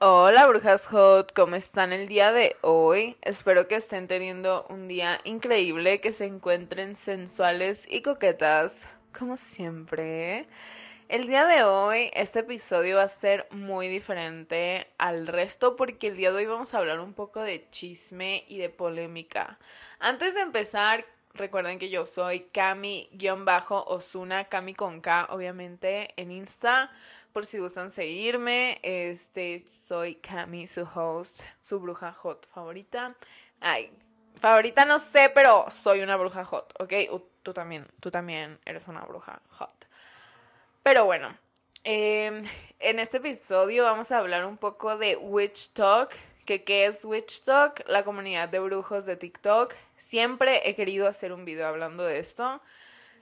Hola 0.00 0.46
brujas 0.46 0.86
hot, 0.86 1.32
¿cómo 1.34 1.56
están 1.56 1.92
el 1.92 2.06
día 2.06 2.30
de 2.30 2.54
hoy? 2.60 3.16
Espero 3.20 3.66
que 3.66 3.74
estén 3.74 4.06
teniendo 4.06 4.64
un 4.70 4.86
día 4.86 5.18
increíble, 5.24 6.00
que 6.00 6.12
se 6.12 6.26
encuentren 6.26 6.94
sensuales 6.94 7.84
y 7.90 8.02
coquetas, 8.02 8.88
como 9.12 9.36
siempre. 9.36 10.46
El 11.08 11.26
día 11.26 11.46
de 11.46 11.64
hoy 11.64 12.12
este 12.14 12.40
episodio 12.40 12.98
va 12.98 13.02
a 13.02 13.08
ser 13.08 13.48
muy 13.50 13.88
diferente 13.88 14.86
al 14.98 15.26
resto 15.26 15.74
porque 15.74 16.06
el 16.06 16.16
día 16.16 16.30
de 16.30 16.36
hoy 16.36 16.46
vamos 16.46 16.74
a 16.74 16.78
hablar 16.78 17.00
un 17.00 17.12
poco 17.12 17.40
de 17.40 17.68
chisme 17.70 18.44
y 18.46 18.58
de 18.58 18.68
polémica. 18.68 19.58
Antes 19.98 20.36
de 20.36 20.42
empezar, 20.42 21.06
recuerden 21.34 21.80
que 21.80 21.90
yo 21.90 22.06
soy 22.06 22.46
Cami-Osuna, 22.52 24.44
Cami 24.44 24.74
con 24.74 25.00
K, 25.00 25.26
obviamente, 25.30 26.14
en 26.16 26.30
Insta 26.30 26.92
por 27.32 27.44
si 27.44 27.58
gustan 27.58 27.90
seguirme. 27.90 28.78
Este, 28.82 29.58
soy 29.60 30.16
Cami, 30.16 30.66
su 30.66 30.82
host, 30.82 31.42
su 31.60 31.80
bruja 31.80 32.12
hot 32.12 32.46
favorita. 32.46 33.14
Ay, 33.60 33.92
favorita 34.40 34.84
no 34.84 34.98
sé, 34.98 35.30
pero 35.34 35.66
soy 35.70 36.00
una 36.00 36.16
bruja 36.16 36.44
hot, 36.44 36.74
¿ok? 36.80 36.92
tú 37.42 37.54
también, 37.54 37.86
tú 38.00 38.10
también 38.10 38.58
eres 38.64 38.88
una 38.88 39.04
bruja 39.04 39.40
hot. 39.50 39.86
Pero 40.82 41.04
bueno, 41.04 41.36
em, 41.84 42.42
en 42.78 42.98
este 42.98 43.18
episodio 43.18 43.84
vamos 43.84 44.12
a 44.12 44.18
hablar 44.18 44.44
un 44.44 44.58
poco 44.58 44.96
de 44.96 45.16
Witch 45.16 45.70
Talk. 45.72 46.10
Que, 46.44 46.64
¿Qué 46.64 46.86
es 46.86 47.04
Witch 47.04 47.42
Talk? 47.42 47.86
La 47.88 48.04
comunidad 48.04 48.48
de 48.48 48.58
brujos 48.58 49.06
de 49.06 49.16
TikTok. 49.16 49.74
Siempre 49.96 50.68
he 50.68 50.74
querido 50.74 51.08
hacer 51.08 51.32
un 51.32 51.44
video 51.44 51.66
hablando 51.66 52.04
de 52.04 52.18
esto. 52.18 52.62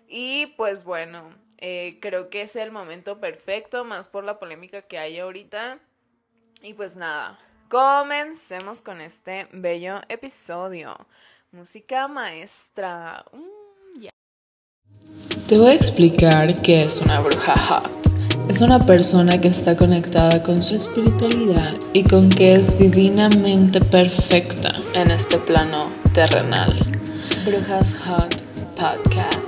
Y 0.09 0.47
pues 0.57 0.85
bueno, 0.85 1.35
eh, 1.59 1.99
creo 2.01 2.29
que 2.31 2.43
es 2.43 2.57
el 2.57 2.71
momento 2.71 3.21
perfecto, 3.21 3.85
más 3.85 4.09
por 4.09 4.25
la 4.25 4.39
polémica 4.39 4.83
que 4.83 4.99
hay 4.99 5.19
ahorita. 5.19 5.79
Y 6.63 6.75
pues 6.75 6.97
nada, 6.97 7.39
comencemos 7.69 8.81
con 8.81 9.01
este 9.01 9.49
bello 9.53 10.01
episodio. 10.09 10.97
Música 11.53 12.09
maestra. 12.09 13.25
Mm, 13.33 14.07
Te 15.49 15.59
voy 15.59 15.69
a 15.69 15.75
explicar 15.75 16.61
qué 16.63 16.81
es 16.81 17.01
una 17.01 17.21
bruja 17.21 17.57
hot. 17.57 17.91
Es 18.49 18.61
una 18.61 18.79
persona 18.79 19.41
que 19.41 19.49
está 19.49 19.77
conectada 19.77 20.43
con 20.43 20.63
su 20.63 20.77
espiritualidad 20.77 21.75
y 21.93 22.05
con 22.05 22.29
que 22.29 22.55
es 22.55 22.79
divinamente 22.79 23.81
perfecta 23.81 24.73
en 24.95 25.11
este 25.11 25.39
plano 25.39 25.91
terrenal. 26.13 26.79
Brujas 27.45 27.99
Hot 28.07 28.35
Podcast. 28.77 29.46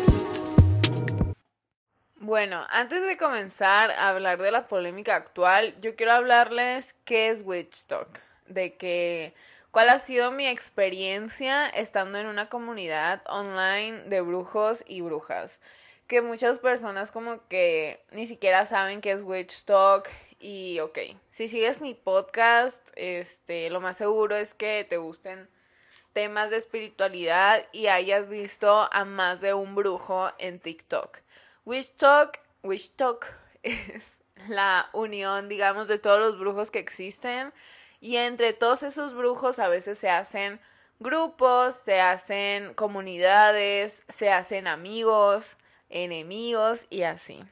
Bueno, 2.28 2.66
antes 2.68 3.06
de 3.06 3.16
comenzar 3.16 3.90
a 3.90 4.10
hablar 4.10 4.42
de 4.42 4.50
la 4.50 4.66
polémica 4.66 5.16
actual, 5.16 5.74
yo 5.80 5.96
quiero 5.96 6.12
hablarles 6.12 6.94
qué 7.06 7.30
es 7.30 7.40
Witch 7.42 7.86
Talk, 7.86 8.20
de 8.46 8.76
que 8.76 9.32
cuál 9.70 9.88
ha 9.88 9.98
sido 9.98 10.30
mi 10.30 10.46
experiencia 10.46 11.66
estando 11.70 12.18
en 12.18 12.26
una 12.26 12.50
comunidad 12.50 13.22
online 13.30 14.02
de 14.08 14.20
brujos 14.20 14.84
y 14.86 15.00
brujas, 15.00 15.62
que 16.06 16.20
muchas 16.20 16.58
personas 16.58 17.12
como 17.12 17.48
que 17.48 18.04
ni 18.10 18.26
siquiera 18.26 18.66
saben 18.66 19.00
qué 19.00 19.12
es 19.12 19.22
Witch 19.22 19.64
Talk 19.64 20.06
y 20.38 20.80
ok, 20.80 20.98
si 21.30 21.48
sigues 21.48 21.80
mi 21.80 21.94
podcast, 21.94 22.90
este, 22.96 23.70
lo 23.70 23.80
más 23.80 23.96
seguro 23.96 24.36
es 24.36 24.52
que 24.52 24.84
te 24.86 24.98
gusten 24.98 25.48
temas 26.12 26.50
de 26.50 26.58
espiritualidad 26.58 27.64
y 27.72 27.86
hayas 27.86 28.28
visto 28.28 28.86
a 28.92 29.06
más 29.06 29.40
de 29.40 29.54
un 29.54 29.74
brujo 29.74 30.30
en 30.38 30.60
TikTok. 30.60 31.20
Wish 31.68 31.96
Talk, 31.96 32.40
Wish 32.62 32.92
Talk 32.92 33.26
es 33.62 34.22
la 34.48 34.88
unión, 34.94 35.50
digamos, 35.50 35.86
de 35.86 35.98
todos 35.98 36.18
los 36.18 36.38
brujos 36.38 36.70
que 36.70 36.78
existen. 36.78 37.52
Y 38.00 38.16
entre 38.16 38.54
todos 38.54 38.82
esos 38.82 39.12
brujos 39.12 39.58
a 39.58 39.68
veces 39.68 39.98
se 39.98 40.08
hacen 40.08 40.60
grupos, 40.98 41.74
se 41.74 42.00
hacen 42.00 42.72
comunidades, 42.72 44.04
se 44.08 44.32
hacen 44.32 44.66
amigos, 44.66 45.58
enemigos 45.90 46.86
y 46.88 47.02
así. 47.02 47.44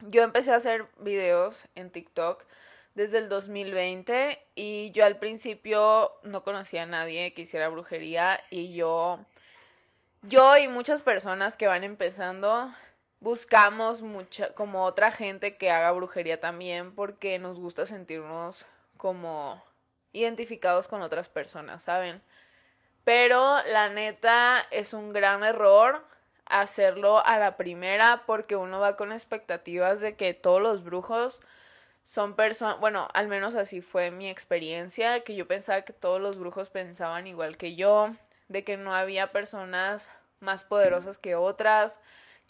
Yo 0.00 0.24
empecé 0.24 0.50
a 0.50 0.56
hacer 0.56 0.86
videos 0.98 1.68
en 1.76 1.92
TikTok 1.92 2.44
desde 2.96 3.18
el 3.18 3.28
2020 3.28 4.44
y 4.56 4.90
yo 4.90 5.04
al 5.04 5.20
principio 5.20 6.10
no 6.24 6.42
conocía 6.42 6.82
a 6.82 6.86
nadie 6.86 7.32
que 7.32 7.42
hiciera 7.42 7.68
brujería 7.68 8.42
y 8.50 8.74
yo 8.74 9.24
yo 10.22 10.58
y 10.58 10.68
muchas 10.68 11.02
personas 11.02 11.56
que 11.56 11.66
van 11.66 11.84
empezando 11.84 12.70
buscamos 13.20 14.02
mucha, 14.02 14.52
como 14.54 14.84
otra 14.84 15.10
gente 15.10 15.56
que 15.56 15.70
haga 15.70 15.92
brujería 15.92 16.40
también 16.40 16.94
porque 16.94 17.38
nos 17.38 17.60
gusta 17.60 17.86
sentirnos 17.86 18.66
como 18.96 19.62
identificados 20.12 20.88
con 20.88 21.02
otras 21.02 21.28
personas, 21.28 21.84
¿saben? 21.84 22.22
Pero 23.04 23.62
la 23.68 23.88
neta 23.88 24.66
es 24.70 24.94
un 24.94 25.12
gran 25.12 25.44
error 25.44 26.04
hacerlo 26.46 27.24
a 27.24 27.38
la 27.38 27.56
primera 27.56 28.24
porque 28.26 28.56
uno 28.56 28.80
va 28.80 28.96
con 28.96 29.12
expectativas 29.12 30.00
de 30.00 30.16
que 30.16 30.34
todos 30.34 30.60
los 30.60 30.82
brujos 30.82 31.40
son 32.02 32.34
personas, 32.34 32.80
bueno, 32.80 33.08
al 33.14 33.28
menos 33.28 33.54
así 33.54 33.80
fue 33.80 34.10
mi 34.10 34.28
experiencia, 34.28 35.22
que 35.22 35.34
yo 35.36 35.46
pensaba 35.46 35.82
que 35.82 35.92
todos 35.92 36.20
los 36.20 36.38
brujos 36.38 36.70
pensaban 36.70 37.26
igual 37.26 37.56
que 37.56 37.76
yo, 37.76 38.14
de 38.48 38.64
que 38.64 38.76
no 38.76 38.94
había 38.94 39.32
personas 39.32 40.10
más 40.40 40.64
poderosas 40.64 41.18
que 41.18 41.36
otras, 41.36 42.00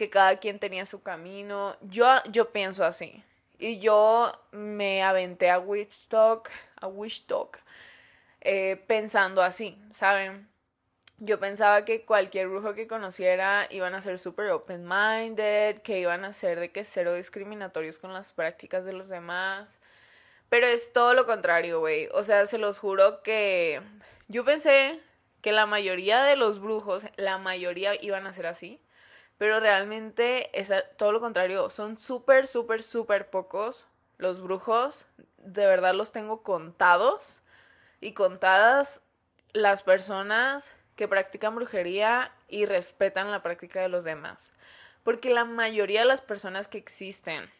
que 0.00 0.08
cada 0.08 0.38
quien 0.38 0.58
tenía 0.58 0.86
su 0.86 1.02
camino. 1.02 1.76
Yo, 1.82 2.06
yo 2.30 2.52
pienso 2.52 2.86
así. 2.86 3.22
Y 3.58 3.80
yo 3.80 4.32
me 4.50 5.02
aventé 5.02 5.50
a 5.50 5.58
Witch 5.58 6.08
a 6.14 6.86
Wish 6.86 7.26
Talk, 7.26 7.58
eh, 8.40 8.82
pensando 8.86 9.42
así, 9.42 9.78
¿saben? 9.92 10.48
Yo 11.18 11.38
pensaba 11.38 11.84
que 11.84 12.06
cualquier 12.06 12.48
brujo 12.48 12.72
que 12.72 12.86
conociera 12.86 13.66
iban 13.68 13.94
a 13.94 14.00
ser 14.00 14.18
súper 14.18 14.48
open-minded, 14.48 15.80
que 15.80 15.98
iban 16.00 16.24
a 16.24 16.32
ser 16.32 16.58
de 16.58 16.72
que 16.72 16.82
cero 16.84 17.12
discriminatorios 17.12 17.98
con 17.98 18.14
las 18.14 18.32
prácticas 18.32 18.86
de 18.86 18.94
los 18.94 19.10
demás. 19.10 19.80
Pero 20.48 20.66
es 20.66 20.94
todo 20.94 21.12
lo 21.12 21.26
contrario, 21.26 21.80
güey. 21.80 22.08
O 22.14 22.22
sea, 22.22 22.46
se 22.46 22.56
los 22.56 22.78
juro 22.78 23.22
que 23.22 23.82
yo 24.28 24.46
pensé 24.46 24.98
que 25.42 25.52
la 25.52 25.66
mayoría 25.66 26.22
de 26.22 26.36
los 26.36 26.58
brujos, 26.58 27.06
la 27.16 27.36
mayoría 27.36 28.02
iban 28.02 28.26
a 28.26 28.32
ser 28.32 28.46
así 28.46 28.80
pero 29.40 29.58
realmente 29.58 30.50
es 30.52 30.70
todo 30.98 31.12
lo 31.12 31.20
contrario, 31.20 31.70
son 31.70 31.96
súper, 31.96 32.46
súper, 32.46 32.82
súper 32.82 33.30
pocos 33.30 33.86
los 34.18 34.42
brujos, 34.42 35.06
de 35.38 35.64
verdad 35.64 35.94
los 35.94 36.12
tengo 36.12 36.42
contados 36.42 37.40
y 38.02 38.12
contadas 38.12 39.00
las 39.54 39.82
personas 39.82 40.74
que 40.94 41.08
practican 41.08 41.54
brujería 41.54 42.34
y 42.48 42.66
respetan 42.66 43.30
la 43.30 43.42
práctica 43.42 43.80
de 43.80 43.88
los 43.88 44.04
demás. 44.04 44.52
Porque 45.04 45.30
la 45.30 45.46
mayoría 45.46 46.00
de 46.00 46.06
las 46.06 46.20
personas 46.20 46.68
que 46.68 46.76
existen 46.76 47.50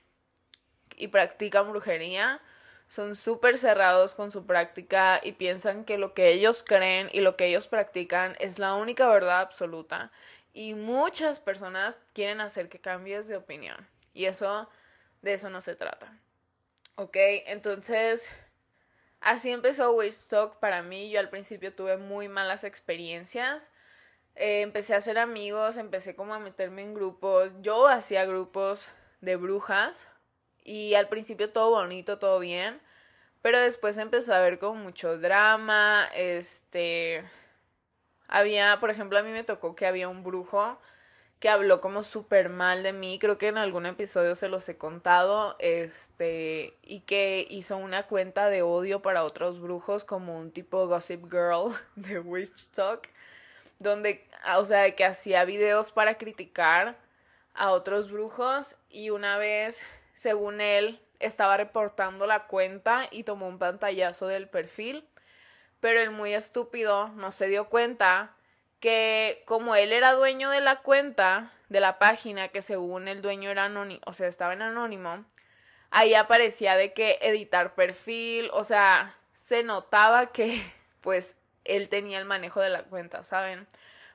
y 0.99 1.09
practican 1.09 1.71
brujería 1.71 2.43
son 2.89 3.15
súper 3.15 3.57
cerrados 3.57 4.17
con 4.17 4.31
su 4.31 4.45
práctica 4.45 5.19
y 5.23 5.33
piensan 5.33 5.87
que 5.87 5.97
lo 5.97 6.13
que 6.13 6.29
ellos 6.29 6.63
creen 6.63 7.09
y 7.13 7.21
lo 7.21 7.37
que 7.37 7.47
ellos 7.47 7.69
practican 7.69 8.37
es 8.39 8.59
la 8.59 8.75
única 8.75 9.09
verdad 9.09 9.41
absoluta 9.41 10.11
y 10.53 10.75
muchas 10.75 11.41
personas 11.41 11.99
quieren 12.13 12.41
hacer 12.41 12.69
que 12.69 12.81
cambies 12.81 13.29
de 13.29 13.37
opinión. 13.37 13.89
Y 14.13 14.25
eso, 14.25 14.69
de 15.23 15.35
eso 15.35 15.51
no 15.51 15.61
se 15.61 15.77
trata. 15.77 16.19
¿Ok? 16.97 17.17
Entonces, 17.47 18.33
así 19.21 19.51
empezó 19.51 19.93
Witch 19.93 20.29
Talk 20.29 20.59
para 20.59 20.83
mí. 20.83 21.11
Yo 21.11 21.21
al 21.21 21.31
principio 21.31 21.75
tuve 21.75 21.97
muy 21.97 22.29
malas 22.29 22.65
experiencias. 22.65 23.71
Eh, 24.35 24.63
empecé 24.63 24.95
a 24.95 24.99
hacer 24.99 25.19
amigos, 25.19 25.77
empecé 25.77 26.17
como 26.17 26.35
a 26.35 26.41
meterme 26.41 26.83
en 26.83 26.95
grupos. 26.95 27.53
Yo 27.61 27.89
hacía 27.89 28.25
grupos 28.25 28.89
de 29.21 29.37
brujas. 29.37 30.09
Y 30.65 30.95
al 30.95 31.09
principio 31.09 31.51
todo 31.51 31.71
bonito, 31.71 32.19
todo 32.19 32.39
bien. 32.41 32.81
Pero 33.43 33.59
después 33.61 33.97
empezó 33.97 34.35
a 34.35 34.39
haber 34.39 34.59
como 34.59 34.75
mucho 34.75 35.19
drama. 35.19 36.09
Este 36.15 37.25
había, 38.31 38.79
por 38.81 38.91
ejemplo, 38.91 39.19
a 39.19 39.23
mí 39.23 39.31
me 39.31 39.45
tocó 39.45 39.75
que 39.75 39.87
había 39.87 40.09
un 40.09 40.23
brujo 40.23 40.79
que 41.41 41.49
habló 41.49 41.81
como 41.81 42.03
súper 42.03 42.51
mal 42.51 42.83
de 42.83 42.93
mí, 42.93 43.19
creo 43.19 43.39
que 43.39 43.49
en 43.49 43.57
algún 43.57 43.87
episodio 43.87 44.35
se 44.35 44.49
los 44.49 44.69
he 44.69 44.77
contado, 44.77 45.57
este, 45.59 46.77
y 46.83 47.01
que 47.01 47.47
hizo 47.49 47.79
una 47.79 48.07
cuenta 48.07 48.51
de 48.51 48.63
odio 48.63 49.01
para 49.01 49.25
otros 49.25 49.61
brujos 49.61 50.05
como 50.05 50.39
un 50.39 50.53
tipo 50.53 50.87
Gossip 50.87 51.25
Girl 51.31 51.73
de 51.97 52.21
Witch 52.21 52.71
Talk, 52.73 53.09
donde, 53.79 54.29
o 54.57 54.65
sea, 54.67 54.95
que 54.95 55.05
hacía 55.07 55.45
videos 55.47 55.93
para 55.93 56.19
criticar 56.19 56.99
a 57.55 57.71
otros 57.71 58.13
brujos 58.13 58.77
y 58.91 59.09
una 59.09 59.39
vez, 59.39 59.87
según 60.15 60.61
él, 60.61 61.01
estaba 61.21 61.57
reportando 61.57 62.27
la 62.27 62.47
cuenta 62.47 63.09
y 63.11 63.25
tomó 63.25 63.49
un 63.49 63.59
pantallazo 63.59 64.27
del 64.27 64.49
perfil 64.49 65.07
pero 65.81 66.01
el 66.01 66.11
muy 66.11 66.35
estúpido 66.35 67.09
no 67.11 67.33
se 67.33 67.49
dio 67.49 67.69
cuenta 67.69 68.37
que 68.81 69.43
como 69.47 69.75
él 69.75 69.93
era 69.93 70.13
dueño 70.13 70.51
de 70.51 70.61
la 70.61 70.81
cuenta, 70.81 71.51
de 71.69 71.81
la 71.81 71.99
página, 71.99 72.49
que 72.49 72.63
según 72.63 73.09
el 73.09 73.23
dueño 73.23 73.51
era 73.51 73.65
anónimo, 73.65 74.01
o 74.07 74.13
sea, 74.13 74.27
estaba 74.27 74.55
en 74.55 74.63
anónimo, 74.63 75.25
ahí 75.91 76.15
aparecía 76.15 76.77
de 76.77 76.93
que 76.93 77.19
editar 77.21 77.75
perfil, 77.75 78.51
o 78.53 78.65
sea, 78.65 79.15
se 79.33 79.63
notaba 79.63 80.33
que 80.33 80.63
pues 81.01 81.37
él 81.65 81.89
tenía 81.89 82.19
el 82.19 82.25
manejo 82.25 82.61
de 82.61 82.71
la 82.71 82.85
cuenta, 82.85 83.23
¿saben? 83.23 83.67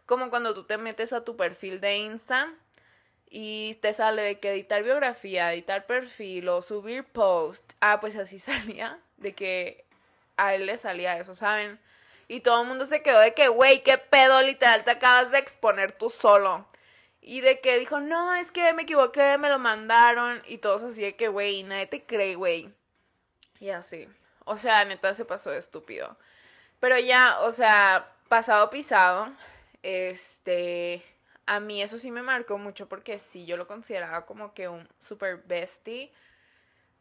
Como 0.06 0.30
cuando 0.30 0.54
tú 0.54 0.64
te 0.64 0.78
metes 0.78 1.14
a 1.14 1.24
tu 1.24 1.36
perfil 1.36 1.80
de 1.80 1.98
Insta 1.98 2.54
y 3.30 3.76
te 3.82 3.94
sale 3.94 4.22
de 4.22 4.40
que 4.40 4.52
editar 4.52 4.84
biografía, 4.84 5.52
editar 5.54 5.86
perfil 5.86 6.50
o 6.50 6.62
subir 6.62 7.04
post. 7.06 7.74
Ah, 7.82 8.00
pues 8.00 8.16
así 8.18 8.40
salía, 8.40 9.00
de 9.18 9.34
que 9.34 9.86
a 10.38 10.56
él 10.56 10.66
le 10.66 10.78
salía 10.78 11.18
eso, 11.18 11.36
¿saben? 11.36 11.80
Y 12.28 12.42
todo 12.42 12.62
el 12.62 12.68
mundo 12.68 12.86
se 12.86 13.02
quedó 13.02 13.20
de 13.20 13.34
que, 13.34 13.48
güey, 13.48 13.84
qué 13.84 13.98
pedo, 13.98 14.42
literal, 14.42 14.84
te 14.84 14.92
acabas 14.92 15.32
de 15.32 15.40
exponer 15.40 15.92
tú 15.92 16.10
solo. 16.10 16.66
Y 17.22 17.42
de 17.42 17.60
que 17.60 17.80
dijo, 17.80 18.00
no, 18.00 18.36
es 18.36 18.52
que 18.52 18.74
me 18.74 18.84
equivoqué, 18.84 19.38
me 19.38 19.50
lo 19.50 19.60
mandaron. 19.60 20.42
Y 20.48 20.60
todos 20.60 20.84
así 20.84 21.02
de 21.02 21.16
que, 21.16 21.28
güey, 21.28 21.64
nadie 21.64 21.88
te 21.88 22.04
cree, 22.06 22.36
güey. 22.36 22.74
Y 23.60 23.70
así. 23.70 24.08
O 24.46 24.58
sea, 24.58 24.86
neta 24.86 25.14
se 25.14 25.26
pasó 25.26 25.52
de 25.52 25.58
estúpido. 25.58 26.18
Pero 26.80 27.00
ya, 27.00 27.40
o 27.42 27.52
sea, 27.52 28.12
pasado 28.28 28.70
pisado, 28.70 29.32
este, 29.82 31.04
a 31.46 31.60
mí 31.60 31.82
eso 31.82 31.98
sí 31.98 32.12
me 32.12 32.22
marcó 32.22 32.58
mucho 32.58 32.88
porque 32.88 33.20
sí, 33.20 33.46
yo 33.46 33.58
lo 33.58 33.68
consideraba 33.68 34.26
como 34.26 34.54
que 34.54 34.68
un 34.68 34.88
super 35.00 35.38
bestie. 35.38 36.12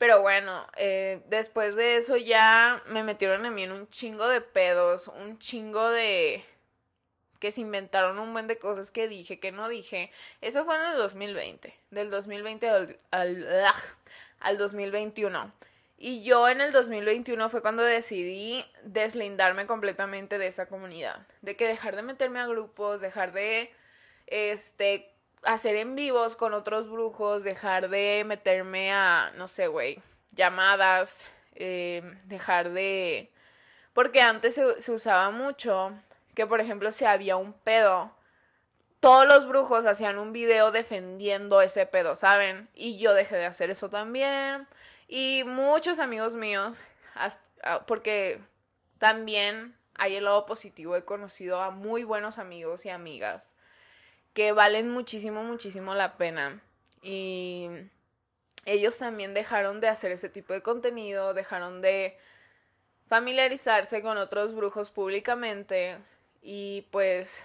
Pero 0.04 0.20
bueno, 0.20 0.66
eh, 0.76 1.22
después 1.28 1.76
de 1.76 1.96
eso 1.96 2.18
ya 2.18 2.82
me 2.88 3.02
metieron 3.02 3.46
a 3.46 3.50
mí 3.50 3.62
en 3.62 3.72
un 3.72 3.88
chingo 3.88 4.28
de 4.28 4.42
pedos, 4.42 5.08
un 5.08 5.38
chingo 5.38 5.88
de... 5.88 6.44
que 7.40 7.50
se 7.50 7.62
inventaron 7.62 8.18
un 8.18 8.34
buen 8.34 8.46
de 8.46 8.58
cosas 8.58 8.90
que 8.90 9.08
dije, 9.08 9.40
que 9.40 9.50
no 9.50 9.66
dije. 9.66 10.12
Eso 10.42 10.66
fue 10.66 10.76
en 10.76 10.90
el 10.92 10.98
2020, 10.98 11.74
del 11.88 12.10
2020 12.10 12.68
al, 12.68 12.98
al, 13.12 13.48
al 14.40 14.58
2021. 14.58 15.50
Y 15.96 16.22
yo 16.22 16.50
en 16.50 16.60
el 16.60 16.70
2021 16.70 17.48
fue 17.48 17.62
cuando 17.62 17.82
decidí 17.82 18.62
deslindarme 18.82 19.64
completamente 19.64 20.36
de 20.36 20.48
esa 20.48 20.66
comunidad. 20.66 21.26
De 21.40 21.56
que 21.56 21.66
dejar 21.66 21.96
de 21.96 22.02
meterme 22.02 22.40
a 22.40 22.46
grupos, 22.46 23.00
dejar 23.00 23.32
de 23.32 23.72
este 24.26 25.13
hacer 25.44 25.76
en 25.76 25.94
vivos 25.94 26.37
con 26.37 26.55
otros 26.55 26.91
brujos, 26.91 27.44
dejar 27.44 27.88
de 27.88 28.25
meterme 28.26 28.93
a, 28.93 29.32
no 29.37 29.49
sé, 29.49 29.67
güey, 29.67 30.00
llamadas, 30.32 31.29
eh, 31.55 32.02
dejar 32.25 32.70
de... 32.70 33.31
Porque 33.93 34.20
antes 34.20 34.55
se, 34.55 34.93
usaba 34.93 35.31
mucho 35.31 35.93
que, 36.35 36.46
por 36.46 36.61
ejemplo, 36.61 36.91
si 36.91 37.05
había 37.05 37.37
un 37.37 37.52
pedo, 37.52 38.12
todos 39.00 39.26
los 39.26 39.46
brujos 39.46 39.87
hacían 39.87 40.19
un 40.19 40.32
video 40.32 40.73
defendiendo 40.73 41.61
ese 41.61 41.87
pedo, 41.87 42.17
¿saben? 42.17 42.69
Y 42.75 42.99
yo 42.99 43.14
dejé 43.14 43.37
de 43.37 43.46
hacer 43.46 43.70
eso 43.70 43.91
también. 43.91 44.67
Y 45.06 45.44
muchos 45.46 46.00
amigos 46.00 46.35
míos, 46.35 46.82
ah, 47.14 47.85
porque 47.87 48.41
también 48.99 49.76
hay 49.94 50.17
el 50.17 50.25
lado 50.25 50.44
positivo, 50.44 50.96
he 50.96 51.05
conocido 51.05 51.61
a 51.61 51.70
muy 51.70 52.02
buenos 52.02 52.38
amigos 52.38 52.85
y 52.87 52.91
amigas 52.91 53.55
que 54.34 54.52
valen 54.52 54.90
muchísimo, 54.90 55.42
muchísimo 55.42 55.94
la 55.94 56.12
pena. 56.14 56.60
Y 57.02 57.69
ellos 58.66 58.98
también 58.98 59.32
dejaron 59.32 59.81
de 59.81 59.88
hacer 59.88 60.12
ese 60.12 60.28
tipo 60.28 60.52
de 60.52 60.62
contenido, 60.62 61.34
dejaron 61.34 61.81
de 61.81 62.19
familiarizarse 63.06 64.02
con 64.02 64.19
otros 64.19 64.54
brujos 64.54 64.90
públicamente 64.90 65.98
y 66.42 66.86
pues 66.90 67.44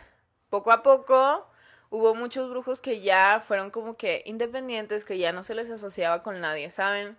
poco 0.50 0.72
a 0.72 0.82
poco 0.82 1.48
hubo 1.90 2.16
muchos 2.16 2.50
brujos 2.50 2.82
que 2.82 3.02
ya 3.02 3.40
fueron 3.40 3.70
como 3.70 3.98
que 3.98 4.24
independientes, 4.26 5.06
que 5.06 5.18
ya 5.18 5.32
no 5.32 5.44
se 5.44 5.56
les 5.56 5.70
asociaba 5.70 6.22
con 6.22 6.40
nadie, 6.40 6.70
¿saben? 6.70 7.18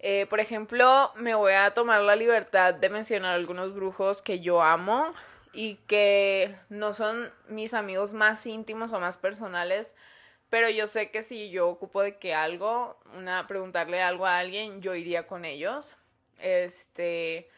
Eh, 0.00 0.26
por 0.26 0.40
ejemplo, 0.40 1.12
me 1.16 1.34
voy 1.34 1.52
a 1.52 1.74
tomar 1.74 2.00
la 2.02 2.16
libertad 2.16 2.72
de 2.74 2.88
mencionar 2.88 3.34
algunos 3.34 3.74
brujos 3.74 4.22
que 4.22 4.40
yo 4.40 4.62
amo 4.62 5.10
y 5.58 5.74
que 5.88 6.54
no 6.68 6.92
son 6.92 7.32
mis 7.48 7.74
amigos 7.74 8.14
más 8.14 8.46
íntimos 8.46 8.92
o 8.92 9.00
más 9.00 9.18
personales, 9.18 9.96
pero 10.50 10.70
yo 10.70 10.86
sé 10.86 11.10
que 11.10 11.24
si 11.24 11.50
yo 11.50 11.66
ocupo 11.66 12.00
de 12.00 12.16
que 12.16 12.32
algo, 12.32 12.96
una 13.16 13.44
preguntarle 13.48 14.00
algo 14.00 14.24
a 14.24 14.38
alguien, 14.38 14.80
yo 14.80 14.94
iría 14.94 15.26
con 15.26 15.44
ellos. 15.44 15.96
Este, 16.38 17.50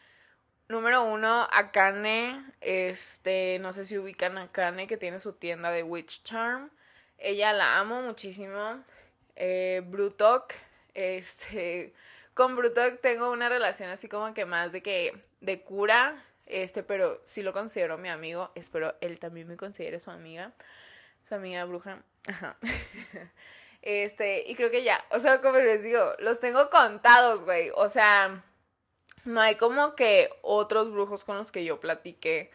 número 0.67 1.03
uno, 1.03 1.47
Akane, 1.51 2.43
este, 2.59 3.59
no 3.61 3.71
sé 3.71 3.85
si 3.85 3.99
ubican 3.99 4.35
a 4.39 4.45
Akane 4.45 4.87
que 4.87 4.97
tiene 4.97 5.19
su 5.19 5.33
tienda 5.33 5.69
de 5.69 5.83
Witch 5.83 6.23
Charm. 6.23 6.71
Ella 7.19 7.53
la 7.53 7.77
amo 7.77 8.01
muchísimo. 8.01 8.83
Eh, 9.35 9.83
Brutok, 9.85 10.51
este, 10.95 11.93
con 12.33 12.55
Bruto 12.55 12.81
tengo 12.97 13.29
una 13.29 13.47
relación 13.47 13.91
así 13.91 14.09
como 14.09 14.33
que 14.33 14.45
más 14.45 14.71
de 14.71 14.81
que 14.81 15.13
de 15.39 15.61
cura, 15.61 16.15
este, 16.51 16.83
pero 16.83 17.19
sí 17.23 17.43
lo 17.43 17.53
considero 17.53 17.97
mi 17.97 18.09
amigo, 18.09 18.51
espero 18.55 18.95
él 19.01 19.19
también 19.19 19.47
me 19.47 19.57
considere 19.57 19.99
su 19.99 20.11
amiga, 20.11 20.53
su 21.23 21.35
amiga 21.35 21.65
bruja. 21.65 22.03
Ajá. 22.27 22.57
Este, 23.83 24.43
y 24.47 24.53
creo 24.53 24.69
que 24.69 24.83
ya, 24.83 25.03
o 25.09 25.17
sea, 25.17 25.41
como 25.41 25.57
les 25.57 25.81
digo, 25.81 25.99
los 26.19 26.39
tengo 26.39 26.69
contados, 26.69 27.45
güey. 27.45 27.71
O 27.73 27.89
sea, 27.89 28.43
no 29.25 29.41
hay 29.41 29.55
como 29.55 29.95
que 29.95 30.29
otros 30.43 30.91
brujos 30.91 31.25
con 31.25 31.37
los 31.37 31.51
que 31.51 31.65
yo 31.65 31.79
platiqué 31.79 32.51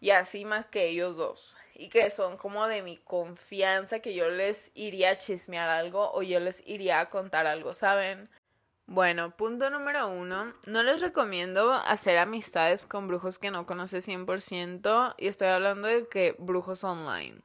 y 0.00 0.10
así 0.10 0.44
más 0.44 0.66
que 0.66 0.88
ellos 0.88 1.16
dos. 1.16 1.56
Y 1.74 1.88
que 1.88 2.10
son 2.10 2.36
como 2.36 2.66
de 2.68 2.82
mi 2.82 2.96
confianza 2.98 4.00
que 4.00 4.14
yo 4.14 4.30
les 4.30 4.70
iría 4.74 5.10
a 5.10 5.18
chismear 5.18 5.68
algo 5.68 6.12
o 6.12 6.22
yo 6.22 6.40
les 6.40 6.62
iría 6.66 7.00
a 7.00 7.08
contar 7.08 7.46
algo, 7.46 7.74
¿saben? 7.74 8.28
Bueno, 8.88 9.36
punto 9.36 9.68
número 9.68 10.08
uno. 10.08 10.54
No 10.68 10.82
les 10.84 11.00
recomiendo 11.00 11.72
hacer 11.72 12.18
amistades 12.18 12.86
con 12.86 13.08
brujos 13.08 13.40
que 13.40 13.50
no 13.50 13.66
conoces 13.66 14.06
100% 14.06 15.14
y 15.18 15.26
estoy 15.26 15.48
hablando 15.48 15.88
de 15.88 16.08
que 16.08 16.36
brujos 16.38 16.84
online. 16.84 17.42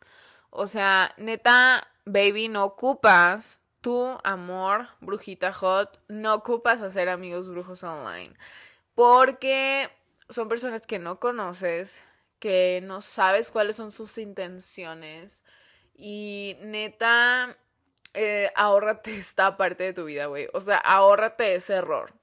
O 0.52 0.68
sea, 0.68 1.14
neta, 1.18 1.88
baby, 2.06 2.48
no 2.48 2.64
ocupas 2.64 3.60
tu 3.82 4.18
amor, 4.24 4.88
brujita 5.00 5.52
hot, 5.52 6.00
no 6.08 6.36
ocupas 6.36 6.82
hacer 6.84 7.10
amigos 7.10 7.50
brujos 7.50 7.84
online. 7.84 8.34
Porque 8.94 9.90
son 10.30 10.48
personas 10.48 10.86
que 10.86 11.00
no 11.00 11.20
conoces, 11.20 12.04
que 12.38 12.82
no 12.84 13.02
sabes 13.02 13.50
cuáles 13.50 13.78
son 13.78 13.92
sus 13.92 14.20
intenciones. 14.20 15.44
Y 15.96 16.58
neta, 16.62 17.58
eh, 18.14 18.52
ahórrate 18.56 19.16
esta 19.16 19.58
parte 19.58 19.84
de 19.86 19.94
tu 19.94 20.06
vida, 20.06 20.26
güey. 20.26 20.48
O 20.54 20.62
sea, 20.62 20.78
ahórrate 20.78 21.56
ese 21.56 21.76
error. 21.76 22.14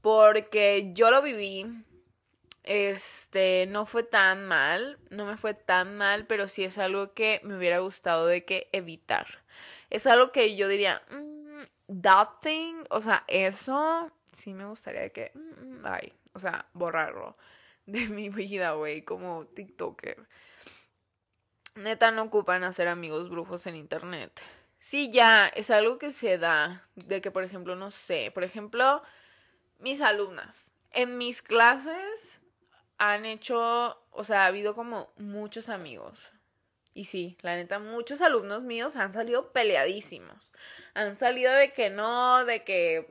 Porque 0.00 0.90
yo 0.94 1.10
lo 1.10 1.22
viví. 1.22 1.66
Este, 2.64 3.66
no 3.66 3.84
fue 3.86 4.04
tan 4.04 4.46
mal, 4.46 5.00
no 5.10 5.26
me 5.26 5.36
fue 5.36 5.52
tan 5.52 5.96
mal, 5.96 6.26
pero 6.28 6.46
sí 6.46 6.62
es 6.62 6.78
algo 6.78 7.12
que 7.12 7.40
me 7.42 7.56
hubiera 7.56 7.80
gustado 7.80 8.26
de 8.26 8.44
que 8.44 8.68
evitar. 8.70 9.42
Es 9.90 10.06
algo 10.06 10.30
que 10.30 10.54
yo 10.54 10.68
diría, 10.68 11.02
mm, 11.10 12.00
that 12.02 12.28
thing, 12.40 12.84
o 12.90 13.00
sea, 13.00 13.24
eso 13.26 14.12
sí 14.32 14.54
me 14.54 14.64
gustaría 14.64 15.00
de 15.00 15.12
que, 15.12 15.32
mm, 15.34 15.84
ay, 15.84 16.12
o 16.34 16.38
sea, 16.38 16.66
borrarlo 16.72 17.36
de 17.86 18.06
mi 18.08 18.28
vida, 18.28 18.72
güey, 18.72 19.02
como 19.02 19.46
TikToker. 19.46 20.28
Neta, 21.74 22.10
no 22.10 22.22
ocupan 22.22 22.64
hacer 22.64 22.86
amigos 22.86 23.28
brujos 23.28 23.66
en 23.66 23.76
internet. 23.76 24.40
Sí, 24.82 25.12
ya, 25.12 25.46
es 25.46 25.70
algo 25.70 25.96
que 25.96 26.10
se 26.10 26.38
da, 26.38 26.82
de 26.96 27.20
que, 27.22 27.30
por 27.30 27.44
ejemplo, 27.44 27.76
no 27.76 27.92
sé, 27.92 28.32
por 28.34 28.42
ejemplo, 28.42 29.00
mis 29.78 30.00
alumnas, 30.00 30.72
en 30.90 31.18
mis 31.18 31.40
clases 31.40 32.42
han 32.98 33.24
hecho, 33.24 34.02
o 34.10 34.24
sea, 34.24 34.42
ha 34.42 34.46
habido 34.46 34.74
como 34.74 35.12
muchos 35.16 35.68
amigos. 35.68 36.32
Y 36.94 37.04
sí, 37.04 37.38
la 37.42 37.54
neta, 37.54 37.78
muchos 37.78 38.22
alumnos 38.22 38.64
míos 38.64 38.96
han 38.96 39.12
salido 39.12 39.52
peleadísimos. 39.52 40.52
Han 40.94 41.14
salido 41.14 41.52
de 41.52 41.72
que 41.72 41.88
no, 41.88 42.44
de 42.44 42.64
que 42.64 43.08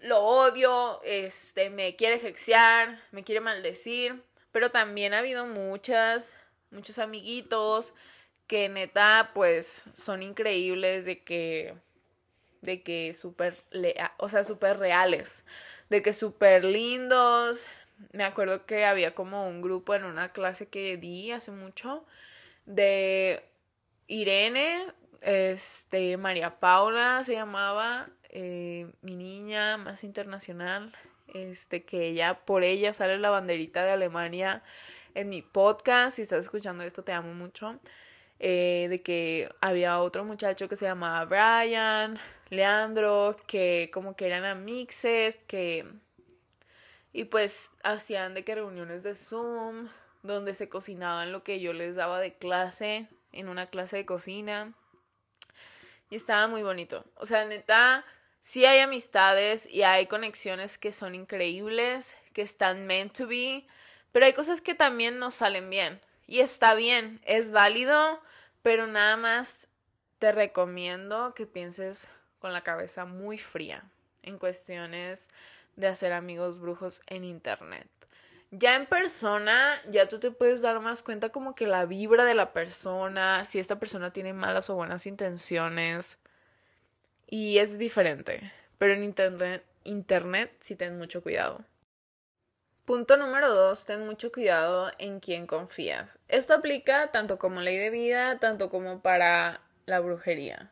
lo 0.00 0.18
odio, 0.20 1.00
este, 1.02 1.70
me 1.70 1.96
quiere 1.96 2.16
hexear, 2.16 3.00
me 3.10 3.24
quiere 3.24 3.40
maldecir. 3.40 4.22
Pero 4.52 4.70
también 4.70 5.14
ha 5.14 5.20
habido 5.20 5.46
muchas, 5.46 6.36
muchos 6.70 6.98
amiguitos 6.98 7.94
que 8.46 8.68
neta, 8.68 9.30
pues 9.34 9.84
son 9.92 10.22
increíbles 10.22 11.04
de 11.04 11.22
que, 11.22 11.74
de 12.62 12.82
que 12.82 13.14
súper, 13.14 13.56
o 14.18 14.28
sea, 14.28 14.44
súper 14.44 14.78
reales, 14.78 15.44
de 15.88 16.02
que 16.02 16.12
súper 16.12 16.64
lindos. 16.64 17.68
Me 18.12 18.24
acuerdo 18.24 18.66
que 18.66 18.84
había 18.84 19.14
como 19.14 19.48
un 19.48 19.62
grupo 19.62 19.94
en 19.94 20.04
una 20.04 20.32
clase 20.32 20.68
que 20.68 20.96
di 20.96 21.32
hace 21.32 21.50
mucho 21.50 22.04
de 22.66 23.42
Irene, 24.06 24.86
este, 25.22 26.16
María 26.16 26.58
Paula 26.58 27.24
se 27.24 27.34
llamaba, 27.34 28.08
eh, 28.30 28.90
mi 29.02 29.16
niña 29.16 29.76
más 29.78 30.04
internacional, 30.04 30.92
este, 31.34 31.84
que 31.84 32.08
ella, 32.08 32.44
por 32.44 32.64
ella 32.64 32.92
sale 32.92 33.18
la 33.18 33.30
banderita 33.30 33.84
de 33.84 33.92
Alemania 33.92 34.62
en 35.14 35.30
mi 35.30 35.42
podcast. 35.42 36.16
Si 36.16 36.22
estás 36.22 36.44
escuchando 36.44 36.84
esto, 36.84 37.02
te 37.02 37.12
amo 37.12 37.34
mucho. 37.34 37.80
Eh, 38.38 38.86
de 38.90 39.02
que 39.02 39.48
había 39.60 40.00
otro 40.00 40.24
muchacho 40.24 40.68
que 40.68 40.76
se 40.76 40.86
llamaba 40.86 41.24
Brian, 41.24 42.18
Leandro, 42.50 43.36
que 43.46 43.90
como 43.92 44.16
que 44.16 44.26
eran 44.26 44.44
amixes, 44.44 45.40
que... 45.46 45.86
Y 47.12 47.24
pues 47.24 47.70
hacían 47.82 48.34
de 48.34 48.44
que 48.44 48.54
reuniones 48.54 49.02
de 49.02 49.14
Zoom, 49.14 49.88
donde 50.22 50.52
se 50.52 50.68
cocinaban 50.68 51.32
lo 51.32 51.42
que 51.42 51.60
yo 51.60 51.72
les 51.72 51.96
daba 51.96 52.20
de 52.20 52.34
clase, 52.34 53.08
en 53.32 53.48
una 53.48 53.66
clase 53.66 53.96
de 53.96 54.06
cocina. 54.06 54.74
Y 56.10 56.16
estaba 56.16 56.46
muy 56.46 56.62
bonito. 56.62 57.04
O 57.16 57.24
sea, 57.24 57.46
neta, 57.46 58.04
sí 58.38 58.66
hay 58.66 58.80
amistades 58.80 59.68
y 59.68 59.82
hay 59.82 60.06
conexiones 60.06 60.76
que 60.76 60.92
son 60.92 61.14
increíbles, 61.14 62.18
que 62.34 62.42
están 62.42 62.86
meant 62.86 63.16
to 63.16 63.26
be, 63.26 63.66
pero 64.12 64.26
hay 64.26 64.34
cosas 64.34 64.60
que 64.60 64.74
también 64.74 65.18
no 65.18 65.30
salen 65.30 65.70
bien. 65.70 66.00
Y 66.26 66.40
está 66.40 66.74
bien, 66.74 67.20
es 67.24 67.52
válido, 67.52 68.20
pero 68.62 68.86
nada 68.86 69.16
más 69.16 69.68
te 70.18 70.32
recomiendo 70.32 71.34
que 71.34 71.46
pienses 71.46 72.08
con 72.38 72.52
la 72.52 72.62
cabeza 72.62 73.04
muy 73.04 73.38
fría 73.38 73.84
en 74.22 74.38
cuestiones 74.38 75.28
de 75.76 75.86
hacer 75.86 76.12
amigos 76.12 76.58
brujos 76.58 77.02
en 77.06 77.24
internet. 77.24 77.88
Ya 78.50 78.76
en 78.76 78.86
persona, 78.86 79.74
ya 79.90 80.08
tú 80.08 80.18
te 80.18 80.30
puedes 80.30 80.62
dar 80.62 80.80
más 80.80 81.02
cuenta 81.02 81.30
como 81.30 81.54
que 81.54 81.66
la 81.66 81.84
vibra 81.84 82.24
de 82.24 82.34
la 82.34 82.52
persona, 82.52 83.44
si 83.44 83.58
esta 83.58 83.78
persona 83.78 84.12
tiene 84.12 84.32
malas 84.32 84.70
o 84.70 84.76
buenas 84.76 85.06
intenciones. 85.06 86.18
Y 87.28 87.58
es 87.58 87.78
diferente. 87.78 88.52
Pero 88.78 88.94
en 88.94 89.04
internet, 89.04 89.64
internet 89.84 90.52
sí 90.60 90.76
ten 90.76 90.96
mucho 90.96 91.22
cuidado. 91.22 91.64
Punto 92.86 93.16
número 93.16 93.52
dos, 93.52 93.84
ten 93.84 94.06
mucho 94.06 94.30
cuidado 94.30 94.92
en 94.98 95.18
quién 95.18 95.48
confías. 95.48 96.20
Esto 96.28 96.54
aplica 96.54 97.08
tanto 97.08 97.36
como 97.36 97.60
ley 97.60 97.76
de 97.78 97.90
vida, 97.90 98.38
tanto 98.38 98.70
como 98.70 99.00
para 99.00 99.60
la 99.86 99.98
brujería. 99.98 100.70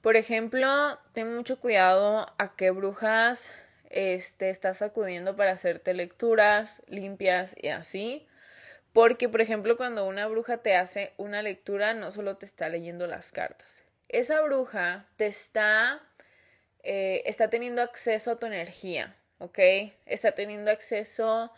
Por 0.00 0.16
ejemplo, 0.16 0.98
ten 1.12 1.34
mucho 1.34 1.60
cuidado 1.60 2.32
a 2.38 2.56
qué 2.56 2.70
brujas 2.70 3.52
este, 3.90 4.48
estás 4.48 4.80
acudiendo 4.80 5.36
para 5.36 5.52
hacerte 5.52 5.92
lecturas 5.92 6.82
limpias 6.86 7.54
y 7.60 7.68
así. 7.68 8.26
Porque, 8.94 9.28
por 9.28 9.42
ejemplo, 9.42 9.76
cuando 9.76 10.06
una 10.06 10.26
bruja 10.26 10.56
te 10.62 10.76
hace 10.76 11.12
una 11.18 11.42
lectura, 11.42 11.92
no 11.92 12.10
solo 12.10 12.38
te 12.38 12.46
está 12.46 12.70
leyendo 12.70 13.06
las 13.06 13.32
cartas. 13.32 13.84
Esa 14.08 14.40
bruja 14.40 15.08
te 15.18 15.26
está, 15.26 16.00
eh, 16.82 17.22
está 17.26 17.50
teniendo 17.50 17.82
acceso 17.82 18.30
a 18.30 18.38
tu 18.38 18.46
energía 18.46 19.14
¿ok? 19.38 19.58
Está 20.06 20.32
teniendo 20.32 20.70
acceso 20.70 21.52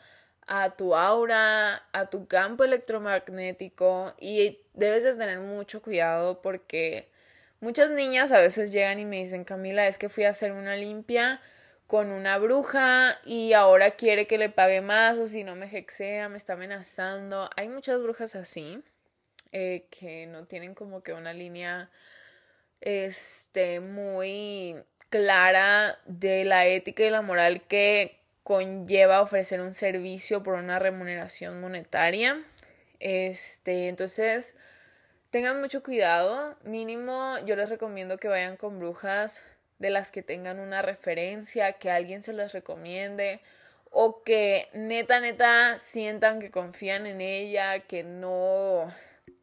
a 0.47 0.71
tu 0.71 0.95
aura, 0.95 1.83
a 1.93 2.07
tu 2.11 2.27
campo 2.27 2.65
electromagnético 2.65 4.15
y 4.19 4.61
debes 4.75 5.05
de 5.05 5.15
tener 5.15 5.41
mucho 5.41 5.83
cuidado 5.83 6.41
porque 6.41 7.09
muchas 7.61 7.91
niñas 7.91 8.33
a 8.33 8.41
veces 8.41 8.73
llegan 8.73 9.01
y 9.01 9.05
me 9.05 9.19
dicen, 9.19 9.45
Camila, 9.45 9.87
es 9.87 9.99
que 9.99 10.09
fui 10.09 10.25
a 10.25 10.31
hacer 10.31 10.53
una 10.53 10.77
limpia 10.77 11.41
con 11.87 12.11
una 12.11 12.39
bruja 12.39 13.19
y 13.25 13.53
ahora 13.53 13.93
quiere 13.93 14.27
que 14.27 14.39
le 14.39 14.51
pague 14.51 14.81
más 14.81 15.19
o 15.19 15.27
si 15.27 15.45
no 15.45 15.55
me 15.57 15.67
hexea, 15.67 16.29
me 16.29 16.37
está 16.37 16.55
amenazando. 16.55 17.49
Hay 17.57 17.69
muchas 17.69 18.01
brujas 18.01 18.35
así 18.35 18.83
eh, 19.53 19.87
que 19.91 20.27
no 20.27 20.47
tienen 20.47 20.75
como 20.75 21.03
que 21.03 21.13
una 21.13 21.33
línea 21.33 21.91
este 22.81 23.81
muy 23.81 24.77
clara 25.09 25.99
de 26.07 26.45
la 26.45 26.67
ética 26.67 27.05
y 27.05 27.11
la 27.11 27.23
moral 27.23 27.63
que 27.63 28.19
conlleva 28.43 29.23
ofrecer 29.23 29.61
un 29.61 29.75
servicio 29.75 30.43
por 30.43 30.55
una 30.55 30.79
remuneración 30.79 31.61
monetaria. 31.61 32.43
Este, 33.01 33.89
entonces, 33.89 34.57
tengan 35.31 35.61
mucho 35.61 35.83
cuidado. 35.83 36.57
Mínimo, 36.65 37.37
yo 37.45 37.57
les 37.57 37.71
recomiendo 37.71 38.19
que 38.19 38.29
vayan 38.29 38.57
con 38.57 38.79
brujas 38.79 39.45
de 39.79 39.91
las 39.91 40.11
que 40.11 40.23
tengan 40.23 40.61
una 40.61 40.83
referencia, 40.83 41.75
que 41.75 41.91
alguien 41.91 42.23
se 42.23 42.33
las 42.33 42.53
recomiende 42.53 43.41
o 43.91 44.23
que 44.23 44.69
neta, 44.75 45.21
neta 45.21 45.79
sientan 45.79 46.39
que 46.39 46.51
confían 46.51 47.07
en 47.07 47.21
ella, 47.21 47.81
que 47.81 48.03
no 48.05 48.87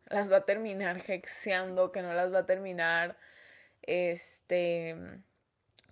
las 0.06 0.32
va 0.32 0.38
a 0.38 0.46
terminar 0.46 0.98
hexeando, 1.08 1.92
que 1.92 2.02
no 2.02 2.14
las 2.14 2.32
va 2.32 2.40
a 2.40 2.46
terminar, 2.46 3.18
este, 3.82 4.96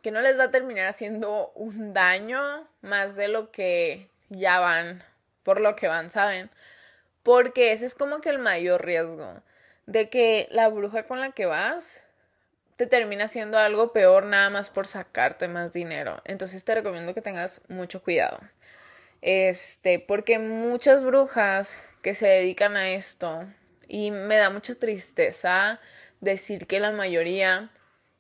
que 0.02 0.12
no 0.12 0.22
les 0.22 0.38
va 0.38 0.46
a 0.46 0.52
terminar 0.52 0.88
haciendo 0.88 1.52
un 1.56 1.94
daño 1.94 2.68
más 2.82 3.16
de 3.16 3.28
lo 3.28 3.52
que 3.52 4.10
ya 4.30 4.60
van, 4.60 5.04
por 5.44 5.60
lo 5.62 5.76
que 5.76 5.88
van, 5.88 6.10
¿saben? 6.10 6.50
Porque 7.24 7.72
ese 7.72 7.86
es 7.86 7.96
como 7.96 8.22
que 8.22 8.30
el 8.30 8.40
mayor 8.40 8.86
riesgo 8.86 9.42
de 9.86 10.10
que 10.10 10.48
la 10.52 10.70
bruja 10.70 11.04
con 11.04 11.20
la 11.20 11.32
que 11.32 11.46
vas 11.46 12.02
te 12.78 12.88
termina 12.88 13.26
haciendo 13.26 13.60
algo 13.60 13.94
peor 13.94 14.26
nada 14.26 14.50
más 14.50 14.70
por 14.70 14.88
sacarte 14.88 15.48
más 15.48 15.74
dinero. 15.74 16.22
Entonces 16.26 16.64
te 16.64 16.74
recomiendo 16.74 17.14
que 17.14 17.22
tengas 17.22 17.62
mucho 17.68 18.02
cuidado. 18.02 18.40
Este, 19.22 20.00
porque 20.00 20.40
muchas 20.40 21.04
brujas 21.04 21.80
que 22.02 22.16
se 22.16 22.28
dedican 22.28 22.76
a 22.76 22.90
esto, 22.90 23.46
y 23.92 24.10
me 24.12 24.38
da 24.38 24.50
mucha 24.50 24.74
tristeza 24.74 25.82
decir 26.22 26.66
que 26.66 26.80
la 26.80 26.94
mayoría 26.94 27.70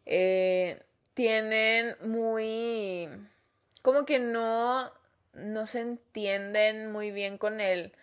eh, 0.05 0.81
tienen 1.21 1.95
muy... 2.01 3.07
como 3.83 4.05
que 4.07 4.17
no, 4.17 4.91
no 5.33 5.67
se 5.67 5.81
entienden 5.81 6.91
muy 6.91 7.11
bien 7.11 7.37
con 7.37 7.61
el 7.61 7.93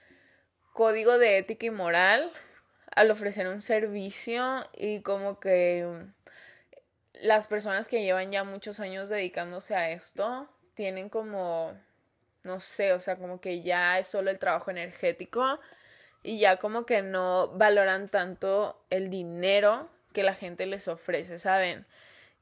código 0.73 1.19
de 1.19 1.39
ética 1.39 1.67
y 1.67 1.71
moral 1.71 2.31
al 2.95 3.11
ofrecer 3.11 3.49
un 3.49 3.61
servicio 3.61 4.65
y 4.73 5.01
como 5.01 5.41
que 5.41 5.85
las 7.15 7.49
personas 7.49 7.89
que 7.89 8.05
llevan 8.05 8.31
ya 8.31 8.45
muchos 8.45 8.79
años 8.79 9.09
dedicándose 9.09 9.75
a 9.75 9.91
esto 9.91 10.49
tienen 10.75 11.09
como, 11.09 11.77
no 12.45 12.61
sé, 12.61 12.93
o 12.93 13.01
sea, 13.01 13.17
como 13.17 13.41
que 13.41 13.63
ya 13.63 13.99
es 13.99 14.07
solo 14.07 14.31
el 14.31 14.39
trabajo 14.39 14.71
energético 14.71 15.59
y 16.23 16.39
ya 16.39 16.59
como 16.59 16.87
que 16.87 17.03
no 17.03 17.49
valoran 17.49 18.11
tanto 18.11 18.81
el 18.91 19.11
dinero 19.11 19.91
que 20.13 20.23
la 20.23 20.35
gente 20.35 20.67
les 20.67 20.87
ofrece, 20.87 21.41
¿saben? 21.41 21.85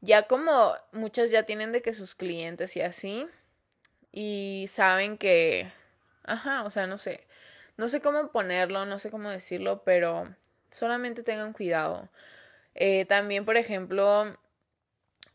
Ya 0.01 0.27
como 0.27 0.75
muchas 0.93 1.31
ya 1.31 1.45
tienen 1.45 1.73
de 1.73 1.83
que 1.83 1.93
sus 1.93 2.15
clientes 2.15 2.77
y 2.77 2.81
así, 2.83 3.27
y 4.13 4.67
saben 4.69 5.19
que, 5.19 5.73
ajá, 6.25 6.65
o 6.65 6.71
sea, 6.71 6.87
no 6.87 6.99
sé, 6.99 7.27
no 7.77 7.89
sé 7.89 8.01
cómo 8.01 8.33
ponerlo, 8.33 8.87
no 8.87 8.99
sé 8.99 9.11
cómo 9.11 9.31
decirlo, 9.31 9.83
pero 9.85 10.35
solamente 10.71 11.23
tengan 11.23 11.53
cuidado. 11.53 12.09
Eh, 12.75 13.05
también, 13.07 13.45
por 13.45 13.57
ejemplo, 13.57 14.37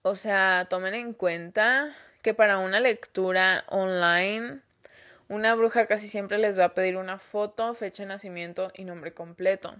o 0.03 0.15
sea, 0.15 0.68
tomen 0.70 0.96
en 0.96 1.13
cuenta 1.13 1.96
que 2.22 2.34
para 2.34 2.58
una 2.60 2.80
lectura 2.80 3.65
online, 3.68 4.62
una 5.27 5.56
bruja 5.56 5.86
casi 5.88 6.08
siempre 6.08 6.38
les 6.38 6.60
va 6.60 6.65
a 6.65 6.74
pedir 6.74 6.98
una 6.98 7.20
foto, 7.20 7.74
fecha 7.74 8.03
de 8.03 8.08
nacimiento 8.08 8.72
y 8.75 8.84
nombre 8.84 9.13
completo. 9.13 9.75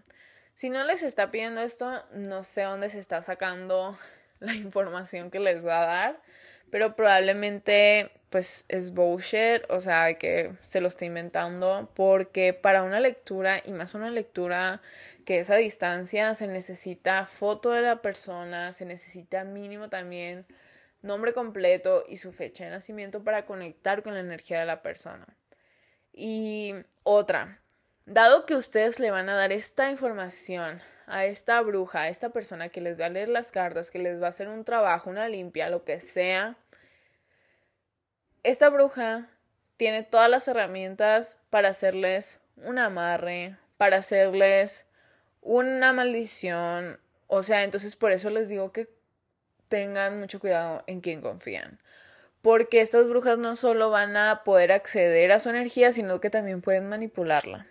Si 0.54 0.70
no 0.70 0.84
les 0.84 1.04
está 1.04 1.32
pidiendo 1.32 1.62
esto, 1.62 2.04
no 2.14 2.44
sé 2.44 2.64
dónde 2.64 2.90
se 2.90 3.00
está 3.00 3.22
sacando 3.22 3.98
la 4.52 4.54
información 4.54 5.32
que 5.32 5.40
les 5.40 5.66
va 5.66 5.84
a 5.84 5.86
dar, 5.86 6.22
pero 6.70 6.96
probablemente 6.96 8.12
pues 8.30 8.66
es 8.70 8.94
bullshit, 8.94 9.62
o 9.70 9.82
sea, 9.82 10.14
que 10.14 10.54
se 10.62 10.80
lo 10.80 10.88
está 10.88 11.04
inventando, 11.04 11.92
porque 11.96 12.54
para 12.54 12.84
una 12.84 13.02
lectura, 13.02 13.62
y 13.66 13.74
más 13.74 13.94
una 13.94 14.10
lectura 14.10 14.82
que 15.26 15.40
es 15.40 15.50
a 15.50 15.58
distancia, 15.58 16.34
se 16.34 16.48
necesita 16.48 17.26
foto 17.26 17.72
de 17.72 17.82
la 17.82 18.02
persona, 18.02 18.72
se 18.72 18.86
necesita 18.86 19.44
mínimo 19.44 19.90
también 19.90 20.46
nombre 21.02 21.34
completo 21.34 22.06
y 22.08 22.18
su 22.18 22.32
fecha 22.32 22.64
de 22.64 22.72
nacimiento 22.72 23.24
para 23.24 23.46
conectar 23.46 24.02
con 24.02 24.14
la 24.14 24.22
energía 24.22 24.60
de 24.62 24.66
la 24.66 24.82
persona. 24.82 25.28
Y 26.14 26.74
otra, 27.04 27.60
dado 28.06 28.46
que 28.46 28.56
ustedes 28.56 29.00
le 29.00 29.12
van 29.12 29.28
a 29.28 29.36
dar 29.36 29.52
esta 29.52 29.90
información 29.92 30.82
a 31.12 31.26
esta 31.26 31.62
bruja, 31.62 32.04
a 32.04 32.10
esta 32.10 32.30
persona 32.30 32.70
que 32.70 32.82
les 32.82 33.00
va 33.00 33.08
a 33.08 33.10
leer 33.10 33.30
las 33.30 33.52
cartas, 33.52 33.92
que 33.92 34.00
les 34.00 34.22
va 34.22 34.28
a 34.28 34.30
hacer 34.30 34.48
un 34.48 34.64
trabajo, 34.64 35.10
una 35.10 35.28
limpia, 35.28 35.70
lo 35.70 35.84
que 35.84 36.00
sea, 36.00 36.58
esta 38.44 38.70
bruja 38.70 39.30
tiene 39.78 40.04
todas 40.04 40.30
las 40.30 40.48
herramientas 40.48 41.38
para 41.50 41.70
hacerles 41.70 42.40
un 42.58 42.80
amarre, 42.80 43.58
para 43.78 43.98
hacerles 43.98 44.86
una 45.42 45.94
maldición. 45.94 47.00
O 47.28 47.44
sea, 47.44 47.64
entonces 47.64 47.96
por 47.96 48.12
eso 48.12 48.30
les 48.30 48.50
digo 48.50 48.72
que 48.72 48.90
tengan 49.68 50.20
mucho 50.20 50.40
cuidado 50.40 50.84
en 50.88 51.02
quién 51.02 51.22
confían. 51.22 51.80
Porque 52.42 52.82
estas 52.82 53.08
brujas 53.08 53.38
no 53.38 53.56
solo 53.56 53.92
van 53.92 54.18
a 54.18 54.44
poder 54.44 54.72
acceder 54.72 55.32
a 55.32 55.40
su 55.40 55.50
energía, 55.50 55.94
sino 55.94 56.20
que 56.20 56.32
también 56.32 56.62
pueden 56.62 56.90
manipularla. 56.90 57.68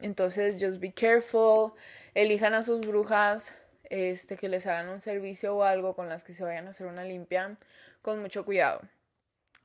Entonces, 0.00 0.58
just 0.60 0.80
be 0.80 0.92
careful 0.92 1.72
elijan 2.14 2.54
a 2.54 2.62
sus 2.62 2.80
brujas 2.80 3.56
este, 3.84 4.36
que 4.36 4.48
les 4.48 4.66
hagan 4.66 4.88
un 4.88 5.00
servicio 5.00 5.56
o 5.56 5.64
algo 5.64 5.94
con 5.94 6.08
las 6.08 6.24
que 6.24 6.32
se 6.32 6.44
vayan 6.44 6.66
a 6.66 6.70
hacer 6.70 6.86
una 6.86 7.04
limpia 7.04 7.56
con 8.00 8.20
mucho 8.20 8.44
cuidado. 8.44 8.80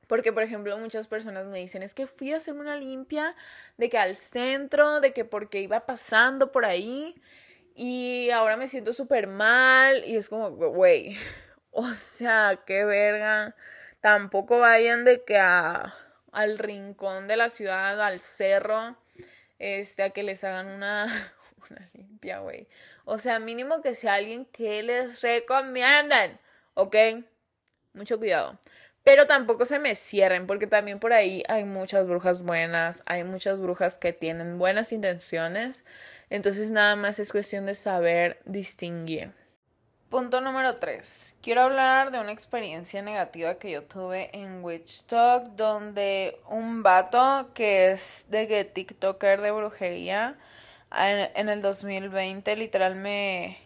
Porque, 0.06 0.32
por 0.32 0.42
ejemplo, 0.42 0.76
muchas 0.78 1.06
personas 1.06 1.46
me 1.46 1.58
dicen, 1.58 1.82
es 1.82 1.94
que 1.94 2.06
fui 2.06 2.32
a 2.32 2.38
hacer 2.38 2.54
una 2.54 2.76
limpia 2.76 3.36
de 3.76 3.90
que 3.90 3.98
al 3.98 4.16
centro, 4.16 5.00
de 5.00 5.12
que 5.12 5.24
porque 5.24 5.60
iba 5.60 5.86
pasando 5.86 6.50
por 6.50 6.64
ahí 6.64 7.14
Y 7.74 8.30
ahora 8.30 8.56
me 8.56 8.68
siento 8.68 8.92
súper 8.92 9.28
mal 9.28 10.04
y 10.04 10.16
es 10.16 10.28
como, 10.28 10.50
güey, 10.50 11.16
o 11.70 11.92
sea, 11.92 12.60
qué 12.66 12.84
verga. 12.84 13.54
Tampoco 14.00 14.58
vayan 14.58 15.04
de 15.04 15.24
que 15.24 15.38
a, 15.38 15.94
al 16.32 16.58
rincón 16.58 17.28
de 17.28 17.36
la 17.36 17.50
ciudad, 17.50 18.00
al 18.00 18.20
cerro, 18.20 18.96
este, 19.58 20.02
a 20.04 20.10
que 20.10 20.22
les 20.22 20.44
hagan 20.44 20.68
una, 20.68 21.06
una 21.70 21.88
limpia, 21.92 22.40
güey. 22.40 22.68
O 23.04 23.18
sea, 23.18 23.38
mínimo 23.38 23.82
que 23.82 23.94
sea 23.94 24.14
alguien 24.14 24.44
que 24.46 24.82
les 24.82 25.20
recomiendan, 25.22 26.38
¿ok? 26.74 26.96
Mucho 27.92 28.18
cuidado. 28.18 28.58
Pero 29.04 29.26
tampoco 29.26 29.64
se 29.64 29.78
me 29.78 29.94
cierren, 29.94 30.46
porque 30.46 30.66
también 30.66 30.98
por 30.98 31.12
ahí 31.12 31.42
hay 31.48 31.64
muchas 31.64 32.06
brujas 32.06 32.42
buenas, 32.42 33.02
hay 33.06 33.24
muchas 33.24 33.58
brujas 33.58 33.96
que 33.96 34.12
tienen 34.12 34.58
buenas 34.58 34.92
intenciones. 34.92 35.84
Entonces 36.28 36.70
nada 36.72 36.94
más 36.94 37.18
es 37.18 37.32
cuestión 37.32 37.64
de 37.64 37.74
saber 37.74 38.38
distinguir. 38.44 39.32
Punto 40.10 40.40
número 40.40 40.76
3. 40.76 41.36
Quiero 41.42 41.62
hablar 41.62 42.10
de 42.10 42.18
una 42.18 42.32
experiencia 42.32 43.02
negativa 43.02 43.54
que 43.56 43.70
yo 43.70 43.82
tuve 43.82 44.30
en 44.32 44.64
Witch 44.64 45.04
Talk, 45.04 45.48
donde 45.56 46.40
un 46.48 46.82
vato 46.82 47.50
que 47.52 47.92
es 47.92 48.26
de 48.28 48.64
TikToker 48.64 49.42
de 49.42 49.50
brujería 49.50 50.38
en, 50.90 51.48
el 51.48 51.60
2020 51.62 52.56
literal 52.56 52.94
me... 52.94 53.58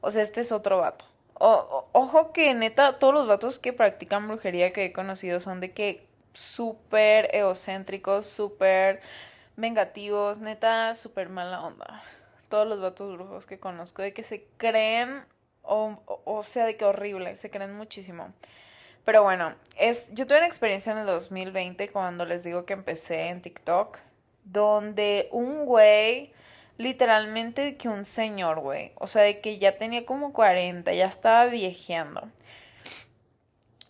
O 0.00 0.10
sea, 0.10 0.22
este 0.22 0.40
es 0.40 0.52
otro 0.52 0.78
vato 0.78 1.04
ojo 1.38 2.32
que 2.32 2.54
neta, 2.54 2.98
todos 2.98 3.14
los 3.14 3.26
vatos 3.26 3.58
que 3.58 3.72
practican 3.72 4.28
brujería 4.28 4.72
que 4.72 4.86
he 4.86 4.92
conocido 4.92 5.40
son 5.40 5.60
de 5.60 5.72
que 5.72 6.06
súper 6.32 7.34
egocéntricos, 7.34 8.26
súper 8.26 9.00
vengativos, 9.56 10.38
neta, 10.38 10.94
súper 10.94 11.28
mala 11.28 11.62
onda. 11.62 12.02
Todos 12.48 12.66
los 12.66 12.80
vatos 12.80 13.14
brujos 13.14 13.46
que 13.46 13.58
conozco, 13.58 14.02
de 14.02 14.12
que 14.12 14.22
se 14.22 14.46
creen, 14.56 15.24
o, 15.62 16.00
o, 16.24 16.42
sea, 16.42 16.64
de 16.64 16.76
que 16.76 16.84
horrible, 16.84 17.34
se 17.36 17.50
creen 17.50 17.74
muchísimo. 17.74 18.32
Pero 19.04 19.22
bueno, 19.22 19.54
es, 19.78 20.12
yo 20.14 20.26
tuve 20.26 20.38
una 20.38 20.46
experiencia 20.46 20.92
en 20.92 20.98
el 20.98 21.06
2020 21.06 21.88
cuando 21.90 22.24
les 22.24 22.44
digo 22.44 22.64
que 22.64 22.72
empecé 22.72 23.28
en 23.28 23.42
TikTok, 23.42 23.98
donde 24.44 25.28
un 25.30 25.66
güey 25.66 26.32
literalmente 26.78 27.76
que 27.76 27.88
un 27.88 28.04
señor, 28.04 28.60
güey. 28.60 28.92
O 28.94 29.06
sea, 29.06 29.22
de 29.22 29.40
que 29.40 29.58
ya 29.58 29.76
tenía 29.76 30.06
como 30.06 30.32
40, 30.32 30.92
ya 30.94 31.06
estaba 31.06 31.46
viejeando. 31.46 32.30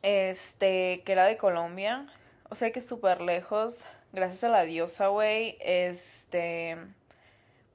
Este, 0.02 1.02
que 1.04 1.12
era 1.12 1.24
de 1.26 1.36
Colombia. 1.36 2.06
O 2.48 2.54
sea, 2.54 2.72
que 2.72 2.80
súper 2.80 3.20
lejos. 3.20 3.86
Gracias 4.12 4.42
a 4.44 4.48
la 4.48 4.62
diosa, 4.62 5.08
güey. 5.08 5.58
Este, 5.60 6.78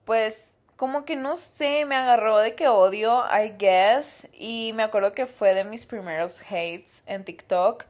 pues, 0.03 0.57
como 0.75 1.05
que 1.05 1.15
no 1.15 1.35
sé, 1.35 1.85
me 1.85 1.95
agarró 1.95 2.39
de 2.39 2.55
que 2.55 2.67
odio, 2.67 3.23
I 3.27 3.53
guess. 3.57 4.27
Y 4.33 4.71
me 4.73 4.83
acuerdo 4.83 5.13
que 5.13 5.27
fue 5.27 5.53
de 5.53 5.63
mis 5.63 5.85
primeros 5.85 6.41
hates 6.41 7.03
en 7.05 7.23
TikTok. 7.23 7.85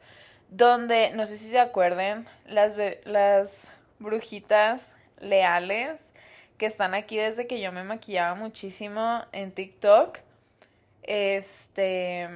Donde, 0.50 1.12
no 1.12 1.26
sé 1.26 1.38
si 1.38 1.50
se 1.50 1.60
acuerden, 1.60 2.28
las, 2.46 2.76
las 3.06 3.72
brujitas 3.98 4.98
leales 5.20 6.14
que 6.64 6.68
están 6.68 6.94
aquí 6.94 7.18
desde 7.18 7.46
que 7.46 7.60
yo 7.60 7.74
me 7.74 7.84
maquillaba 7.84 8.36
muchísimo 8.36 9.22
en 9.34 9.52
TikTok, 9.52 10.20
este, 11.02 12.30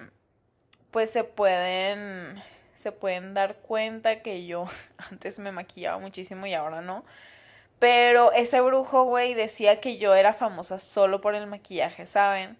pues 0.92 1.10
se 1.12 1.24
pueden, 1.24 2.44
se 2.76 2.92
pueden 2.92 3.34
dar 3.34 3.56
cuenta 3.56 4.22
que 4.22 4.46
yo 4.46 4.66
antes 5.12 5.40
me 5.40 5.54
maquillaba 5.54 6.00
muchísimo 6.00 6.46
y 6.46 6.54
ahora 6.54 6.82
no. 6.82 7.06
Pero 7.80 8.34
ese 8.34 8.60
brujo, 8.60 9.06
güey, 9.06 9.34
decía 9.34 9.80
que 9.80 9.98
yo 9.98 10.14
era 10.14 10.34
famosa 10.34 10.78
solo 10.78 11.22
por 11.22 11.34
el 11.34 11.48
maquillaje, 11.48 12.06
¿saben? 12.06 12.58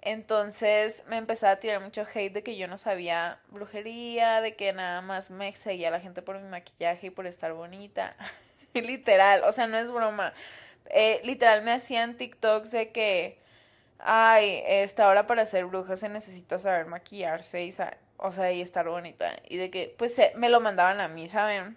Entonces 0.00 1.04
me 1.06 1.16
empezaba 1.16 1.52
a 1.52 1.60
tirar 1.60 1.80
mucho 1.80 2.04
hate 2.12 2.32
de 2.32 2.42
que 2.42 2.56
yo 2.56 2.66
no 2.66 2.76
sabía 2.76 3.38
brujería, 3.50 4.40
de 4.40 4.56
que 4.56 4.72
nada 4.72 5.00
más 5.00 5.30
me 5.30 5.52
seguía 5.52 5.92
la 5.92 6.00
gente 6.00 6.22
por 6.22 6.40
mi 6.40 6.48
maquillaje 6.48 7.06
y 7.06 7.10
por 7.10 7.28
estar 7.28 7.52
bonita. 7.52 8.16
Literal, 8.74 9.42
o 9.44 9.52
sea, 9.52 9.68
no 9.68 9.78
es 9.78 9.92
broma. 9.92 10.32
Eh, 10.90 11.20
literal 11.24 11.62
me 11.62 11.72
hacían 11.72 12.16
TikToks 12.16 12.70
de 12.72 12.92
que, 12.92 13.38
ay, 13.98 14.62
esta 14.66 15.08
hora 15.08 15.26
para 15.26 15.46
ser 15.46 15.66
bruja 15.66 15.96
se 15.96 16.08
necesita 16.08 16.58
saber 16.58 16.86
maquillarse 16.86 17.64
y, 17.64 17.74
o 18.16 18.32
sea, 18.32 18.52
y 18.52 18.62
estar 18.62 18.88
bonita. 18.88 19.36
Y 19.48 19.58
de 19.58 19.70
que, 19.70 19.94
pues, 19.98 20.20
me 20.36 20.48
lo 20.48 20.60
mandaban 20.60 21.00
a 21.00 21.08
mí, 21.08 21.28
¿saben? 21.28 21.76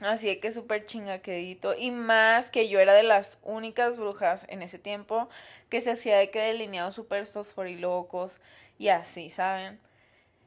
Así 0.00 0.26
de 0.26 0.40
que 0.40 0.50
súper 0.50 0.86
chingaquedito. 0.86 1.74
Y 1.76 1.90
más 1.90 2.50
que 2.50 2.68
yo 2.68 2.80
era 2.80 2.92
de 2.94 3.04
las 3.04 3.38
únicas 3.42 3.98
brujas 3.98 4.46
en 4.48 4.62
ese 4.62 4.78
tiempo 4.78 5.28
que 5.68 5.80
se 5.80 5.92
hacía 5.92 6.18
de 6.18 6.30
que 6.30 6.40
delineados 6.40 6.94
súper 6.94 7.24
fosforilocos 7.26 8.40
y 8.78 8.88
así, 8.88 9.30
¿saben? 9.30 9.78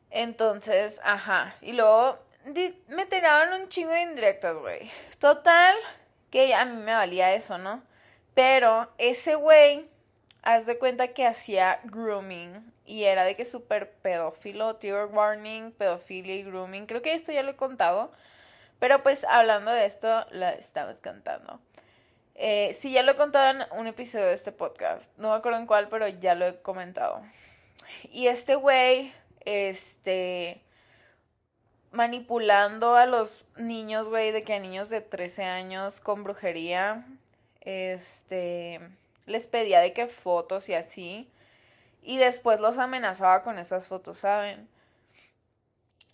Entonces, 0.10 1.00
ajá. 1.04 1.56
Y 1.62 1.74
luego 1.74 2.18
me 2.88 3.06
tiraban 3.06 3.62
un 3.62 3.68
chingo 3.70 3.92
de 3.92 4.02
indirectas, 4.02 4.58
güey. 4.58 4.92
Total, 5.20 5.76
que 6.36 6.54
a 6.54 6.66
mí 6.66 6.76
me 6.84 6.94
valía 6.94 7.34
eso, 7.34 7.58
¿no? 7.58 7.82
Pero 8.34 8.92
ese 8.98 9.36
güey, 9.36 9.90
haz 10.42 10.66
de 10.66 10.78
cuenta 10.78 11.14
que 11.14 11.26
hacía 11.26 11.80
grooming 11.86 12.74
y 12.86 13.06
era 13.06 13.24
de 13.24 13.38
que 13.38 13.46
súper 13.46 13.94
pedófilo, 13.94 14.76
trigger 14.76 15.06
warning, 15.06 15.72
pedofilia 15.72 16.36
y 16.36 16.44
grooming. 16.44 16.88
Creo 16.88 17.02
que 17.02 17.14
esto 17.14 17.32
ya 17.32 17.42
lo 17.42 17.52
he 17.52 17.56
contado, 17.56 18.12
pero 18.80 19.02
pues 19.02 19.24
hablando 19.24 19.72
de 19.72 19.86
esto, 19.86 20.26
la 20.32 20.50
estamos 20.50 21.00
cantando. 21.00 21.62
Eh, 22.36 22.74
sí, 22.74 22.92
ya 22.92 23.04
lo 23.04 23.14
he 23.14 23.16
contado 23.16 23.58
en 23.58 23.80
un 23.80 23.88
episodio 23.88 24.26
de 24.26 24.34
este 24.34 24.52
podcast. 24.52 25.18
No 25.18 25.30
me 25.30 25.36
acuerdo 25.36 25.60
en 25.60 25.68
cuál, 25.68 25.88
pero 25.88 26.06
ya 26.10 26.36
lo 26.36 26.46
he 26.48 26.62
comentado. 26.62 27.22
Y 28.12 28.28
este 28.28 28.56
güey, 28.56 29.14
este, 29.46 30.65
manipulando 31.96 32.96
a 32.96 33.06
los 33.06 33.46
niños, 33.56 34.10
güey, 34.10 34.32
de 34.32 34.44
que 34.44 34.54
a 34.54 34.60
niños 34.60 34.90
de 34.90 35.02
13 35.02 35.46
años 35.46 36.02
con 36.02 36.24
brujería, 36.24 37.06
este, 37.62 38.80
les 39.26 39.48
pedía 39.48 39.80
de 39.80 39.94
que 39.94 40.08
fotos 40.08 40.70
y 40.70 40.74
así, 40.74 41.30
y 42.04 42.18
después 42.18 42.60
los 42.60 42.78
amenazaba 42.78 43.42
con 43.42 43.58
esas 43.58 43.88
fotos, 43.88 44.18
¿saben? 44.18 44.70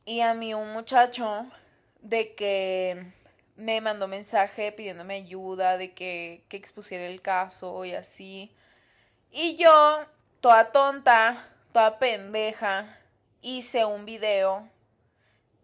Y 0.06 0.22
a 0.22 0.34
mí 0.34 0.54
un 0.54 0.72
muchacho 0.72 1.46
de 2.02 2.34
que 2.34 3.12
me 3.56 3.82
mandó 3.82 4.08
mensaje 4.08 4.72
pidiéndome 4.72 5.16
ayuda, 5.16 5.78
de 5.78 5.94
que, 5.94 6.44
que 6.48 6.58
expusiera 6.58 7.06
el 7.06 7.22
caso 7.22 7.84
y 7.86 7.94
así. 7.94 8.52
Y 9.32 9.58
yo, 9.58 10.06
toda 10.40 10.72
tonta, 10.72 11.50
toda 11.74 12.00
pendeja, 12.00 13.00
hice 13.42 13.86
un 13.86 14.06
video 14.06 14.70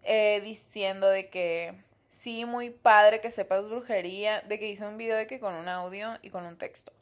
eh, 0.08 0.41
diciendo 0.41 1.08
de 1.10 1.30
que 1.30 1.76
sí, 2.08 2.46
muy 2.46 2.70
padre 2.70 3.22
que 3.22 3.30
sepas 3.30 3.65
brujería, 3.65 4.41
de 4.41 4.58
que 4.58 4.67
hice 4.67 4.86
un 4.86 4.98
video 4.98 5.17
de 5.17 5.28
que 5.28 5.39
con 5.39 5.54
un 5.54 5.67
audio 5.67 6.17
y 6.22 6.30
con 6.30 6.46
un 6.46 6.58
texto. 6.58 6.93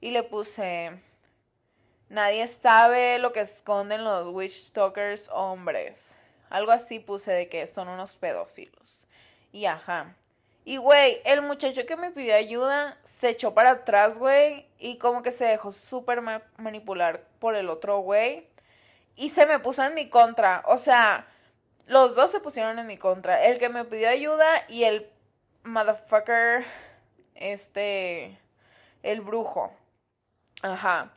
Y 0.00 0.10
le 0.10 0.22
puse, 0.24 1.00
nadie 2.08 2.46
sabe 2.48 3.18
lo 3.18 3.32
que 3.32 3.40
esconden 3.40 4.04
los 4.04 4.28
witch 4.28 4.72
talkers 4.72 5.30
hombres. 5.32 6.18
Algo 6.48 6.72
así 6.72 6.98
puse 6.98 7.32
de 7.32 7.48
que 7.48 7.66
son 7.66 7.88
unos 7.88 8.16
pedófilos. 8.16 9.06
Y 9.52 9.66
ajá. 9.66 10.16
Y 10.64 10.76
güey, 10.76 11.20
el 11.24 11.42
muchacho 11.42 11.86
que 11.86 11.96
me 11.96 12.10
pidió 12.10 12.34
ayuda 12.34 12.98
se 13.02 13.30
echó 13.30 13.54
para 13.54 13.70
atrás, 13.70 14.18
güey, 14.18 14.66
y 14.78 14.98
como 14.98 15.22
que 15.22 15.30
se 15.30 15.44
dejó 15.44 15.70
súper 15.70 16.20
manipular 16.58 17.24
por 17.38 17.54
el 17.54 17.68
otro 17.68 18.00
güey. 18.00 18.48
Y 19.16 19.28
se 19.28 19.46
me 19.46 19.58
puso 19.58 19.84
en 19.84 19.94
mi 19.94 20.08
contra. 20.08 20.62
O 20.66 20.76
sea, 20.76 21.29
los 21.90 22.14
dos 22.14 22.30
se 22.30 22.38
pusieron 22.38 22.78
en 22.78 22.86
mi 22.86 22.96
contra. 22.96 23.44
El 23.46 23.58
que 23.58 23.68
me 23.68 23.84
pidió 23.84 24.08
ayuda 24.08 24.46
y 24.68 24.84
el 24.84 25.10
motherfucker, 25.64 26.64
este, 27.34 28.38
el 29.02 29.20
brujo. 29.22 29.72
Ajá. 30.62 31.10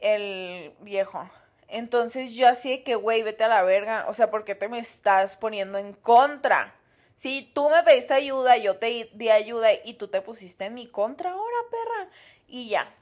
El 0.00 0.74
viejo. 0.80 1.30
Entonces 1.68 2.34
yo 2.34 2.48
así 2.48 2.70
de 2.70 2.82
que, 2.82 2.96
güey, 2.96 3.22
vete 3.22 3.44
a 3.44 3.48
la 3.48 3.62
verga. 3.62 4.06
O 4.08 4.14
sea, 4.14 4.32
¿por 4.32 4.44
qué 4.44 4.56
te 4.56 4.68
me 4.68 4.80
estás 4.80 5.36
poniendo 5.36 5.78
en 5.78 5.92
contra? 5.92 6.74
Si 7.14 7.42
tú 7.54 7.70
me 7.70 7.84
pediste 7.84 8.14
ayuda, 8.14 8.56
yo 8.56 8.78
te 8.78 9.08
di 9.14 9.30
ayuda 9.30 9.68
y 9.84 9.94
tú 9.94 10.08
te 10.08 10.20
pusiste 10.22 10.64
en 10.64 10.74
mi 10.74 10.88
contra 10.88 11.30
ahora, 11.30 11.56
perra. 11.70 12.10
Y 12.48 12.68
ya. 12.68 12.92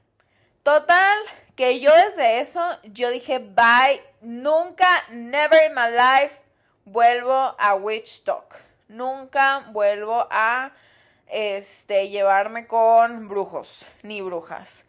Total, 0.62 1.18
que 1.56 1.80
yo 1.80 1.90
desde 1.96 2.40
eso, 2.40 2.60
yo 2.84 3.08
dije, 3.08 3.38
bye, 3.38 4.04
nunca, 4.20 4.86
never 5.08 5.58
in 5.64 5.74
my 5.74 5.90
life 5.90 6.42
vuelvo 6.84 7.54
a 7.58 7.74
Witch 7.74 8.24
Talk. 8.24 8.54
Nunca 8.88 9.60
vuelvo 9.70 10.26
a 10.30 10.72
este 11.26 12.08
llevarme 12.08 12.66
con 12.66 13.28
brujos 13.28 13.86
ni 14.02 14.20
brujas. 14.20 14.84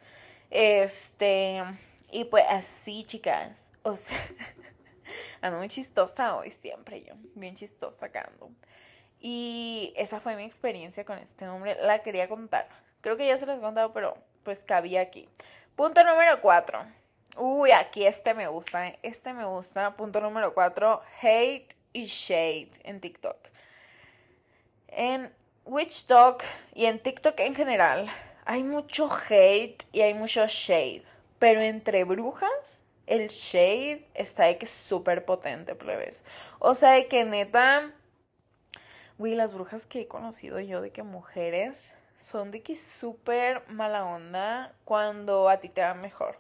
Este, 0.50 1.64
y 2.12 2.26
pues 2.26 2.44
así, 2.50 3.04
chicas. 3.06 3.72
O 3.84 3.96
sea, 3.96 4.18
ando 5.42 5.58
muy 5.58 5.68
chistosa 5.68 6.36
hoy 6.36 6.52
siempre 6.52 7.04
yo, 7.04 7.14
bien 7.36 7.56
chistosa 7.56 8.08
acá 8.08 8.30
Y 9.20 9.94
esa 9.98 10.20
fue 10.20 10.36
mi 10.36 10.44
experiencia 10.44 11.06
con 11.06 11.18
este 11.18 11.48
hombre, 11.48 11.78
la 11.82 12.00
quería 12.00 12.28
contar. 12.30 12.68
Creo 13.02 13.18
que 13.18 13.28
ya 13.28 13.38
se 13.38 13.46
las 13.46 13.58
he 13.58 13.62
contado, 13.62 13.94
pero 13.94 14.18
pues 14.44 14.64
cabía 14.64 15.02
aquí. 15.02 15.28
Punto 15.76 16.04
número 16.04 16.42
cuatro. 16.42 16.86
Uy, 17.36 17.72
aquí 17.72 18.06
este 18.06 18.34
me 18.34 18.48
gusta, 18.48 18.88
¿eh? 18.88 19.00
este 19.02 19.34
me 19.34 19.46
gusta. 19.46 19.96
Punto 19.96 20.22
número 20.22 20.54
cuatro, 20.54 21.02
hate 21.22 21.76
y 21.94 22.06
shade 22.06 22.72
en 22.84 23.00
TikTok. 23.00 23.38
En 24.88 25.34
Witch 25.66 26.06
Talk 26.06 26.44
y 26.74 26.86
en 26.86 27.00
TikTok 27.00 27.40
en 27.40 27.56
general 27.56 28.10
hay 28.46 28.64
mucho 28.64 29.08
hate 29.08 29.86
y 29.92 30.02
hay 30.02 30.14
mucho 30.14 30.46
shade. 30.48 31.04
Pero 31.40 31.62
entre 31.62 32.04
brujas, 32.04 32.86
el 33.08 33.28
shade 33.28 34.08
está 34.14 34.46
de 34.46 34.58
que 34.58 34.66
es 34.66 34.72
súper 34.72 35.26
potente, 35.26 35.76
plebes. 35.76 36.26
O 36.60 36.76
sea, 36.76 36.92
de 36.92 37.08
que 37.08 37.24
neta, 37.24 37.92
güey, 39.18 39.36
las 39.36 39.54
brujas 39.54 39.86
que 39.86 40.02
he 40.02 40.08
conocido 40.08 40.60
yo 40.60 40.82
de 40.82 40.92
que 40.92 41.04
mujeres 41.04 41.98
son 42.16 42.52
de 42.52 42.62
que 42.62 42.76
súper 42.76 43.68
mala 43.70 44.06
onda 44.06 44.74
cuando 44.86 45.50
a 45.50 45.58
ti 45.58 45.70
te 45.70 45.82
va 45.82 45.94
mejor. 45.94 46.40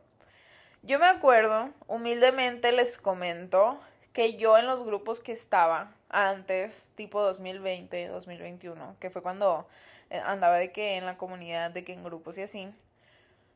Yo 0.81 0.99
me 0.99 1.07
acuerdo, 1.07 1.69
humildemente 1.87 2.71
les 2.71 2.97
comento, 2.97 3.79
que 4.13 4.36
yo 4.36 4.58
en 4.58 4.67
los 4.67 4.84
grupos 4.84 5.19
que 5.19 5.32
estaba 5.32 5.91
antes, 6.10 6.91
tipo 6.95 7.21
2020, 7.21 8.08
2021, 8.08 8.95
que 8.99 9.10
fue 9.10 9.23
cuando 9.23 9.67
eh, 10.12 10.21
andaba 10.23 10.58
de 10.58 10.71
que 10.71 10.97
en 10.97 11.06
la 11.06 11.17
comunidad, 11.17 11.71
de 11.71 11.84
que 11.84 11.93
en 11.93 12.04
grupos 12.04 12.38
y 12.38 12.43
así, 12.43 12.71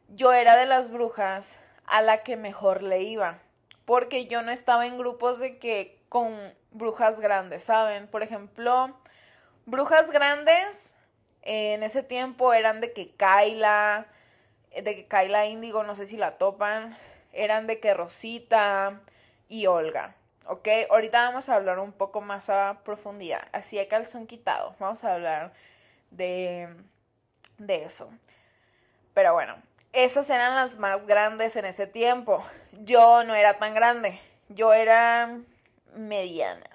yo 0.09 0.33
era 0.33 0.57
de 0.57 0.65
las 0.65 0.91
brujas 0.91 1.59
a 1.85 2.01
la 2.01 2.23
que 2.23 2.35
mejor 2.35 2.81
le 2.81 3.03
iba, 3.03 3.39
porque 3.85 4.25
yo 4.25 4.41
no 4.41 4.51
estaba 4.51 4.87
en 4.87 4.97
grupos 4.97 5.39
de 5.39 5.59
que 5.59 6.01
con 6.09 6.35
brujas 6.71 7.21
grandes, 7.21 7.63
¿saben? 7.63 8.07
Por 8.07 8.23
ejemplo, 8.23 8.97
brujas 9.65 10.11
grandes 10.11 10.95
en 11.43 11.83
ese 11.83 12.01
tiempo 12.01 12.53
eran 12.53 12.81
de 12.81 12.93
que 12.93 13.11
Kaila, 13.11 14.07
de 14.75 14.95
que 14.95 15.05
Kaila 15.07 15.45
Índigo, 15.45 15.83
no 15.83 15.93
sé 15.93 16.05
si 16.05 16.17
la 16.17 16.37
topan, 16.37 16.97
eran 17.31 17.67
de 17.67 17.79
que 17.79 17.93
Rosita 17.93 18.99
y 19.47 19.67
Olga. 19.67 20.15
¿Ok? 20.47 20.67
Ahorita 20.89 21.27
vamos 21.27 21.49
a 21.49 21.55
hablar 21.55 21.79
un 21.79 21.91
poco 21.91 22.21
más 22.21 22.49
a 22.49 22.79
profundidad. 22.83 23.47
Así 23.51 23.77
de 23.77 23.87
calzón 23.87 24.27
quitado. 24.27 24.75
Vamos 24.79 25.03
a 25.03 25.13
hablar 25.13 25.53
de, 26.11 26.69
de 27.57 27.83
eso. 27.83 28.09
Pero 29.13 29.33
bueno, 29.33 29.55
esas 29.93 30.29
eran 30.29 30.55
las 30.55 30.77
más 30.77 31.07
grandes 31.07 31.55
en 31.55 31.65
ese 31.65 31.87
tiempo. 31.87 32.43
Yo 32.73 33.23
no 33.23 33.35
era 33.35 33.55
tan 33.55 33.73
grande. 33.73 34.19
Yo 34.49 34.73
era 34.73 35.39
mediana. 35.95 36.69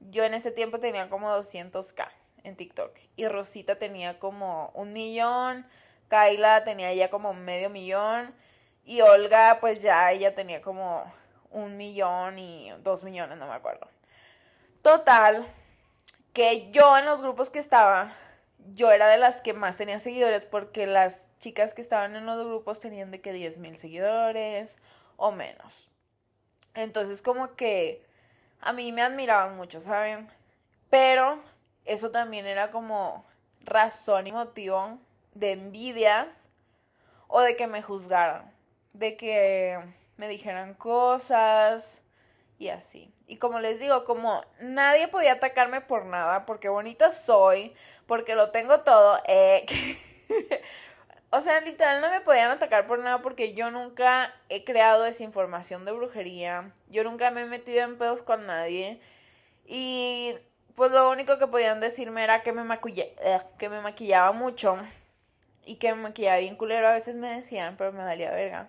Yo 0.00 0.24
en 0.24 0.34
ese 0.34 0.50
tiempo 0.50 0.78
tenía 0.80 1.08
como 1.08 1.30
200k 1.30 2.08
en 2.44 2.56
TikTok. 2.56 2.92
Y 3.16 3.28
Rosita 3.28 3.76
tenía 3.76 4.18
como 4.18 4.70
un 4.74 4.92
millón. 4.92 5.66
Kaila 6.08 6.64
tenía 6.64 6.92
ya 6.94 7.10
como 7.10 7.34
medio 7.34 7.70
millón. 7.70 8.34
Y 8.84 9.00
Olga, 9.00 9.58
pues 9.60 9.82
ya 9.82 10.12
ella 10.12 10.34
tenía 10.34 10.60
como 10.60 11.04
un 11.56 11.78
millón 11.78 12.38
y 12.38 12.70
dos 12.82 13.02
millones, 13.02 13.38
no 13.38 13.46
me 13.46 13.54
acuerdo. 13.54 13.88
Total, 14.82 15.46
que 16.34 16.70
yo 16.70 16.98
en 16.98 17.06
los 17.06 17.22
grupos 17.22 17.48
que 17.48 17.58
estaba, 17.58 18.12
yo 18.74 18.92
era 18.92 19.08
de 19.08 19.16
las 19.16 19.40
que 19.40 19.54
más 19.54 19.78
tenía 19.78 19.98
seguidores 19.98 20.42
porque 20.42 20.86
las 20.86 21.28
chicas 21.38 21.72
que 21.72 21.80
estaban 21.80 22.14
en 22.14 22.26
los 22.26 22.44
grupos 22.44 22.78
tenían 22.78 23.10
de 23.10 23.22
que 23.22 23.32
10 23.32 23.58
mil 23.58 23.78
seguidores 23.78 24.78
o 25.16 25.32
menos. 25.32 25.88
Entonces 26.74 27.22
como 27.22 27.54
que 27.54 28.04
a 28.60 28.74
mí 28.74 28.92
me 28.92 29.00
admiraban 29.00 29.56
mucho, 29.56 29.80
¿saben? 29.80 30.28
Pero 30.90 31.40
eso 31.86 32.10
también 32.10 32.46
era 32.46 32.70
como 32.70 33.24
razón 33.64 34.26
y 34.26 34.32
motivo 34.32 34.98
de 35.32 35.52
envidias 35.52 36.50
o 37.28 37.40
de 37.40 37.56
que 37.56 37.66
me 37.66 37.80
juzgaran, 37.80 38.52
de 38.92 39.16
que 39.16 39.80
me 40.16 40.28
dijeran 40.28 40.74
cosas 40.74 42.02
y 42.58 42.68
así. 42.68 43.12
Y 43.26 43.38
como 43.38 43.60
les 43.60 43.80
digo, 43.80 44.04
como 44.04 44.42
nadie 44.60 45.08
podía 45.08 45.32
atacarme 45.32 45.80
por 45.80 46.06
nada, 46.06 46.46
porque 46.46 46.68
bonita 46.68 47.10
soy, 47.10 47.74
porque 48.06 48.34
lo 48.34 48.50
tengo 48.50 48.80
todo, 48.80 49.20
eh, 49.26 49.66
o 51.30 51.40
sea, 51.40 51.60
literal 51.60 52.00
no 52.00 52.10
me 52.10 52.20
podían 52.20 52.50
atacar 52.50 52.86
por 52.86 52.98
nada 53.00 53.20
porque 53.22 53.52
yo 53.54 53.70
nunca 53.70 54.32
he 54.48 54.64
creado 54.64 55.02
desinformación 55.02 55.84
de 55.84 55.92
brujería, 55.92 56.72
yo 56.88 57.04
nunca 57.04 57.30
me 57.30 57.42
he 57.42 57.46
metido 57.46 57.82
en 57.82 57.98
pedos 57.98 58.22
con 58.22 58.46
nadie 58.46 59.00
y 59.66 60.34
pues 60.76 60.92
lo 60.92 61.10
único 61.10 61.38
que 61.38 61.46
podían 61.46 61.80
decirme 61.80 62.22
era 62.22 62.42
que 62.42 62.52
me, 62.52 62.62
eh, 62.72 63.38
que 63.58 63.68
me 63.68 63.80
maquillaba 63.80 64.32
mucho 64.32 64.78
y 65.64 65.76
que 65.76 65.94
me 65.94 66.02
maquillaba 66.02 66.38
bien 66.38 66.56
culero, 66.56 66.86
a 66.86 66.92
veces 66.92 67.16
me 67.16 67.28
decían, 67.28 67.76
pero 67.76 67.92
me 67.92 68.04
valía 68.04 68.30
verga. 68.30 68.68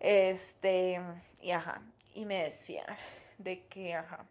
Este, 0.00 1.00
y 1.42 1.50
ajá, 1.50 1.82
y 2.14 2.24
me 2.26 2.44
decían 2.44 2.86
de 3.38 3.66
que, 3.66 3.94
ajá. 3.94 4.26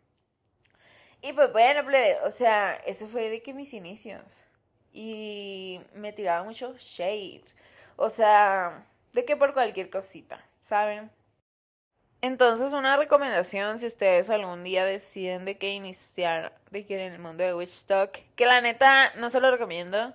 Y 1.21 1.33
pues 1.33 1.51
bueno, 1.51 1.81
o 2.23 2.31
sea, 2.31 2.75
ese 2.85 3.07
fue 3.07 3.29
de 3.29 3.41
que 3.41 3.53
mis 3.53 3.73
inicios. 3.73 4.47
Y 4.93 5.81
me 5.93 6.13
tiraba 6.13 6.43
mucho 6.43 6.75
shade. 6.77 7.43
O 7.95 8.09
sea, 8.09 8.85
de 9.13 9.25
que 9.25 9.35
por 9.35 9.53
cualquier 9.53 9.89
cosita, 9.89 10.43
¿saben? 10.59 11.11
Entonces, 12.21 12.73
una 12.73 12.97
recomendación 12.97 13.79
si 13.79 13.85
ustedes 13.85 14.29
algún 14.29 14.63
día 14.63 14.85
deciden 14.85 15.45
de 15.45 15.57
que 15.57 15.73
iniciar 15.73 16.59
de 16.71 16.85
que 16.85 16.95
en 16.95 17.13
el 17.13 17.19
mundo 17.19 17.43
de 17.43 17.53
Witch 17.53 17.85
Talk, 17.85 18.11
que 18.35 18.45
la 18.45 18.61
neta 18.61 19.13
no 19.17 19.29
se 19.29 19.39
lo 19.39 19.51
recomiendo. 19.51 20.13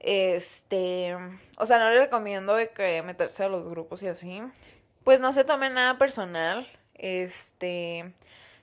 Este, 0.00 1.16
o 1.58 1.66
sea, 1.66 1.78
no 1.78 1.90
le 1.90 2.00
recomiendo 2.00 2.54
de 2.54 2.70
que 2.70 3.02
meterse 3.02 3.44
a 3.44 3.48
los 3.48 3.68
grupos 3.68 4.02
y 4.02 4.08
así. 4.08 4.42
Pues 5.04 5.20
no 5.20 5.32
se 5.32 5.44
tomen 5.44 5.74
nada 5.74 5.98
personal. 5.98 6.66
Este, 6.94 8.12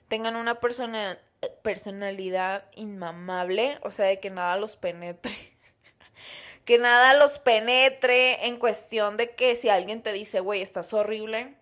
tengan 0.08 0.36
una 0.36 0.60
persona, 0.60 1.18
personalidad 1.62 2.64
inmamable, 2.74 3.78
o 3.82 3.90
sea, 3.90 4.06
de 4.06 4.20
que 4.20 4.30
nada 4.30 4.56
los 4.56 4.76
penetre. 4.76 5.34
que 6.64 6.78
nada 6.78 7.14
los 7.14 7.38
penetre 7.38 8.46
en 8.46 8.58
cuestión 8.58 9.16
de 9.16 9.34
que 9.34 9.56
si 9.56 9.68
alguien 9.68 10.02
te 10.02 10.12
dice, 10.12 10.40
güey, 10.40 10.62
estás 10.62 10.92
horrible, 10.94 11.56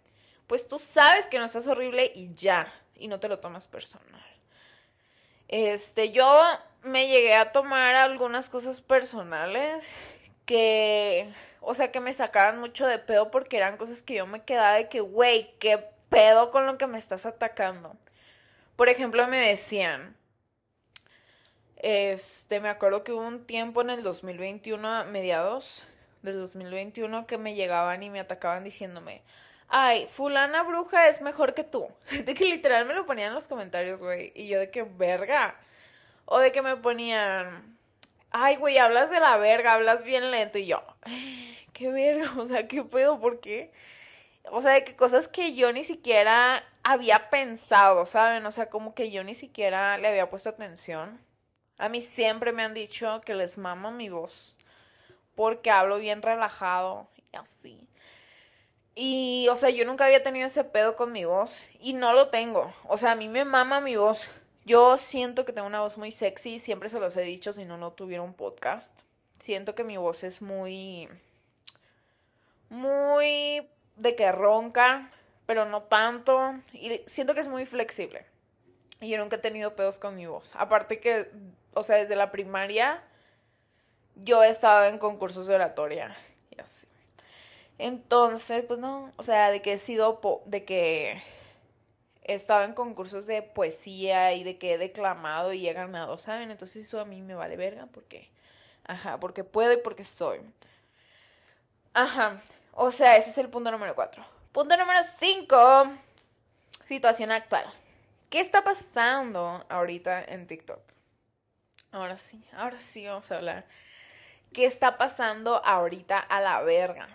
pues 0.46 0.68
tú 0.68 0.78
sabes 0.78 1.28
que 1.28 1.38
no 1.38 1.44
estás 1.44 1.66
horrible 1.66 2.12
y 2.14 2.34
ya, 2.34 2.72
y 2.94 3.08
no 3.08 3.20
te 3.20 3.28
lo 3.28 3.38
tomas 3.38 3.68
personal. 3.68 4.22
Este, 5.48 6.12
yo 6.12 6.44
me 6.82 7.06
llegué 7.08 7.34
a 7.34 7.52
tomar 7.52 7.94
algunas 7.94 8.48
cosas 8.48 8.80
personales 8.80 9.96
que, 10.46 11.28
o 11.60 11.74
sea, 11.74 11.92
que 11.92 12.00
me 12.00 12.12
sacaban 12.12 12.58
mucho 12.58 12.86
de 12.86 12.98
pedo 12.98 13.30
porque 13.30 13.56
eran 13.56 13.76
cosas 13.76 14.02
que 14.02 14.14
yo 14.14 14.26
me 14.26 14.42
quedaba 14.42 14.74
de 14.74 14.88
que, 14.88 15.00
güey, 15.00 15.54
qué 15.58 15.84
pedo 16.08 16.50
con 16.50 16.66
lo 16.66 16.78
que 16.78 16.86
me 16.86 16.98
estás 16.98 17.26
atacando. 17.26 17.96
Por 18.76 18.88
ejemplo, 18.88 19.26
me 19.28 19.38
decían, 19.38 20.16
este, 21.76 22.60
me 22.60 22.68
acuerdo 22.68 23.04
que 23.04 23.12
hubo 23.12 23.26
un 23.26 23.44
tiempo 23.44 23.82
en 23.82 23.90
el 23.90 24.02
2021, 24.02 24.88
a 24.88 25.04
mediados 25.04 25.84
del 26.22 26.38
2021, 26.40 27.26
que 27.26 27.38
me 27.38 27.54
llegaban 27.54 28.02
y 28.02 28.10
me 28.10 28.20
atacaban 28.20 28.64
diciéndome, 28.64 29.22
ay, 29.68 30.06
fulana 30.06 30.62
bruja 30.62 31.08
es 31.08 31.22
mejor 31.22 31.54
que 31.54 31.64
tú. 31.64 31.88
De 32.24 32.34
que 32.34 32.44
literal 32.44 32.84
me 32.86 32.94
lo 32.94 33.06
ponían 33.06 33.28
en 33.28 33.34
los 33.34 33.48
comentarios, 33.48 34.02
güey. 34.02 34.32
Y 34.34 34.48
yo 34.48 34.58
de 34.58 34.70
que 34.70 34.82
verga. 34.82 35.58
O 36.24 36.38
de 36.38 36.52
que 36.52 36.62
me 36.62 36.76
ponían, 36.76 37.76
ay, 38.30 38.56
güey, 38.56 38.78
hablas 38.78 39.10
de 39.10 39.20
la 39.20 39.36
verga, 39.36 39.74
hablas 39.74 40.04
bien 40.04 40.30
lento. 40.30 40.58
Y 40.58 40.66
yo, 40.66 40.82
qué 41.72 41.88
verga, 41.88 42.30
o 42.38 42.46
sea, 42.46 42.68
qué 42.68 42.84
pedo, 42.84 43.20
¿por 43.20 43.40
qué? 43.40 43.72
O 44.50 44.60
sea, 44.60 44.72
de 44.72 44.84
que 44.84 44.96
cosas 44.96 45.28
que 45.28 45.54
yo 45.54 45.72
ni 45.72 45.84
siquiera 45.84 46.64
había 46.82 47.30
pensado, 47.30 48.06
¿saben? 48.06 48.44
O 48.46 48.50
sea, 48.50 48.68
como 48.70 48.94
que 48.94 49.10
yo 49.10 49.24
ni 49.24 49.34
siquiera 49.34 49.98
le 49.98 50.08
había 50.08 50.30
puesto 50.30 50.50
atención. 50.50 51.20
A 51.78 51.88
mí 51.88 52.00
siempre 52.00 52.52
me 52.52 52.62
han 52.62 52.74
dicho 52.74 53.20
que 53.24 53.34
les 53.34 53.58
mama 53.58 53.90
mi 53.90 54.08
voz. 54.08 54.56
Porque 55.34 55.70
hablo 55.70 55.98
bien 55.98 56.22
relajado 56.22 57.08
y 57.32 57.36
así. 57.36 57.88
Y, 58.94 59.48
o 59.50 59.56
sea, 59.56 59.70
yo 59.70 59.84
nunca 59.86 60.04
había 60.04 60.22
tenido 60.22 60.46
ese 60.46 60.64
pedo 60.64 60.96
con 60.96 61.12
mi 61.12 61.24
voz. 61.24 61.66
Y 61.80 61.94
no 61.94 62.12
lo 62.12 62.28
tengo. 62.28 62.72
O 62.86 62.96
sea, 62.96 63.12
a 63.12 63.16
mí 63.16 63.28
me 63.28 63.44
mama 63.44 63.80
mi 63.80 63.96
voz. 63.96 64.30
Yo 64.64 64.96
siento 64.96 65.44
que 65.44 65.52
tengo 65.52 65.66
una 65.66 65.80
voz 65.80 65.98
muy 65.98 66.10
sexy. 66.10 66.58
Siempre 66.58 66.88
se 66.88 67.00
los 67.00 67.16
he 67.16 67.22
dicho 67.22 67.52
si 67.52 67.64
no, 67.64 67.76
no 67.76 67.92
tuviera 67.92 68.22
un 68.22 68.34
podcast. 68.34 69.00
Siento 69.38 69.74
que 69.74 69.84
mi 69.84 69.96
voz 69.96 70.22
es 70.24 70.40
muy. 70.40 71.08
Muy. 72.68 73.68
de 73.96 74.14
que 74.14 74.30
ronca. 74.30 75.10
Pero 75.46 75.64
no 75.64 75.82
tanto. 75.82 76.54
Y 76.72 77.02
siento 77.06 77.34
que 77.34 77.40
es 77.40 77.48
muy 77.48 77.64
flexible. 77.64 78.24
Y 79.00 79.08
yo 79.08 79.18
nunca 79.18 79.36
he 79.36 79.40
tenido 79.40 79.74
pedos 79.74 79.98
con 79.98 80.14
mi 80.14 80.26
voz. 80.26 80.54
Aparte 80.56 81.00
que, 81.00 81.30
o 81.74 81.82
sea, 81.82 81.96
desde 81.96 82.16
la 82.16 82.30
primaria. 82.30 83.02
Yo 84.14 84.44
estaba 84.44 84.88
en 84.88 84.98
concursos 84.98 85.46
de 85.46 85.56
oratoria. 85.56 86.14
Y 86.50 86.60
así. 86.60 86.86
Entonces, 87.78 88.64
pues 88.64 88.78
no, 88.78 89.10
o 89.16 89.22
sea, 89.24 89.50
de 89.50 89.60
que 89.60 89.72
he 89.72 89.78
sido, 89.78 90.20
de 90.44 90.64
que 90.64 91.20
he 92.24 92.34
estado 92.34 92.64
en 92.64 92.74
concursos 92.74 93.26
de 93.26 93.42
poesía 93.42 94.32
y 94.32 94.44
de 94.44 94.58
que 94.58 94.74
he 94.74 94.78
declamado 94.78 95.52
y 95.52 95.68
he 95.68 95.72
ganado, 95.72 96.18
¿saben? 96.18 96.50
Entonces 96.50 96.86
eso 96.86 97.00
a 97.00 97.04
mí 97.04 97.22
me 97.22 97.34
vale 97.34 97.56
verga 97.56 97.86
porque, 97.86 98.30
ajá, 98.84 99.18
porque 99.20 99.44
puedo 99.44 99.72
y 99.72 99.78
porque 99.78 100.02
estoy. 100.02 100.40
Ajá, 101.94 102.40
O 102.74 102.90
sea, 102.90 103.16
ese 103.16 103.30
es 103.30 103.38
el 103.38 103.48
punto 103.50 103.70
número 103.70 103.94
cuatro. 103.94 104.24
Punto 104.52 104.76
número 104.76 105.00
cinco. 105.18 105.92
Situación 106.86 107.30
actual. 107.32 107.64
¿Qué 108.30 108.40
está 108.40 108.64
pasando 108.64 109.64
ahorita 109.68 110.24
en 110.24 110.46
TikTok? 110.46 110.80
Ahora 111.90 112.16
sí, 112.16 112.42
ahora 112.56 112.78
sí 112.78 113.06
vamos 113.06 113.30
a 113.30 113.36
hablar. 113.36 113.66
¿Qué 114.54 114.64
está 114.64 114.96
pasando 114.96 115.62
ahorita 115.64 116.18
a 116.18 116.40
la 116.40 116.62
verga? 116.62 117.08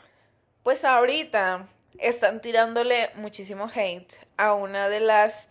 Pues 0.62 0.86
ahorita 0.86 1.68
están 2.00 2.42
tirándole 2.42 3.12
muchísimo 3.16 3.70
hate 3.74 4.14
a 4.38 4.54
una 4.54 4.90
de 4.90 5.00
las 5.00 5.50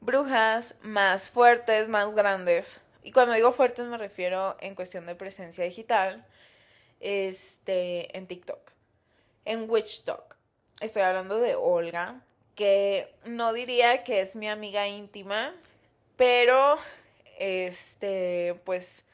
brujas 0.00 0.76
más 0.82 1.30
fuertes, 1.30 1.88
más 1.88 2.14
grandes. 2.14 2.80
Y 3.02 3.12
cuando 3.12 3.34
digo 3.34 3.52
fuertes 3.52 3.86
me 3.86 3.98
refiero 3.98 4.56
en 4.60 4.74
cuestión 4.74 5.06
de 5.06 5.14
presencia 5.14 5.64
digital, 5.64 6.26
este, 7.00 8.16
en 8.16 8.26
TikTok, 8.26 8.72
en 9.44 9.70
Witch 9.70 10.04
Talk. 10.04 10.36
Estoy 10.80 11.02
hablando 11.02 11.40
de 11.40 11.54
Olga, 11.54 12.20
que 12.54 13.14
no 13.24 13.52
diría 13.52 14.04
que 14.04 14.20
es 14.20 14.36
mi 14.36 14.48
amiga 14.48 14.88
íntima, 14.88 15.54
pero 16.16 16.78
este, 17.38 18.60
pues 18.64 19.04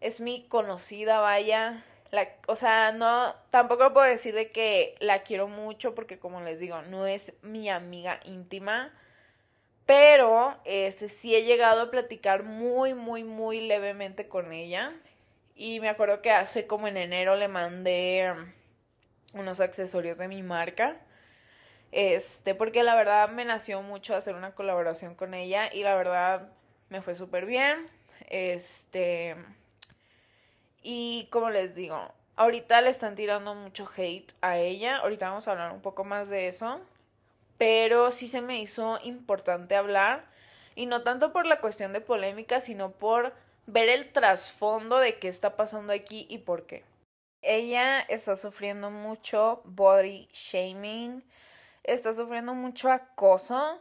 es 0.00 0.20
mi 0.20 0.46
conocida, 0.46 1.20
vaya. 1.20 1.84
La, 2.10 2.28
o 2.46 2.56
sea, 2.56 2.92
no, 2.92 3.34
tampoco 3.50 3.92
puedo 3.92 4.06
decir 4.06 4.34
de 4.34 4.50
que 4.50 4.94
la 5.00 5.22
quiero 5.22 5.48
mucho 5.48 5.94
porque 5.94 6.18
como 6.18 6.40
les 6.40 6.60
digo, 6.60 6.80
no 6.82 7.06
es 7.06 7.34
mi 7.42 7.68
amiga 7.68 8.20
íntima. 8.24 8.92
Pero 9.86 10.58
este, 10.66 11.08
sí 11.08 11.34
he 11.34 11.44
llegado 11.44 11.82
a 11.82 11.90
platicar 11.90 12.42
muy, 12.42 12.92
muy, 12.94 13.24
muy 13.24 13.60
levemente 13.66 14.28
con 14.28 14.52
ella. 14.52 14.92
Y 15.54 15.80
me 15.80 15.88
acuerdo 15.88 16.22
que 16.22 16.30
hace 16.30 16.66
como 16.66 16.88
en 16.88 16.98
enero 16.98 17.36
le 17.36 17.48
mandé 17.48 18.34
unos 19.32 19.60
accesorios 19.60 20.18
de 20.18 20.28
mi 20.28 20.42
marca. 20.42 21.00
Este, 21.90 22.54
porque 22.54 22.82
la 22.82 22.94
verdad 22.94 23.30
me 23.30 23.44
nació 23.44 23.82
mucho 23.82 24.14
hacer 24.14 24.34
una 24.34 24.54
colaboración 24.54 25.14
con 25.14 25.32
ella 25.34 25.70
y 25.72 25.82
la 25.82 25.94
verdad 25.94 26.52
me 26.90 27.00
fue 27.02 27.14
súper 27.14 27.46
bien. 27.46 27.86
Este, 28.28 29.36
y 30.82 31.28
como 31.30 31.50
les 31.50 31.74
digo, 31.74 32.12
ahorita 32.36 32.80
le 32.80 32.90
están 32.90 33.14
tirando 33.14 33.54
mucho 33.54 33.88
hate 33.96 34.32
a 34.40 34.56
ella. 34.58 34.98
Ahorita 34.98 35.28
vamos 35.28 35.48
a 35.48 35.52
hablar 35.52 35.72
un 35.72 35.80
poco 35.80 36.04
más 36.04 36.30
de 36.30 36.48
eso 36.48 36.80
pero 37.58 38.12
sí 38.12 38.28
se 38.28 38.40
me 38.40 38.60
hizo 38.60 38.98
importante 39.02 39.74
hablar 39.74 40.24
y 40.76 40.86
no 40.86 41.02
tanto 41.02 41.32
por 41.32 41.44
la 41.44 41.60
cuestión 41.60 41.92
de 41.92 42.00
polémica, 42.00 42.60
sino 42.60 42.92
por 42.92 43.34
ver 43.66 43.88
el 43.88 44.10
trasfondo 44.12 44.98
de 44.98 45.18
qué 45.18 45.26
está 45.28 45.56
pasando 45.56 45.92
aquí 45.92 46.26
y 46.30 46.38
por 46.38 46.66
qué. 46.66 46.84
Ella 47.42 48.00
está 48.00 48.36
sufriendo 48.36 48.90
mucho 48.90 49.60
body 49.64 50.28
shaming, 50.32 51.24
está 51.82 52.12
sufriendo 52.12 52.54
mucho 52.54 52.90
acoso, 52.90 53.80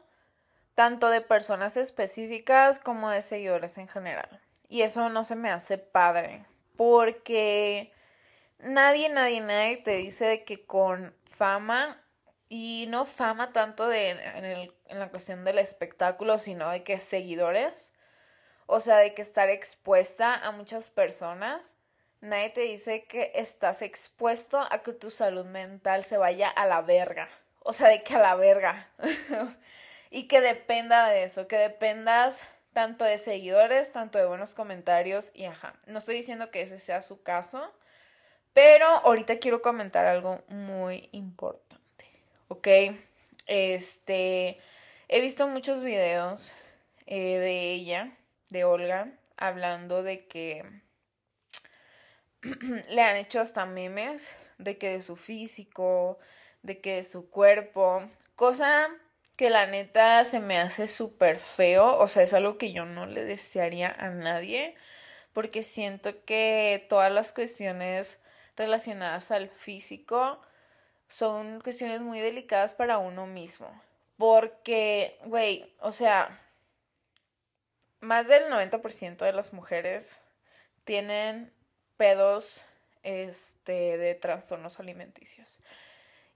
tanto 0.74 1.10
de 1.10 1.22
personas 1.22 1.78
específicas 1.78 2.80
como 2.80 3.10
de 3.10 3.22
seguidores 3.22 3.78
en 3.78 3.88
general. 3.88 4.42
Y 4.70 4.82
eso 4.82 5.10
no 5.10 5.24
se 5.24 5.36
me 5.36 5.50
hace 5.50 5.78
padre, 5.78 6.46
porque 6.78 7.92
nadie, 8.60 9.10
nadie, 9.10 9.42
nadie 9.42 9.78
te 9.78 9.98
dice 9.98 10.44
que 10.46 10.66
con 10.66 11.14
fama 11.26 12.02
y 12.50 12.86
no 12.88 13.06
fama 13.06 13.52
tanto 13.52 13.88
de, 13.90 14.12
en, 14.12 14.72
en 14.86 15.00
la 15.00 15.10
cuestión 15.10 15.44
del 15.44 15.58
espectáculo, 15.58 16.38
sino 16.38 16.70
de 16.70 16.84
que 16.84 16.98
seguidores, 16.98 17.94
o 18.66 18.80
sea, 18.80 18.98
de 18.98 19.14
que 19.14 19.22
estar 19.22 19.50
expuesta 19.50 20.34
a 20.36 20.52
muchas 20.52 20.92
personas, 20.92 21.76
nadie 22.22 22.50
te 22.50 22.62
dice 22.62 23.06
que 23.06 23.32
estás 23.36 23.82
expuesto 23.82 24.60
a 24.72 24.82
que 24.82 24.94
tu 24.94 25.10
salud 25.10 25.46
mental 25.46 26.04
se 26.04 26.18
vaya 26.18 26.50
a 26.50 26.66
la 26.66 26.82
verga, 26.82 27.30
o 27.64 27.74
sea, 27.74 27.90
de 27.90 28.04
que 28.04 28.16
a 28.16 28.20
la 28.20 28.36
verga, 28.36 28.90
y 30.10 30.28
que 30.28 30.42
dependa 30.42 31.10
de 31.10 31.24
eso, 31.24 31.48
que 31.48 31.58
dependas 31.58 32.46
tanto 32.78 33.06
de 33.06 33.18
seguidores, 33.18 33.92
tanto 33.92 34.20
de 34.20 34.28
buenos 34.28 34.54
comentarios, 34.54 35.32
y 35.34 35.46
ajá, 35.46 35.74
no 35.88 35.98
estoy 35.98 36.14
diciendo 36.14 36.52
que 36.52 36.62
ese 36.62 36.78
sea 36.78 37.02
su 37.02 37.24
caso, 37.24 37.74
pero 38.54 38.86
ahorita 38.86 39.40
quiero 39.40 39.64
comentar 39.64 40.06
algo 40.06 40.44
muy 40.48 41.10
importante. 41.12 42.06
¿ok? 42.50 42.68
Este, 43.48 44.60
he 45.08 45.22
visto 45.22 45.48
muchos 45.48 45.82
videos 45.82 46.54
eh, 47.08 47.40
de 47.40 47.74
ella, 47.74 48.16
de 48.52 48.64
Olga, 48.64 49.12
hablando 49.38 50.04
de 50.04 50.28
que 50.28 50.64
le 52.92 53.02
han 53.02 53.16
hecho 53.16 53.40
hasta 53.42 53.66
memes 53.66 54.38
de 54.60 54.78
que 54.78 54.92
de 54.92 55.02
su 55.02 55.16
físico, 55.16 56.20
de 56.62 56.80
que 56.80 56.98
de 56.98 57.04
su 57.04 57.28
cuerpo, 57.32 58.08
cosa 58.36 58.88
que 59.38 59.50
la 59.52 59.68
neta 59.68 60.26
se 60.26 60.40
me 60.40 60.58
hace 60.60 60.88
súper 60.88 61.38
feo, 61.38 61.98
o 61.98 62.08
sea, 62.08 62.24
es 62.24 62.34
algo 62.34 62.58
que 62.58 62.74
yo 62.74 62.86
no 62.86 63.06
le 63.06 63.24
desearía 63.24 63.96
a 64.00 64.10
nadie, 64.10 64.76
porque 65.32 65.64
siento 65.64 66.26
que 66.26 66.86
todas 66.90 67.12
las 67.12 67.34
cuestiones 67.34 68.20
relacionadas 68.58 69.32
al 69.32 69.48
físico 69.48 70.42
son 71.08 71.62
cuestiones 71.62 72.02
muy 72.02 72.20
delicadas 72.20 72.74
para 72.74 72.98
uno 72.98 73.28
mismo. 73.28 73.70
Porque, 74.18 75.20
güey, 75.26 75.72
o 75.80 75.92
sea, 75.92 76.42
más 78.02 78.28
del 78.28 78.46
90% 78.52 79.18
de 79.18 79.34
las 79.34 79.54
mujeres 79.54 80.24
tienen 80.84 81.54
pedos 81.98 82.66
este, 83.04 83.98
de 83.98 84.16
trastornos 84.16 84.80
alimenticios. 84.80 85.60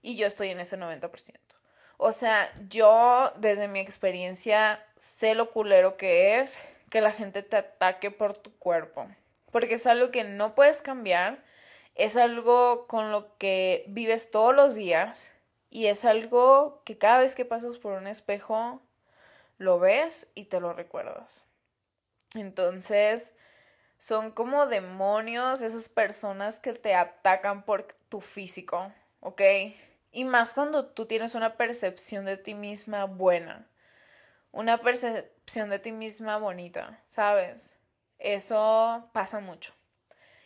Y 0.00 0.16
yo 0.16 0.28
estoy 0.28 0.50
en 0.50 0.60
ese 0.60 0.78
90%. 0.78 1.51
O 2.02 2.12
sea, 2.12 2.52
yo 2.68 3.32
desde 3.36 3.68
mi 3.68 3.80
experiencia 3.80 4.84
sé 4.96 5.34
lo 5.34 5.50
culero 5.50 5.96
que 5.96 6.40
es 6.40 6.64
que 6.90 7.00
la 7.00 7.12
gente 7.12 7.42
te 7.42 7.56
ataque 7.56 8.10
por 8.10 8.36
tu 8.36 8.56
cuerpo. 8.58 9.06
Porque 9.50 9.74
es 9.74 9.86
algo 9.86 10.10
que 10.10 10.24
no 10.24 10.54
puedes 10.54 10.82
cambiar 10.82 11.42
es 11.94 12.16
algo 12.16 12.86
con 12.86 13.10
lo 13.12 13.36
que 13.38 13.84
vives 13.88 14.30
todos 14.30 14.54
los 14.54 14.74
días 14.74 15.34
y 15.70 15.86
es 15.86 16.04
algo 16.04 16.82
que 16.84 16.98
cada 16.98 17.18
vez 17.18 17.34
que 17.34 17.44
pasas 17.44 17.78
por 17.78 17.92
un 17.92 18.06
espejo 18.06 18.80
lo 19.58 19.78
ves 19.78 20.28
y 20.34 20.46
te 20.46 20.60
lo 20.60 20.72
recuerdas. 20.72 21.46
Entonces, 22.34 23.34
son 23.98 24.32
como 24.32 24.66
demonios 24.66 25.60
esas 25.62 25.88
personas 25.88 26.60
que 26.60 26.72
te 26.72 26.94
atacan 26.94 27.64
por 27.64 27.84
tu 28.08 28.20
físico, 28.20 28.92
¿ok? 29.20 29.42
Y 30.12 30.24
más 30.24 30.52
cuando 30.52 30.86
tú 30.86 31.06
tienes 31.06 31.34
una 31.34 31.56
percepción 31.56 32.26
de 32.26 32.36
ti 32.36 32.54
misma 32.54 33.06
buena, 33.06 33.66
una 34.52 34.78
percepción 34.78 35.70
de 35.70 35.78
ti 35.78 35.90
misma 35.90 36.36
bonita, 36.36 37.00
¿sabes? 37.06 37.78
Eso 38.18 39.08
pasa 39.12 39.40
mucho. 39.40 39.72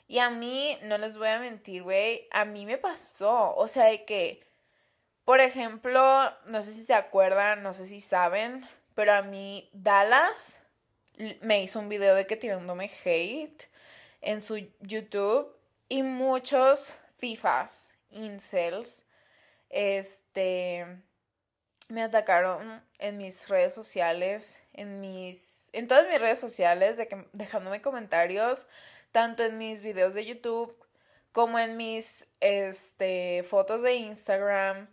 Y 0.09 0.20
a 0.20 0.31
mí, 0.31 0.79
no 0.83 0.98
les 0.98 1.18
voy 1.18 1.29
a 1.29 1.40
mentir, 1.40 1.83
güey, 1.83 2.29
a 2.31 2.44
mí 2.44 2.64
me 2.64 2.79
pasó. 2.79 3.57
O 3.57 3.66
sea, 3.66 3.87
de 3.87 4.05
que, 4.05 4.46
por 5.24 5.40
ejemplo, 5.40 6.00
no 6.46 6.62
sé 6.62 6.72
si 6.72 6.85
se 6.85 6.94
acuerdan, 6.94 7.64
no 7.64 7.72
sé 7.72 7.85
si 7.85 8.00
saben, 8.00 8.68
pero 8.94 9.14
a 9.14 9.22
mí 9.22 9.68
Dallas 9.72 10.62
me 11.40 11.61
hizo 11.61 11.81
un 11.81 11.88
video 11.88 12.14
de 12.14 12.26
que 12.26 12.37
tirándome 12.37 12.90
hate 13.05 13.64
en 14.20 14.40
su 14.40 14.59
YouTube 14.81 15.52
y 15.88 16.02
muchos 16.02 16.94
FIFAs, 17.16 17.90
incels, 18.11 19.07
este, 19.70 21.02
me 21.88 22.02
atacaron 22.02 22.85
en 22.98 23.16
mis 23.18 23.48
redes 23.48 23.74
sociales, 23.74 24.62
en 24.72 25.00
mis, 25.00 25.70
en 25.72 25.87
todas 25.87 26.09
mis 26.09 26.20
redes 26.20 26.40
sociales, 26.40 26.96
de 26.96 27.09
que, 27.09 27.29
dejándome 27.33 27.81
comentarios 27.81 28.68
tanto 29.12 29.44
en 29.44 29.57
mis 29.57 29.81
videos 29.81 30.14
de 30.14 30.26
YouTube 30.26 30.76
como 31.33 31.59
en 31.59 31.76
mis 31.76 32.26
este, 32.40 33.42
fotos 33.44 33.83
de 33.83 33.94
Instagram, 33.94 34.88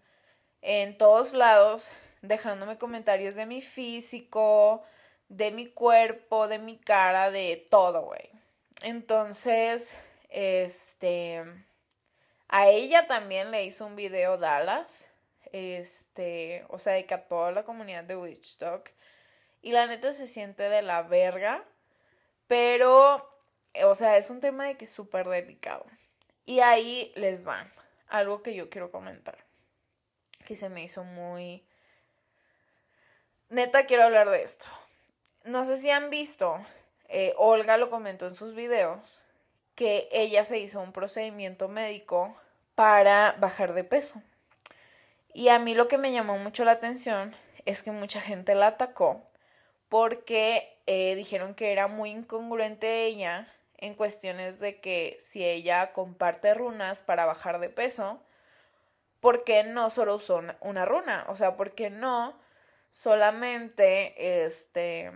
en 0.61 0.97
todos 0.97 1.33
lados, 1.33 1.91
dejándome 2.21 2.77
comentarios 2.77 3.35
de 3.35 3.45
mi 3.45 3.61
físico, 3.61 4.83
de 5.29 5.51
mi 5.51 5.67
cuerpo, 5.67 6.47
de 6.47 6.59
mi 6.59 6.77
cara, 6.77 7.31
de 7.31 7.65
todo, 7.69 8.03
güey. 8.03 8.29
Entonces, 8.81 9.97
este, 10.29 11.43
a 12.53 12.67
ella 12.67 13.07
también 13.07 13.49
le 13.49 13.63
hizo 13.65 13.87
un 13.87 13.95
video 13.95 14.37
Dallas, 14.37 15.11
este, 15.51 16.63
o 16.69 16.77
sea, 16.77 16.93
de 16.93 17.07
que 17.07 17.15
a 17.15 17.27
toda 17.27 17.51
la 17.51 17.63
comunidad 17.63 18.03
de 18.03 18.15
Witchtalk. 18.15 18.93
Y 19.63 19.71
la 19.71 19.87
neta 19.87 20.11
se 20.11 20.27
siente 20.27 20.69
de 20.69 20.83
la 20.83 21.01
verga, 21.01 21.65
pero 22.45 23.27
o 23.81 23.95
sea, 23.95 24.17
es 24.17 24.29
un 24.29 24.39
tema 24.39 24.67
de 24.67 24.77
que 24.77 24.85
es 24.85 24.91
súper 24.91 25.27
delicado. 25.27 25.83
Y 26.45 26.59
ahí 26.59 27.11
les 27.15 27.47
va 27.47 27.71
algo 28.07 28.43
que 28.43 28.53
yo 28.53 28.69
quiero 28.69 28.91
comentar, 28.91 29.39
que 30.45 30.55
se 30.55 30.69
me 30.69 30.83
hizo 30.83 31.03
muy... 31.03 31.65
Neta, 33.49 33.87
quiero 33.87 34.03
hablar 34.03 34.29
de 34.29 34.43
esto. 34.43 34.65
No 35.43 35.65
sé 35.65 35.75
si 35.75 35.89
han 35.89 36.11
visto, 36.11 36.63
eh, 37.09 37.33
Olga 37.37 37.77
lo 37.77 37.89
comentó 37.89 38.27
en 38.27 38.35
sus 38.35 38.53
videos, 38.53 39.23
que 39.73 40.07
ella 40.11 40.45
se 40.45 40.59
hizo 40.59 40.81
un 40.81 40.93
procedimiento 40.93 41.67
médico 41.67 42.35
para 42.75 43.35
bajar 43.39 43.73
de 43.73 43.83
peso. 43.83 44.21
Y 45.33 45.49
a 45.49 45.59
mí 45.59 45.75
lo 45.75 45.87
que 45.87 45.97
me 45.97 46.11
llamó 46.11 46.37
mucho 46.37 46.63
la 46.65 46.73
atención 46.73 47.35
es 47.65 47.83
que 47.83 47.91
mucha 47.91 48.21
gente 48.21 48.55
la 48.55 48.67
atacó 48.67 49.23
porque 49.89 50.79
eh, 50.85 51.15
dijeron 51.15 51.55
que 51.55 51.71
era 51.71 51.87
muy 51.87 52.09
incongruente 52.09 53.05
ella 53.05 53.47
en 53.77 53.95
cuestiones 53.95 54.59
de 54.59 54.79
que 54.79 55.15
si 55.19 55.43
ella 55.43 55.91
comparte 55.91 56.53
runas 56.53 57.03
para 57.03 57.25
bajar 57.25 57.59
de 57.59 57.69
peso, 57.69 58.21
¿por 59.19 59.43
qué 59.43 59.63
no 59.63 59.89
solo 59.89 60.15
usó 60.15 60.41
una 60.61 60.85
runa? 60.85 61.25
O 61.29 61.35
sea, 61.35 61.55
¿por 61.55 61.75
qué 61.75 61.89
no 61.89 62.33
solamente, 62.89 64.45
este, 64.45 65.11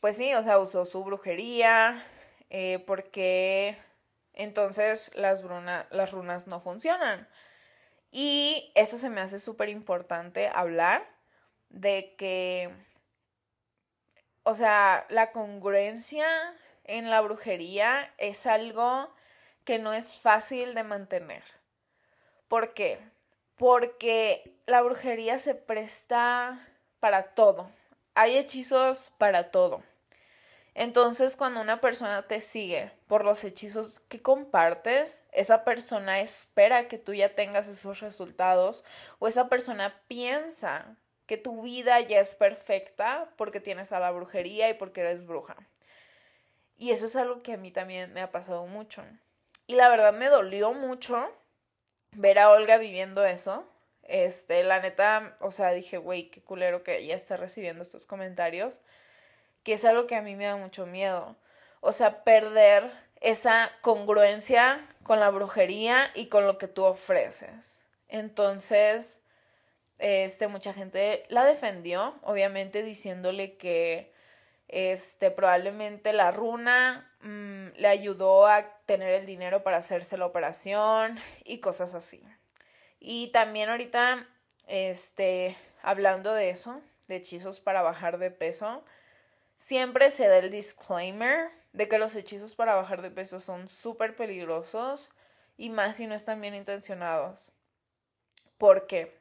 pues 0.00 0.16
sí, 0.16 0.34
o 0.34 0.42
sea, 0.42 0.58
usó 0.58 0.84
su 0.84 1.04
brujería, 1.04 2.02
eh, 2.50 2.80
porque 2.86 3.76
entonces 4.34 5.12
las, 5.14 5.42
runas 5.42 6.46
no 6.46 6.60
funcionan. 6.60 7.28
Y 8.10 8.72
eso 8.74 8.96
se 8.96 9.10
me 9.10 9.20
hace 9.20 9.38
súper 9.38 9.68
importante 9.68 10.48
hablar 10.48 11.04
de 11.68 12.14
que, 12.16 12.70
o 14.44 14.54
sea, 14.54 15.06
la 15.08 15.32
congruencia 15.32 16.26
en 16.84 17.10
la 17.10 17.20
brujería 17.20 18.12
es 18.18 18.46
algo 18.46 19.12
que 19.64 19.78
no 19.78 19.92
es 19.92 20.20
fácil 20.20 20.74
de 20.74 20.84
mantener. 20.84 21.42
¿Por 22.48 22.74
qué? 22.74 23.00
Porque 23.56 24.60
la 24.66 24.82
brujería 24.82 25.38
se 25.38 25.54
presta 25.54 26.60
para 27.00 27.34
todo. 27.34 27.70
Hay 28.14 28.36
hechizos 28.36 29.10
para 29.18 29.50
todo. 29.50 29.82
Entonces, 30.74 31.36
cuando 31.36 31.60
una 31.60 31.80
persona 31.80 32.26
te 32.26 32.40
sigue 32.40 32.90
por 33.06 33.24
los 33.24 33.44
hechizos 33.44 34.00
que 34.00 34.20
compartes, 34.20 35.22
esa 35.32 35.64
persona 35.64 36.18
espera 36.18 36.88
que 36.88 36.98
tú 36.98 37.14
ya 37.14 37.34
tengas 37.34 37.68
esos 37.68 38.00
resultados 38.00 38.84
o 39.20 39.28
esa 39.28 39.48
persona 39.48 40.02
piensa 40.08 40.96
que 41.26 41.36
tu 41.36 41.62
vida 41.62 42.00
ya 42.00 42.20
es 42.20 42.34
perfecta 42.34 43.32
porque 43.36 43.60
tienes 43.60 43.92
a 43.92 44.00
la 44.00 44.10
brujería 44.10 44.68
y 44.68 44.74
porque 44.74 45.02
eres 45.02 45.26
bruja. 45.26 45.56
Y 46.76 46.90
eso 46.90 47.06
es 47.06 47.14
algo 47.14 47.40
que 47.42 47.52
a 47.52 47.56
mí 47.56 47.70
también 47.70 48.12
me 48.12 48.20
ha 48.20 48.32
pasado 48.32 48.66
mucho. 48.66 49.04
Y 49.68 49.76
la 49.76 49.88
verdad 49.88 50.12
me 50.12 50.26
dolió 50.26 50.74
mucho 50.74 51.32
ver 52.10 52.40
a 52.40 52.50
Olga 52.50 52.78
viviendo 52.78 53.24
eso. 53.24 53.64
Este, 54.02 54.64
la 54.64 54.80
neta, 54.80 55.36
o 55.40 55.52
sea, 55.52 55.70
dije, 55.70 55.98
güey, 55.98 56.30
qué 56.30 56.42
culero 56.42 56.82
que 56.82 56.98
ella 56.98 57.14
está 57.14 57.36
recibiendo 57.36 57.80
estos 57.80 58.06
comentarios 58.06 58.82
que 59.64 59.72
es 59.74 59.84
algo 59.84 60.06
que 60.06 60.14
a 60.14 60.22
mí 60.22 60.36
me 60.36 60.44
da 60.44 60.56
mucho 60.56 60.86
miedo. 60.86 61.36
O 61.80 61.92
sea, 61.92 62.22
perder 62.22 62.90
esa 63.20 63.72
congruencia 63.80 64.86
con 65.02 65.18
la 65.18 65.30
brujería 65.30 66.10
y 66.14 66.28
con 66.28 66.46
lo 66.46 66.58
que 66.58 66.68
tú 66.68 66.84
ofreces. 66.84 67.86
Entonces, 68.08 69.22
este, 69.98 70.48
mucha 70.48 70.72
gente 70.72 71.24
la 71.28 71.44
defendió, 71.44 72.18
obviamente 72.22 72.82
diciéndole 72.82 73.56
que 73.56 74.12
este, 74.68 75.30
probablemente 75.30 76.12
la 76.12 76.30
runa 76.30 77.10
mm, 77.20 77.76
le 77.76 77.88
ayudó 77.88 78.46
a 78.46 78.78
tener 78.86 79.10
el 79.10 79.26
dinero 79.26 79.62
para 79.62 79.78
hacerse 79.78 80.18
la 80.18 80.26
operación 80.26 81.18
y 81.44 81.60
cosas 81.60 81.94
así. 81.94 82.22
Y 83.00 83.28
también 83.28 83.68
ahorita, 83.68 84.26
este, 84.66 85.56
hablando 85.82 86.34
de 86.34 86.50
eso, 86.50 86.82
de 87.08 87.16
hechizos 87.16 87.60
para 87.60 87.82
bajar 87.82 88.18
de 88.18 88.30
peso, 88.30 88.84
Siempre 89.54 90.10
se 90.10 90.26
da 90.28 90.38
el 90.38 90.50
disclaimer 90.50 91.50
de 91.72 91.88
que 91.88 91.98
los 91.98 92.16
hechizos 92.16 92.54
para 92.54 92.74
bajar 92.74 93.02
de 93.02 93.10
peso 93.10 93.40
son 93.40 93.68
súper 93.68 94.16
peligrosos 94.16 95.10
y 95.56 95.70
más 95.70 95.96
si 95.96 96.06
no 96.06 96.14
están 96.14 96.40
bien 96.40 96.54
intencionados. 96.54 97.52
¿Por 98.58 98.86
qué? 98.86 99.16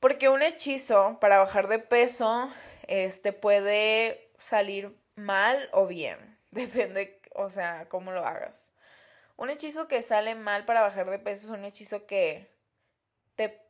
Porque 0.00 0.28
un 0.28 0.42
hechizo 0.42 1.18
para 1.20 1.38
bajar 1.38 1.68
de 1.68 1.78
peso 1.78 2.48
este 2.86 3.32
puede 3.32 4.30
salir 4.36 4.96
mal 5.16 5.68
o 5.72 5.86
bien, 5.86 6.38
depende, 6.50 7.20
o 7.34 7.50
sea, 7.50 7.88
cómo 7.88 8.12
lo 8.12 8.24
hagas. 8.24 8.72
Un 9.36 9.50
hechizo 9.50 9.88
que 9.88 10.02
sale 10.02 10.34
mal 10.34 10.64
para 10.64 10.80
bajar 10.80 11.10
de 11.10 11.18
peso 11.18 11.46
es 11.46 11.58
un 11.58 11.64
hechizo 11.64 12.06
que 12.06 12.50
te 13.34 13.60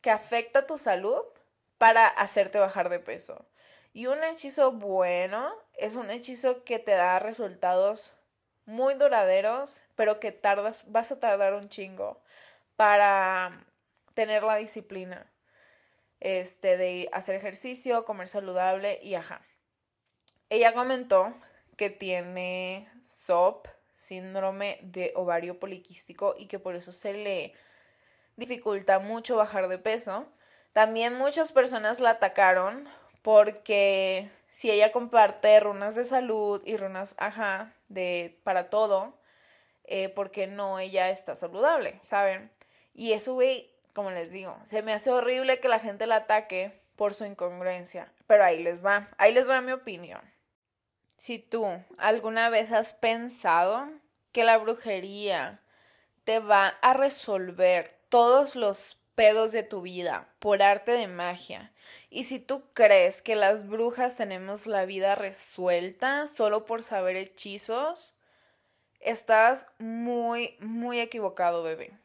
que 0.00 0.10
afecta 0.10 0.66
tu 0.66 0.78
salud 0.78 1.22
para 1.76 2.06
hacerte 2.06 2.58
bajar 2.58 2.88
de 2.88 3.00
peso. 3.00 3.44
Y 3.92 4.06
un 4.06 4.22
hechizo 4.22 4.72
bueno 4.72 5.52
es 5.76 5.96
un 5.96 6.10
hechizo 6.10 6.64
que 6.64 6.78
te 6.78 6.92
da 6.92 7.18
resultados 7.18 8.12
muy 8.66 8.94
duraderos, 8.94 9.82
pero 9.94 10.20
que 10.20 10.30
tardas, 10.30 10.84
vas 10.88 11.10
a 11.10 11.18
tardar 11.20 11.54
un 11.54 11.68
chingo 11.68 12.20
para 12.76 13.66
tener 14.14 14.42
la 14.42 14.56
disciplina 14.56 15.32
este, 16.20 16.76
de 16.76 17.08
hacer 17.12 17.34
ejercicio, 17.34 18.04
comer 18.04 18.28
saludable 18.28 18.98
y 19.02 19.14
ajá. 19.14 19.40
Ella 20.50 20.74
comentó 20.74 21.34
que 21.76 21.90
tiene 21.90 22.90
SOP, 23.00 23.68
síndrome 23.94 24.78
de 24.82 25.12
ovario 25.14 25.58
poliquístico, 25.58 26.34
y 26.36 26.46
que 26.46 26.58
por 26.58 26.76
eso 26.76 26.92
se 26.92 27.12
le 27.12 27.54
dificulta 28.36 28.98
mucho 28.98 29.36
bajar 29.36 29.68
de 29.68 29.78
peso. 29.78 30.26
También 30.72 31.14
muchas 31.14 31.52
personas 31.52 32.00
la 32.00 32.10
atacaron 32.10 32.88
porque 33.22 34.30
si 34.48 34.70
ella 34.70 34.92
comparte 34.92 35.58
runas 35.60 35.94
de 35.94 36.04
salud 36.04 36.62
y 36.64 36.76
runas, 36.76 37.14
ajá, 37.18 37.74
de 37.88 38.40
para 38.44 38.70
todo, 38.70 39.18
eh, 39.84 40.08
porque 40.08 40.46
no 40.46 40.78
ella 40.78 41.10
está 41.10 41.36
saludable, 41.36 41.98
¿saben? 42.02 42.50
Y 42.94 43.12
eso, 43.12 43.34
güey, 43.34 43.70
como 43.94 44.10
les 44.10 44.32
digo, 44.32 44.58
se 44.64 44.82
me 44.82 44.92
hace 44.92 45.10
horrible 45.10 45.60
que 45.60 45.68
la 45.68 45.78
gente 45.78 46.06
la 46.06 46.16
ataque 46.16 46.82
por 46.96 47.14
su 47.14 47.24
incongruencia, 47.24 48.12
pero 48.26 48.44
ahí 48.44 48.62
les 48.62 48.84
va, 48.84 49.06
ahí 49.18 49.32
les 49.32 49.48
va 49.48 49.60
mi 49.60 49.72
opinión. 49.72 50.20
Si 51.16 51.38
tú 51.38 51.66
alguna 51.96 52.48
vez 52.50 52.72
has 52.72 52.94
pensado 52.94 53.88
que 54.32 54.44
la 54.44 54.58
brujería 54.58 55.60
te 56.24 56.38
va 56.38 56.68
a 56.68 56.92
resolver 56.92 57.98
todos 58.08 58.54
los 58.54 58.97
pedos 59.18 59.50
de 59.50 59.64
tu 59.64 59.82
vida 59.82 60.28
por 60.38 60.62
arte 60.62 60.92
de 60.92 61.08
magia. 61.08 61.72
Y 62.08 62.22
si 62.22 62.38
tú 62.38 62.62
crees 62.72 63.20
que 63.20 63.34
las 63.34 63.66
brujas 63.66 64.16
tenemos 64.16 64.68
la 64.68 64.84
vida 64.84 65.16
resuelta 65.16 66.28
solo 66.28 66.64
por 66.64 66.84
saber 66.84 67.16
hechizos, 67.16 68.14
estás 69.00 69.66
muy, 69.80 70.56
muy 70.60 71.00
equivocado, 71.00 71.64
bebé. 71.64 71.98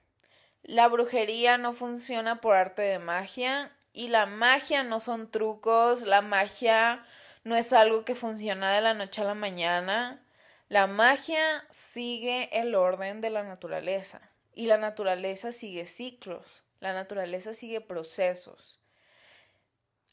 La 0.64 0.88
brujería 0.88 1.60
no 1.60 1.72
funciona 1.72 2.42
por 2.42 2.56
arte 2.56 2.82
de 2.82 2.98
magia 2.98 3.72
y 3.94 4.08
la 4.08 4.26
magia 4.26 4.82
no 4.82 5.00
son 5.00 5.30
trucos, 5.30 6.02
la 6.02 6.22
magia 6.22 7.06
no 7.44 7.56
es 7.56 7.74
algo 7.74 8.06
que 8.06 8.16
funciona 8.16 8.74
de 8.74 8.82
la 8.82 8.96
noche 8.96 9.22
a 9.22 9.26
la 9.26 9.36
mañana. 9.36 10.26
La 10.68 10.88
magia 10.88 11.64
sigue 11.70 12.50
el 12.60 12.74
orden 12.74 13.22
de 13.22 13.30
la 13.30 13.44
naturaleza 13.44 14.20
y 14.56 14.66
la 14.66 14.80
naturaleza 14.80 15.52
sigue 15.52 15.86
ciclos. 15.86 16.64
La 16.84 16.92
naturaleza 16.92 17.54
sigue 17.54 17.80
procesos. 17.80 18.82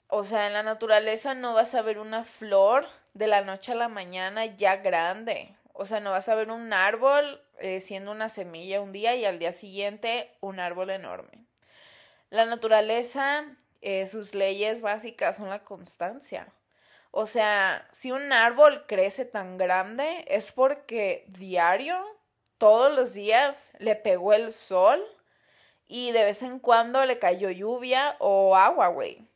O 0.06 0.22
sea, 0.22 0.46
en 0.46 0.52
la 0.52 0.62
naturaleza 0.62 1.34
no 1.34 1.52
vas 1.52 1.74
a 1.74 1.82
ver 1.82 1.98
una 1.98 2.22
flor 2.22 2.86
de 3.12 3.26
la 3.26 3.40
noche 3.40 3.72
a 3.72 3.74
la 3.74 3.88
mañana 3.88 4.46
ya 4.46 4.76
grande. 4.76 5.56
O 5.72 5.84
sea, 5.84 5.98
no 5.98 6.12
vas 6.12 6.28
a 6.28 6.36
ver 6.36 6.48
un 6.48 6.72
árbol 6.72 7.42
eh, 7.58 7.80
siendo 7.80 8.12
una 8.12 8.28
semilla 8.28 8.80
un 8.80 8.92
día 8.92 9.16
y 9.16 9.24
al 9.24 9.40
día 9.40 9.52
siguiente 9.52 10.30
un 10.38 10.60
árbol 10.60 10.90
enorme. 10.90 11.44
La 12.28 12.44
naturaleza, 12.44 13.44
eh, 13.80 14.06
sus 14.06 14.36
leyes 14.36 14.80
básicas 14.80 15.38
son 15.38 15.48
la 15.48 15.64
constancia. 15.64 16.54
O 17.10 17.26
sea, 17.26 17.88
si 17.90 18.12
un 18.12 18.32
árbol 18.32 18.86
crece 18.86 19.24
tan 19.24 19.56
grande 19.56 20.24
es 20.28 20.52
porque 20.52 21.24
diario, 21.26 22.00
todos 22.58 22.94
los 22.94 23.12
días, 23.12 23.72
le 23.80 23.96
pegó 23.96 24.34
el 24.34 24.52
sol 24.52 25.04
y 25.90 26.12
de 26.12 26.22
vez 26.22 26.42
en 26.42 26.60
cuando 26.60 27.04
le 27.04 27.18
cayó 27.18 27.50
lluvia 27.50 28.14
o 28.20 28.54
agua, 28.54 28.86
güey. 28.86 29.26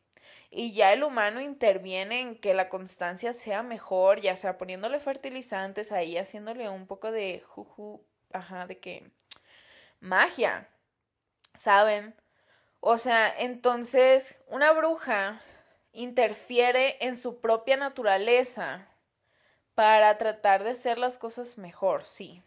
Y 0.49 0.71
ya 0.71 0.93
el 0.93 1.03
humano 1.03 1.41
interviene 1.41 2.21
en 2.21 2.39
que 2.39 2.53
la 2.53 2.69
constancia 2.69 3.33
sea 3.33 3.61
mejor, 3.61 4.21
ya 4.21 4.37
sea 4.37 4.57
poniéndole 4.57 5.01
fertilizantes 5.01 5.91
ahí, 5.91 6.17
haciéndole 6.17 6.69
un 6.69 6.87
poco 6.87 7.11
de 7.11 7.43
juju, 7.45 8.01
ajá, 8.31 8.67
de 8.67 8.79
que 8.79 9.11
magia, 9.99 10.69
¿saben? 11.55 12.15
O 12.79 12.97
sea, 12.97 13.35
entonces 13.37 14.39
una 14.47 14.71
bruja 14.71 15.41
interfiere 15.91 16.95
en 17.01 17.17
su 17.17 17.41
propia 17.41 17.75
naturaleza 17.75 18.87
para 19.73 20.17
tratar 20.17 20.63
de 20.63 20.69
hacer 20.69 20.99
las 20.99 21.19
cosas 21.19 21.57
mejor, 21.57 22.05
sí 22.05 22.44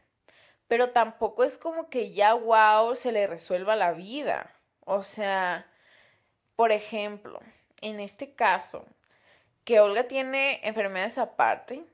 pero 0.68 0.90
tampoco 0.92 1.44
es 1.44 1.58
como 1.58 1.88
que 1.90 2.12
ya, 2.12 2.34
wow, 2.34 2.94
se 2.94 3.12
le 3.12 3.26
resuelva 3.26 3.76
la 3.76 3.92
vida. 3.92 4.54
O 4.84 5.02
sea, 5.02 5.66
por 6.56 6.72
ejemplo, 6.72 7.40
en 7.80 8.00
este 8.00 8.34
caso, 8.34 8.86
que 9.64 9.80
Olga 9.80 10.04
tiene 10.08 10.60
enfermedades 10.64 11.18
aparte, 11.18 11.84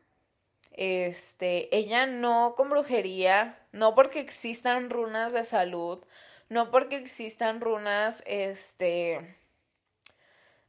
Este, 0.77 1.69
ella 1.77 2.07
no 2.07 2.55
con 2.57 2.69
brujería, 2.69 3.57
no 3.73 3.95
porque 3.95 4.19
existan 4.21 4.91
runas 4.91 5.33
de 5.33 5.45
salud, 5.45 6.05
no 6.49 6.71
porque 6.71 6.97
existan 6.97 7.61
runas, 7.61 8.23
este, 8.27 9.37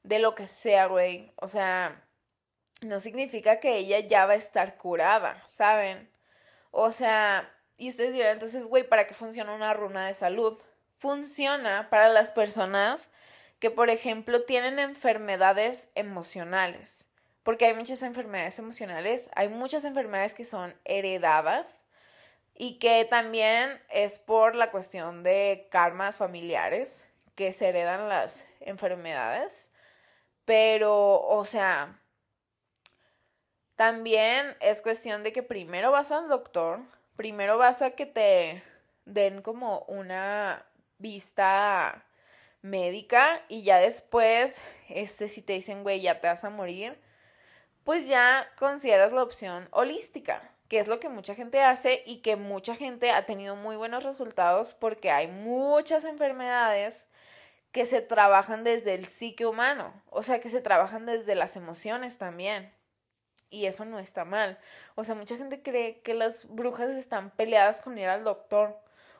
de 0.03 0.19
lo 0.19 0.35
que 0.35 0.47
sea, 0.47 0.85
güey. 0.87 1.33
O 1.37 1.47
sea, 1.47 2.03
no 2.81 2.99
significa 2.99 3.59
que 3.59 3.77
ella 3.77 3.99
ya 3.99 4.25
va 4.25 4.33
a 4.33 4.35
estar 4.35 4.77
curada, 4.77 5.41
¿saben? 5.47 6.09
O 6.71 6.91
sea, 6.91 7.51
y 7.77 7.89
ustedes 7.89 8.13
dirán, 8.13 8.33
entonces, 8.33 8.65
güey, 8.65 8.87
¿para 8.87 9.07
qué 9.07 9.13
funciona 9.13 9.53
una 9.53 9.73
runa 9.73 10.07
de 10.07 10.13
salud? 10.13 10.57
Funciona 10.97 11.89
para 11.89 12.07
las 12.09 12.31
personas 12.31 13.09
que, 13.59 13.69
por 13.69 13.89
ejemplo, 13.89 14.43
tienen 14.43 14.79
enfermedades 14.79 15.89
emocionales. 15.95 17.09
Porque 17.43 17.65
hay 17.65 17.73
muchas 17.73 18.01
enfermedades 18.01 18.57
emocionales, 18.59 19.29
hay 19.35 19.49
muchas 19.49 19.85
enfermedades 19.85 20.33
que 20.33 20.45
son 20.45 20.75
heredadas 20.85 21.85
y 22.55 22.79
que 22.79 23.05
también 23.05 23.81
es 23.89 24.19
por 24.19 24.55
la 24.55 24.71
cuestión 24.71 25.21
de 25.23 25.67
karmas 25.69 26.17
familiares 26.17 27.07
que 27.35 27.53
se 27.53 27.67
heredan 27.67 28.09
las 28.09 28.47
enfermedades. 28.61 29.69
Pero, 30.45 31.21
o 31.21 31.43
sea, 31.43 31.99
también 33.75 34.55
es 34.61 34.81
cuestión 34.81 35.21
de 35.23 35.33
que 35.33 35.43
primero 35.43 35.91
vas 35.91 36.11
al 36.11 36.29
doctor, 36.29 36.79
primero 37.15 37.57
vas 37.57 37.81
a 37.81 37.91
que 37.91 38.05
te 38.05 38.63
den 39.05 39.41
como 39.41 39.79
una 39.87 40.65
vista 40.97 42.05
médica 42.61 43.43
y 43.47 43.63
ya 43.63 43.77
después, 43.79 44.63
este, 44.89 45.29
si 45.29 45.41
te 45.41 45.53
dicen, 45.53 45.83
güey, 45.83 46.01
ya 46.01 46.19
te 46.19 46.27
vas 46.27 46.43
a 46.43 46.49
morir, 46.49 46.99
pues 47.83 48.07
ya 48.07 48.47
consideras 48.57 49.13
la 49.13 49.23
opción 49.23 49.67
holística, 49.71 50.51
que 50.67 50.79
es 50.79 50.87
lo 50.87 50.99
que 50.99 51.09
mucha 51.09 51.35
gente 51.35 51.61
hace 51.61 52.01
y 52.05 52.21
que 52.21 52.35
mucha 52.35 52.75
gente 52.75 53.11
ha 53.11 53.25
tenido 53.25 53.55
muy 53.55 53.75
buenos 53.75 54.03
resultados 54.03 54.73
porque 54.73 55.11
hay 55.11 55.27
muchas 55.27 56.03
enfermedades 56.05 57.07
que 57.71 57.85
se 57.85 58.01
trabajan 58.01 58.63
desde 58.63 58.95
el 58.95 59.05
psique 59.05 59.45
humano, 59.45 59.93
o 60.09 60.23
sea, 60.23 60.39
que 60.39 60.49
se 60.49 60.61
trabajan 60.61 61.05
desde 61.05 61.35
las 61.35 61.55
emociones 61.55 62.17
también. 62.17 62.73
Y 63.49 63.67
eso 63.67 63.85
no 63.85 63.99
está 63.99 64.25
mal. 64.25 64.57
O 64.95 65.03
sea, 65.03 65.15
mucha 65.15 65.37
gente 65.37 65.61
cree 65.61 66.01
que 66.01 66.13
las 66.13 66.47
brujas 66.49 66.91
están 66.91 67.31
peleadas 67.31 67.81
con 67.81 67.97
ir 67.97 68.07
al 68.07 68.23
doctor. 68.23 68.77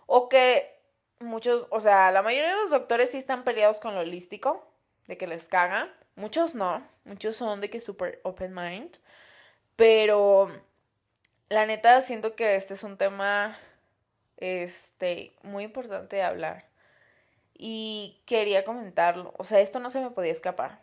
O 0.08 0.30
que 0.30 0.78
muchos, 1.20 1.68
o 1.70 1.80
sea, 1.80 2.12
la 2.12 2.22
mayoría 2.22 2.50
de 2.50 2.62
los 2.62 2.72
doctores 2.72 3.12
sí 3.12 3.18
están 3.18 3.44
peleados 3.44 3.80
con 3.80 3.96
lo 3.96 4.02
holístico, 4.02 4.68
de 5.08 5.18
que 5.18 5.28
les 5.28 5.48
cagan. 5.48 5.92
Muchos 6.16 6.56
no. 6.56 6.86
Muchos 7.04 7.36
son 7.36 7.62
de 7.62 7.70
que 7.70 7.80
super 7.80 8.20
open 8.24 8.54
mind. 8.54 8.98
Pero 9.76 10.50
la 11.50 11.66
neta 11.66 12.02
siento 12.02 12.36
que 12.36 12.56
este 12.56 12.74
es 12.74 12.84
un 12.84 12.98
tema 12.98 13.58
este 14.38 15.34
muy 15.44 15.64
importante 15.64 16.18
de 16.18 16.24
hablar 16.24 16.66
y 17.58 18.22
quería 18.26 18.64
comentarlo. 18.64 19.34
O 19.38 19.44
sea, 19.44 19.60
esto 19.60 19.80
no 19.80 19.90
se 19.90 20.02
me 20.02 20.12
podía 20.12 20.32
escapar. 20.32 20.82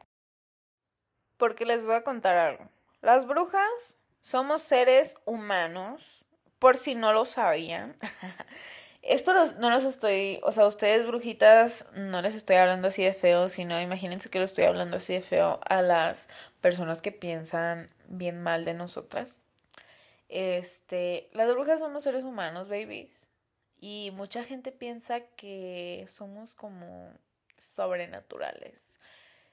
Porque 1.37 1.67
les 1.67 1.85
voy 1.85 1.95
a 1.95 2.05
contar 2.05 2.37
algo. 2.37 2.69
Las 3.03 3.27
brujas 3.27 3.99
somos 4.21 4.63
seres 4.63 5.17
humanos, 5.25 6.25
por 6.61 6.77
si 6.77 6.95
no 6.95 7.13
lo 7.13 7.25
sabían. 7.25 7.97
Esto 9.03 9.35
no 9.59 9.71
los 9.71 9.83
estoy, 9.83 10.39
o 10.45 10.53
sea, 10.53 10.65
ustedes 10.65 11.05
brujitas 11.05 11.87
no 11.95 12.23
les 12.23 12.37
estoy 12.37 12.55
hablando 12.55 12.87
así 12.87 13.03
de 13.03 13.13
feo, 13.13 13.49
sino 13.49 13.81
imagínense 13.81 14.31
que 14.31 14.39
lo 14.39 14.45
estoy 14.45 14.65
hablando 14.65 14.99
así 14.99 15.15
de 15.15 15.23
feo 15.23 15.59
a 15.69 15.83
las 15.83 16.29
personas 16.61 17.03
que 17.03 17.11
piensan 17.11 17.91
bien 18.07 18.41
mal 18.41 18.65
de 18.65 18.75
nosotras. 18.75 19.47
Este, 20.29 21.29
las 21.33 21.53
brujas 21.53 21.81
somos 21.81 22.05
seres 22.05 22.23
humanos, 22.23 22.69
babies. 22.69 23.31
Y 23.81 24.13
mucha 24.15 24.45
gente 24.45 24.71
piensa 24.71 25.21
que 25.21 26.05
somos 26.07 26.55
como 26.55 27.13
sobrenaturales. 27.59 29.01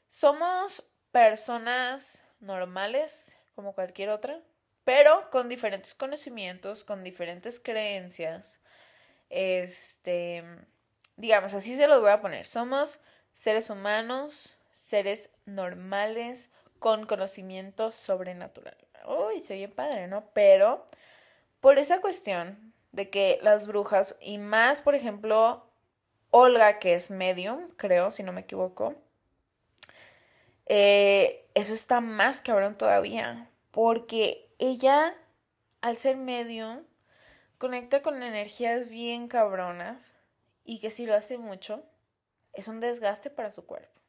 Somos 0.07 0.83
personas 1.11 2.23
normales 2.39 3.37
como 3.55 3.73
cualquier 3.73 4.09
otra, 4.09 4.41
pero 4.83 5.29
con 5.31 5.49
diferentes 5.49 5.93
conocimientos, 5.93 6.83
con 6.83 7.03
diferentes 7.03 7.59
creencias. 7.59 8.59
Este, 9.29 10.43
digamos, 11.17 11.53
así 11.53 11.75
se 11.75 11.87
los 11.87 12.01
voy 12.01 12.11
a 12.11 12.21
poner. 12.21 12.45
Somos 12.45 12.99
seres 13.31 13.69
humanos, 13.69 14.57
seres 14.69 15.29
normales, 15.45 16.49
con 16.79 17.05
conocimiento 17.05 17.91
sobrenatural. 17.91 18.77
Uy, 19.05 19.39
se 19.39 19.53
oye 19.55 19.67
padre, 19.67 20.07
¿no? 20.07 20.29
Pero 20.33 20.85
por 21.59 21.77
esa 21.77 22.01
cuestión 22.01 22.73
de 22.91 23.09
que 23.09 23.39
las 23.41 23.67
brujas, 23.67 24.15
y 24.21 24.37
más, 24.37 24.81
por 24.81 24.95
ejemplo, 24.95 25.65
Olga, 26.31 26.79
que 26.79 26.93
es 26.93 27.11
medium, 27.11 27.69
creo, 27.75 28.09
si 28.09 28.23
no 28.23 28.31
me 28.31 28.41
equivoco, 28.41 28.95
eh, 30.69 31.45
eso 31.53 31.73
está 31.73 31.99
más 31.99 32.41
cabrón 32.41 32.77
todavía, 32.77 33.49
porque 33.71 34.49
ella, 34.57 35.15
al 35.81 35.97
ser 35.97 36.15
medium, 36.15 36.83
conecta 37.57 38.01
con 38.01 38.23
energías 38.23 38.87
bien 38.87 39.27
cabronas 39.27 40.15
y 40.63 40.79
que 40.79 40.89
si 40.89 41.05
lo 41.05 41.15
hace 41.15 41.37
mucho, 41.37 41.83
es 42.53 42.67
un 42.67 42.79
desgaste 42.79 43.29
para 43.29 43.51
su 43.51 43.65
cuerpo. 43.65 43.99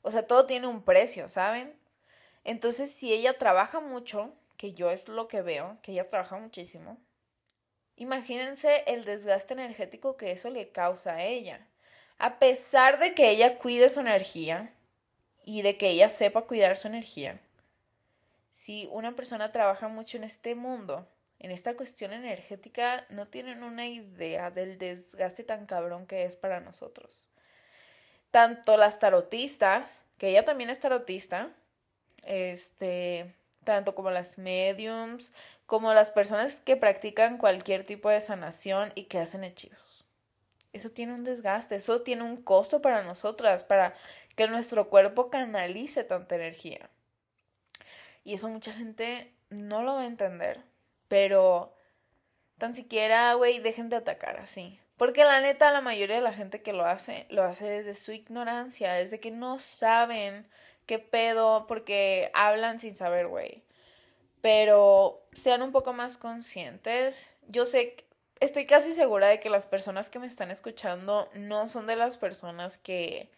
O 0.00 0.10
sea, 0.10 0.26
todo 0.26 0.46
tiene 0.46 0.66
un 0.66 0.82
precio, 0.82 1.28
¿saben? 1.28 1.78
Entonces, 2.44 2.90
si 2.90 3.12
ella 3.12 3.38
trabaja 3.38 3.80
mucho, 3.80 4.32
que 4.56 4.72
yo 4.72 4.90
es 4.90 5.08
lo 5.08 5.28
que 5.28 5.42
veo, 5.42 5.78
que 5.82 5.92
ella 5.92 6.06
trabaja 6.06 6.38
muchísimo, 6.38 6.98
Imagínense 7.96 8.82
el 8.88 9.04
desgaste 9.04 9.54
energético 9.54 10.16
que 10.16 10.32
eso 10.32 10.50
le 10.50 10.70
causa 10.70 11.14
a 11.14 11.22
ella. 11.22 11.66
A 12.18 12.38
pesar 12.38 12.98
de 12.98 13.14
que 13.14 13.30
ella 13.30 13.58
cuide 13.58 13.88
su 13.88 14.00
energía 14.00 14.72
y 15.44 15.62
de 15.62 15.76
que 15.76 15.90
ella 15.90 16.08
sepa 16.08 16.42
cuidar 16.42 16.76
su 16.76 16.88
energía, 16.88 17.40
si 18.48 18.88
una 18.92 19.16
persona 19.16 19.50
trabaja 19.50 19.88
mucho 19.88 20.16
en 20.16 20.24
este 20.24 20.54
mundo, 20.54 21.08
en 21.40 21.50
esta 21.50 21.76
cuestión 21.76 22.12
energética, 22.12 23.04
no 23.10 23.26
tienen 23.26 23.62
una 23.62 23.86
idea 23.86 24.50
del 24.50 24.78
desgaste 24.78 25.42
tan 25.42 25.66
cabrón 25.66 26.06
que 26.06 26.22
es 26.22 26.36
para 26.36 26.60
nosotros. 26.60 27.30
Tanto 28.30 28.76
las 28.76 29.00
tarotistas, 29.00 30.04
que 30.18 30.28
ella 30.28 30.44
también 30.44 30.70
es 30.70 30.80
tarotista, 30.80 31.50
este, 32.24 33.34
tanto 33.64 33.94
como 33.94 34.10
las 34.10 34.38
mediums, 34.38 35.32
como 35.66 35.92
las 35.92 36.10
personas 36.10 36.60
que 36.60 36.76
practican 36.76 37.38
cualquier 37.38 37.84
tipo 37.84 38.08
de 38.08 38.20
sanación 38.20 38.92
y 38.94 39.04
que 39.04 39.18
hacen 39.18 39.44
hechizos. 39.44 40.06
Eso 40.74 40.90
tiene 40.90 41.14
un 41.14 41.24
desgaste, 41.24 41.76
eso 41.76 42.00
tiene 42.00 42.24
un 42.24 42.42
costo 42.42 42.82
para 42.82 43.02
nosotras, 43.02 43.64
para 43.64 43.94
que 44.36 44.48
nuestro 44.48 44.90
cuerpo 44.90 45.30
canalice 45.30 46.04
tanta 46.04 46.34
energía. 46.34 46.90
Y 48.24 48.34
eso 48.34 48.48
mucha 48.48 48.72
gente 48.72 49.32
no 49.50 49.82
lo 49.82 49.94
va 49.94 50.02
a 50.02 50.06
entender, 50.06 50.62
pero 51.08 51.74
tan 52.58 52.74
siquiera, 52.74 53.34
güey, 53.34 53.60
dejen 53.60 53.88
de 53.88 53.96
atacar 53.96 54.38
así. 54.38 54.80
Porque 54.96 55.24
la 55.24 55.40
neta, 55.40 55.72
la 55.72 55.80
mayoría 55.80 56.16
de 56.16 56.22
la 56.22 56.32
gente 56.32 56.62
que 56.62 56.72
lo 56.72 56.84
hace, 56.84 57.26
lo 57.30 57.42
hace 57.42 57.66
desde 57.66 57.94
su 57.94 58.12
ignorancia, 58.12 58.92
desde 58.94 59.20
que 59.20 59.30
no 59.30 59.58
saben 59.58 60.48
qué 60.86 60.98
pedo, 60.98 61.66
porque 61.66 62.30
hablan 62.34 62.78
sin 62.78 62.94
saber, 62.94 63.26
güey. 63.26 63.64
Pero 64.40 65.26
sean 65.32 65.62
un 65.62 65.72
poco 65.72 65.92
más 65.92 66.18
conscientes. 66.18 67.34
Yo 67.48 67.66
sé, 67.66 67.96
estoy 68.40 68.66
casi 68.66 68.92
segura 68.92 69.28
de 69.28 69.40
que 69.40 69.50
las 69.50 69.66
personas 69.66 70.10
que 70.10 70.18
me 70.18 70.26
están 70.26 70.50
escuchando 70.50 71.30
no 71.34 71.68
son 71.68 71.86
de 71.86 71.96
las 71.96 72.18
personas 72.18 72.78
que, 72.78 73.30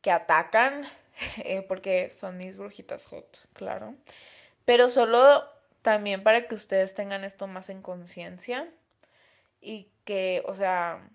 que 0.00 0.10
atacan, 0.10 0.86
eh, 1.38 1.62
porque 1.62 2.10
son 2.10 2.36
mis 2.36 2.58
brujitas 2.58 3.06
hot, 3.06 3.48
claro. 3.52 3.94
Pero 4.64 4.88
solo 4.88 5.44
también 5.82 6.22
para 6.22 6.48
que 6.48 6.54
ustedes 6.54 6.94
tengan 6.94 7.24
esto 7.24 7.46
más 7.46 7.70
en 7.70 7.82
conciencia 7.82 8.68
y 9.60 9.90
que, 10.04 10.42
o 10.46 10.54
sea, 10.54 11.08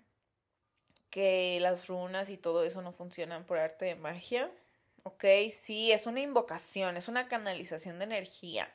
que 1.10 1.58
las 1.60 1.88
runas 1.88 2.30
y 2.30 2.38
todo 2.38 2.64
eso 2.64 2.80
no 2.80 2.92
funcionan 2.92 3.44
por 3.44 3.58
arte 3.58 3.84
de 3.84 3.94
magia. 3.96 4.50
¿ok? 5.04 5.24
Sí, 5.50 5.92
es 5.92 6.06
una 6.06 6.20
invocación, 6.20 6.96
es 6.96 7.08
una 7.08 7.28
canalización 7.28 7.98
de 7.98 8.04
energía. 8.04 8.72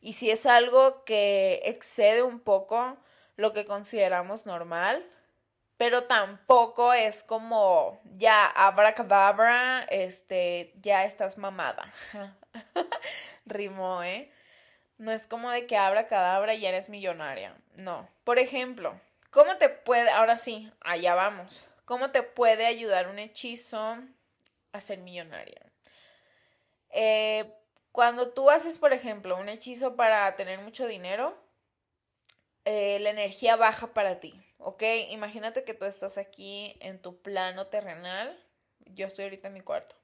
Y 0.00 0.14
si 0.14 0.30
es 0.30 0.46
algo 0.46 1.04
que 1.04 1.60
excede 1.64 2.22
un 2.22 2.40
poco 2.40 2.96
lo 3.36 3.52
que 3.52 3.64
consideramos 3.64 4.46
normal, 4.46 5.04
pero 5.76 6.04
tampoco 6.04 6.92
es 6.92 7.24
como 7.24 8.00
ya 8.16 8.46
abracadabra, 8.46 9.84
este, 9.90 10.72
ya 10.76 11.04
estás 11.04 11.36
mamada. 11.36 11.90
Rimó, 13.46 14.02
¿eh? 14.02 14.30
No 14.98 15.10
es 15.10 15.26
como 15.26 15.50
de 15.50 15.66
que 15.66 15.76
abracadabra 15.76 16.54
y 16.54 16.64
eres 16.64 16.88
millonaria. 16.88 17.56
No. 17.76 18.08
Por 18.22 18.38
ejemplo, 18.38 19.00
¿cómo 19.30 19.56
te 19.56 19.68
puede, 19.68 20.08
ahora 20.10 20.38
sí, 20.38 20.72
allá 20.80 21.14
vamos, 21.14 21.64
¿cómo 21.84 22.10
te 22.10 22.22
puede 22.22 22.66
ayudar 22.66 23.08
un 23.08 23.18
hechizo 23.18 23.98
a 24.72 24.80
ser 24.80 24.98
millonaria? 24.98 25.60
Eh, 26.90 27.52
Cuando 27.90 28.30
tú 28.30 28.50
haces, 28.50 28.78
por 28.78 28.92
ejemplo, 28.92 29.36
un 29.36 29.48
hechizo 29.48 29.96
para 29.96 30.34
tener 30.36 30.60
mucho 30.60 30.86
dinero, 30.86 31.36
eh, 32.64 32.98
la 33.00 33.10
energía 33.10 33.56
baja 33.56 33.92
para 33.92 34.20
ti, 34.20 34.42
¿ok? 34.58 34.82
Imagínate 35.10 35.64
que 35.64 35.74
tú 35.74 35.84
estás 35.84 36.18
aquí 36.18 36.76
en 36.80 37.00
tu 37.00 37.20
plano 37.20 37.66
terrenal. 37.66 38.42
Yo 38.86 39.06
estoy 39.06 39.24
ahorita 39.24 39.48
en 39.48 39.54
mi 39.54 39.60
cuarto. 39.60 39.96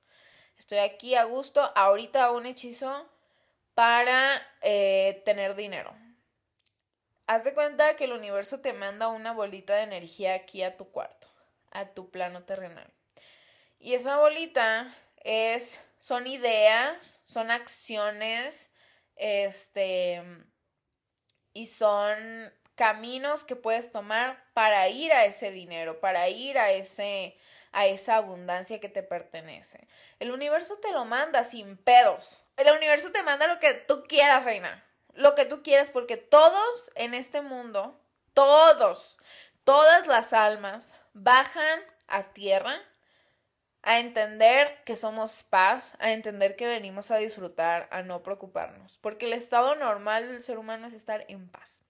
Estoy 0.59 0.79
aquí 0.79 1.15
a 1.15 1.25
gusto. 1.25 1.73
Ahorita 1.75 2.25
hago 2.25 2.37
un 2.37 2.47
hechizo 2.47 3.11
para 3.75 4.47
eh, 4.61 5.23
tener 5.25 5.55
dinero. 5.55 5.97
Haz 7.27 7.45
de 7.45 7.55
cuenta 7.55 7.97
que 7.97 8.05
el 8.05 8.13
universo 8.13 8.61
te 8.61 8.73
manda 8.73 9.09
una 9.09 9.33
bolita 9.33 9.75
de 9.77 9.83
energía 9.83 10.35
aquí 10.35 10.63
a 10.63 10.77
tu 10.77 10.91
cuarto, 10.91 11.29
a 11.71 11.87
tu 11.95 12.11
plano 12.11 12.43
terrenal. 12.43 12.93
Y 13.79 13.95
esa 13.95 14.19
bolita 14.19 14.95
es, 15.23 15.81
son 15.99 16.27
ideas, 16.27 17.23
son 17.25 17.51
acciones, 17.51 18.71
este, 19.17 20.23
y 21.53 21.67
son 21.67 22.53
caminos 22.75 23.45
que 23.45 23.57
puedes 23.57 23.93
tomar 23.93 24.43
para 24.55 24.89
ir 24.89 25.13
a 25.13 25.25
ese 25.25 25.51
dinero, 25.51 26.01
para 26.01 26.29
ir 26.29 26.59
a 26.59 26.71
ese 26.71 27.37
a 27.73 27.87
esa 27.87 28.17
abundancia 28.17 28.81
que 28.81 28.89
te 28.89 29.03
pertenece. 29.03 29.87
El 30.19 30.33
universo 30.33 30.77
te 30.79 30.93
lo 30.93 31.05
manda 31.05 31.45
sin 31.45 31.77
pedos. 31.77 32.43
El 32.57 32.73
universo 32.73 33.13
te 33.13 33.23
manda 33.23 33.47
lo 33.47 33.59
que 33.59 33.75
tú 33.75 34.05
quieras, 34.09 34.45
reina. 34.45 34.85
Lo 35.15 35.35
que 35.35 35.45
tú 35.45 35.63
quieras 35.63 35.91
porque 35.91 36.17
todos 36.17 36.91
en 36.95 37.15
este 37.15 37.43
mundo, 37.43 38.01
todos, 38.35 39.19
todas 39.65 40.07
las 40.07 40.33
almas 40.33 40.95
bajan 41.13 41.81
a 42.09 42.23
tierra 42.25 42.77
a 43.83 43.99
entender 43.99 44.83
que 44.85 44.97
somos 44.97 45.43
paz, 45.43 45.97
a 46.01 46.13
entender 46.13 46.57
que 46.57 46.67
venimos 46.67 47.11
a 47.11 47.17
disfrutar, 47.17 47.89
a 47.91 48.03
no 48.03 48.23
preocuparnos, 48.23 48.99
porque 48.99 49.27
el 49.27 49.33
estado 49.33 49.75
normal 49.75 50.29
del 50.29 50.43
ser 50.43 50.59
humano 50.59 50.87
es 50.87 50.95
estar 50.95 51.25
en 51.29 51.49
paz. 51.49 51.83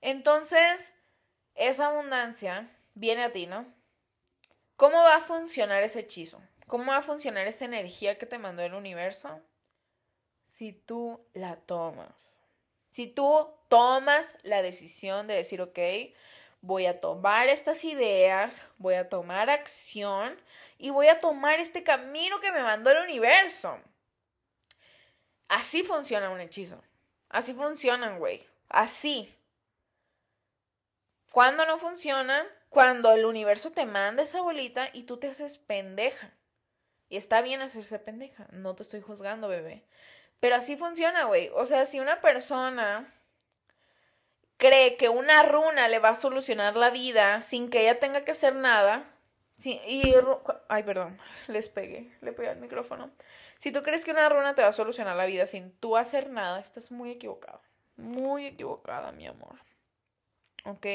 Entonces, 0.00 0.94
esa 1.54 1.86
abundancia 1.86 2.70
viene 2.94 3.24
a 3.24 3.32
ti, 3.32 3.46
¿no? 3.46 3.66
¿Cómo 4.76 4.96
va 4.96 5.16
a 5.16 5.20
funcionar 5.20 5.82
ese 5.82 6.00
hechizo? 6.00 6.40
¿Cómo 6.66 6.86
va 6.92 6.98
a 6.98 7.02
funcionar 7.02 7.46
esa 7.46 7.66
energía 7.66 8.16
que 8.16 8.26
te 8.26 8.38
mandó 8.38 8.62
el 8.62 8.74
universo? 8.74 9.42
Si 10.44 10.72
tú 10.72 11.26
la 11.34 11.56
tomas. 11.56 12.42
Si 12.88 13.06
tú 13.06 13.48
tomas 13.68 14.38
la 14.42 14.62
decisión 14.62 15.26
de 15.26 15.34
decir, 15.34 15.60
ok, 15.60 15.78
voy 16.62 16.86
a 16.86 16.98
tomar 17.00 17.48
estas 17.48 17.84
ideas, 17.84 18.62
voy 18.78 18.94
a 18.94 19.08
tomar 19.08 19.50
acción 19.50 20.40
y 20.80 20.90
voy 20.90 21.08
a 21.08 21.20
tomar 21.20 21.60
este 21.60 21.82
camino 21.82 22.40
que 22.40 22.52
me 22.52 22.62
mandó 22.62 22.90
el 22.90 23.04
universo. 23.04 23.78
Así 25.48 25.82
funciona 25.82 26.30
un 26.30 26.40
hechizo. 26.40 26.82
Así 27.28 27.54
funcionan, 27.54 28.18
güey. 28.18 28.46
Así. 28.68 29.36
¿Cuándo 31.30 31.66
no 31.66 31.78
funcionan? 31.78 32.46
Cuando 32.68 33.12
el 33.12 33.24
universo 33.24 33.70
te 33.72 33.86
manda 33.86 34.22
esa 34.22 34.40
bolita 34.40 34.90
y 34.92 35.04
tú 35.04 35.18
te 35.18 35.28
haces 35.28 35.58
pendeja. 35.58 36.32
Y 37.08 37.16
está 37.16 37.42
bien 37.42 37.60
hacerse 37.60 37.98
pendeja. 37.98 38.46
No 38.52 38.74
te 38.74 38.82
estoy 38.82 39.00
juzgando, 39.00 39.48
bebé. 39.48 39.84
Pero 40.38 40.56
así 40.56 40.76
funciona, 40.76 41.24
güey. 41.24 41.50
O 41.54 41.64
sea, 41.66 41.84
si 41.86 42.00
una 42.00 42.20
persona 42.20 43.12
cree 44.56 44.96
que 44.96 45.08
una 45.08 45.42
runa 45.42 45.88
le 45.88 45.98
va 45.98 46.10
a 46.10 46.14
solucionar 46.14 46.76
la 46.76 46.90
vida 46.90 47.40
sin 47.40 47.70
que 47.70 47.82
ella 47.82 47.98
tenga 47.98 48.20
que 48.20 48.30
hacer 48.30 48.54
nada. 48.54 49.04
Sí, 49.60 49.78
y. 49.86 50.14
Ay, 50.68 50.84
perdón, 50.84 51.20
les 51.48 51.68
pegué, 51.68 52.16
le 52.22 52.32
pegué 52.32 52.48
al 52.48 52.56
micrófono. 52.56 53.10
Si 53.58 53.72
tú 53.72 53.82
crees 53.82 54.06
que 54.06 54.10
una 54.10 54.26
runa 54.30 54.54
te 54.54 54.62
va 54.62 54.68
a 54.68 54.72
solucionar 54.72 55.16
la 55.16 55.26
vida 55.26 55.44
sin 55.44 55.70
tú 55.72 55.98
hacer 55.98 56.30
nada, 56.30 56.60
estás 56.60 56.90
muy 56.90 57.10
equivocado. 57.10 57.60
Muy 57.96 58.46
equivocada, 58.46 59.12
mi 59.12 59.26
amor. 59.26 59.56
Ok. 60.64 60.86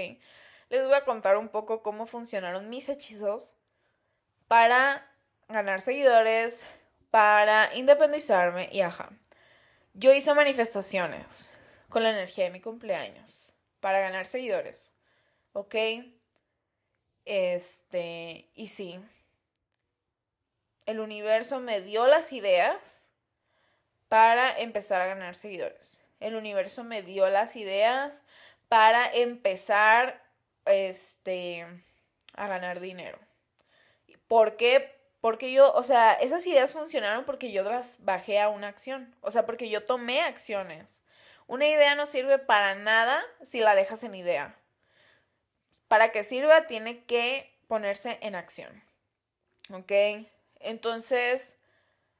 Les 0.69 0.83
voy 0.83 0.95
a 0.95 1.03
contar 1.03 1.37
un 1.37 1.49
poco 1.49 1.83
cómo 1.83 2.07
funcionaron 2.07 2.67
mis 2.67 2.89
hechizos 2.89 3.55
para 4.47 5.15
ganar 5.47 5.79
seguidores, 5.79 6.65
para 7.11 7.69
independizarme 7.75 8.67
y 8.71 8.81
ajá. 8.81 9.11
Yo 9.93 10.11
hice 10.11 10.33
manifestaciones 10.33 11.55
con 11.87 12.01
la 12.01 12.09
energía 12.09 12.45
de 12.45 12.49
mi 12.49 12.61
cumpleaños 12.61 13.53
para 13.79 13.99
ganar 13.99 14.25
seguidores. 14.25 14.91
¿Ok? 15.53 15.75
Este, 17.25 18.47
y 18.53 18.67
sí, 18.67 18.99
el 20.85 20.99
universo 20.99 21.59
me 21.59 21.81
dio 21.81 22.07
las 22.07 22.31
ideas 22.33 23.09
para 24.07 24.57
empezar 24.59 25.01
a 25.01 25.07
ganar 25.07 25.35
seguidores. 25.35 26.03
El 26.19 26.35
universo 26.35 26.83
me 26.83 27.01
dio 27.01 27.29
las 27.29 27.55
ideas 27.55 28.23
para 28.69 29.11
empezar 29.11 30.23
este 30.65 31.67
a 32.35 32.47
ganar 32.47 32.79
dinero. 32.79 33.19
¿Por 34.27 34.57
qué? 34.57 34.95
Porque 35.21 35.51
yo, 35.51 35.73
o 35.73 35.83
sea, 35.83 36.13
esas 36.13 36.45
ideas 36.45 36.73
funcionaron 36.73 37.25
porque 37.25 37.51
yo 37.51 37.63
las 37.63 38.03
bajé 38.05 38.39
a 38.39 38.49
una 38.49 38.67
acción, 38.67 39.15
o 39.21 39.31
sea, 39.31 39.45
porque 39.45 39.69
yo 39.69 39.83
tomé 39.83 40.21
acciones. 40.21 41.03
Una 41.47 41.67
idea 41.67 41.95
no 41.95 42.05
sirve 42.05 42.37
para 42.37 42.75
nada 42.75 43.23
si 43.41 43.59
la 43.59 43.75
dejas 43.75 44.03
en 44.03 44.15
idea. 44.15 44.55
Para 45.87 46.11
que 46.11 46.23
sirva 46.23 46.67
tiene 46.67 47.03
que 47.05 47.55
ponerse 47.67 48.17
en 48.21 48.35
acción. 48.35 48.83
¿Ok? 49.71 49.91
Entonces, 50.59 51.57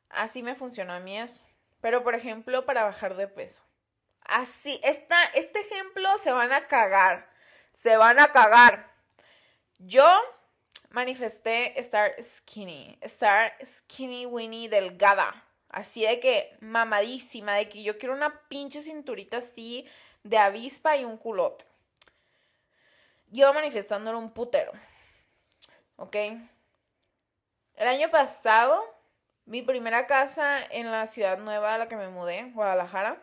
así 0.09 0.43
me 0.43 0.55
funcionó 0.55 0.93
a 0.93 0.99
mí 0.99 1.18
eso. 1.18 1.41
Pero, 1.82 2.03
por 2.03 2.16
ejemplo, 2.16 2.66
para 2.66 2.84
bajar 2.84 3.16
de 3.16 3.28
peso. 3.28 3.63
Así, 4.22 4.80
está, 4.84 5.18
este 5.36 5.59
ejemplo 5.59 6.09
se 6.18 6.32
van 6.32 6.51
a 6.51 6.68
cagar. 6.68 7.30
Se 7.74 7.97
van 7.97 8.20
a 8.20 8.32
cagar. 8.32 8.91
Yo 9.78 10.07
manifesté 10.89 11.80
estar 11.80 12.16
skinny, 12.24 12.97
estar 13.01 13.53
skinny 13.63 14.26
winnie 14.26 14.70
delgada. 14.70 15.43
Así 15.70 16.05
de 16.05 16.20
que 16.20 16.55
mamadísima, 16.61 17.53
de 17.53 17.68
que 17.68 17.84
yo 17.84 17.97
quiero 17.97 18.16
una 18.16 18.47
pinche 18.47 18.82
cinturita 18.82 19.38
así 19.38 19.86
de 20.24 20.38
avispa 20.38 20.95
y 20.95 21.03
un 21.03 21.18
culote. 21.18 21.66
Yo 23.28 23.53
manifestándolo 23.53 24.19
un 24.19 24.32
putero. 24.32 24.71
¿Ok? 25.97 26.15
El 27.76 27.88
año 27.88 28.09
pasado, 28.09 28.84
mi 29.45 29.61
primera 29.61 30.07
casa 30.07 30.63
en 30.71 30.91
la 30.91 31.07
ciudad 31.07 31.38
nueva 31.38 31.73
a 31.73 31.78
la 31.78 31.88
que 31.88 31.95
me 31.95 32.09
mudé, 32.09 32.51
Guadalajara. 32.53 33.21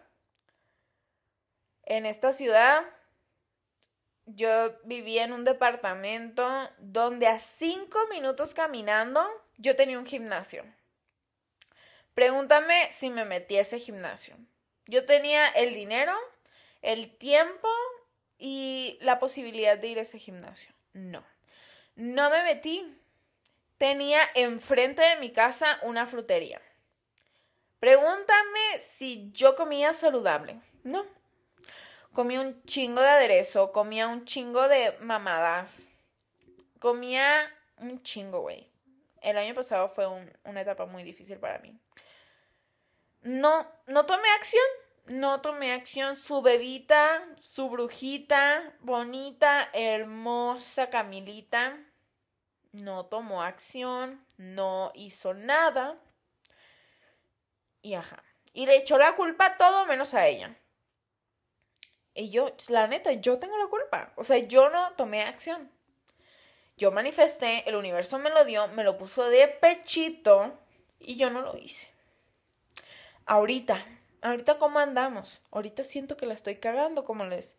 En 1.85 2.07
esta 2.07 2.33
ciudad, 2.33 2.85
yo 4.27 4.79
vivía 4.85 5.25
en 5.25 5.33
un 5.33 5.45
departamento 5.45 6.49
donde 6.79 7.27
a 7.27 7.39
cinco 7.39 7.99
minutos 8.11 8.55
caminando 8.55 9.27
yo 9.57 9.75
tenía 9.77 9.99
un 9.99 10.07
gimnasio. 10.07 10.65
Pregúntame 12.15 12.93
si 12.93 13.11
me 13.11 13.25
metí 13.25 13.57
a 13.57 13.63
ese 13.63 13.79
gimnasio. 13.79 14.37
Yo 14.87 15.07
tenía 15.07 15.49
el 15.49 15.75
dinero, 15.75 16.15
el 16.83 17.17
tiempo 17.17 17.69
y 18.43 18.99
la 19.01 19.21
posibilidad 19.21 19.79
de 19.79 19.87
ir 19.87 19.99
a 20.01 20.03
ese 20.03 20.19
gimnasio. 20.19 20.75
No. 20.93 21.25
No 21.95 22.29
me 22.29 22.43
metí. 22.43 22.99
Tenía 23.79 24.21
enfrente 24.35 25.01
de 25.01 25.17
mi 25.17 25.31
casa 25.31 25.79
una 25.83 26.07
frutería. 26.07 26.61
Pregúntame 27.79 28.81
si 28.81 29.31
yo 29.33 29.55
comía 29.55 29.93
saludable. 29.93 30.61
No. 30.83 31.05
Comía 32.13 32.41
un 32.41 32.63
chingo 32.65 33.01
de 33.01 33.09
aderezo, 33.09 33.71
comía 33.71 34.09
un 34.09 34.25
chingo 34.25 34.67
de 34.67 34.97
mamadas. 35.01 35.91
Comía 36.81 37.25
un 37.77 38.03
chingo, 38.03 38.41
güey. 38.41 38.69
El 39.21 39.39
año 39.39 39.55
pasado 39.55 39.89
fue 39.89 40.07
una 40.45 40.61
etapa 40.61 40.87
muy 40.87 41.05
difícil 41.05 41.39
para 41.39 41.61
mí 41.61 41.79
no, 43.23 43.67
no 43.87 44.07
tomé 44.07 44.29
acción. 44.37 44.65
No 45.07 45.41
tomé 45.41 45.73
acción. 45.73 46.17
Su 46.17 46.43
bebita, 46.43 47.27
su 47.41 47.69
brujita, 47.69 48.75
bonita, 48.81 49.69
hermosa 49.73 50.91
Camilita, 50.91 51.79
no 52.73 53.07
tomó 53.07 53.43
acción, 53.43 54.25
no 54.37 54.93
hizo 54.95 55.35
nada. 55.35 55.99
Y 57.83 57.95
ajá. 57.95 58.23
Y 58.53 58.67
le 58.67 58.77
echó 58.77 58.99
la 58.99 59.15
culpa 59.15 59.47
a 59.47 59.57
todo 59.57 59.87
menos 59.87 60.15
a 60.15 60.27
ella. 60.27 60.57
Y 62.15 62.31
yo, 62.31 62.55
la 62.69 62.87
neta, 62.87 63.13
yo 63.13 63.39
tengo 63.39 63.57
la 63.59 63.67
culpa. 63.67 64.13
O 64.17 64.25
sea, 64.25 64.39
yo 64.39 64.69
no 64.71 64.93
tomé 64.93 65.23
acción. 65.23 65.71
Yo 66.77 66.91
manifesté, 66.93 67.69
el 67.69 67.77
universo 67.77 68.19
me 68.19 68.31
lo 68.31 68.45
dio, 68.45 68.69
me 68.69 68.85
lo 68.85 68.99
puso 68.99 69.29
de 69.29 69.49
pechito 69.49 70.59
y 70.99 71.17
yo 71.17 71.31
no 71.31 71.43
lo 71.43 71.57
hice 71.57 71.93
ahorita, 73.27 73.85
ahorita 74.23 74.59
cómo 74.59 74.79
andamos, 74.79 75.43
ahorita 75.51 75.85
siento 75.85 76.17
que 76.17 76.27
la 76.27 76.35
estoy 76.35 76.57
cagando, 76.57 77.05
como 77.05 77.25
les... 77.25 77.57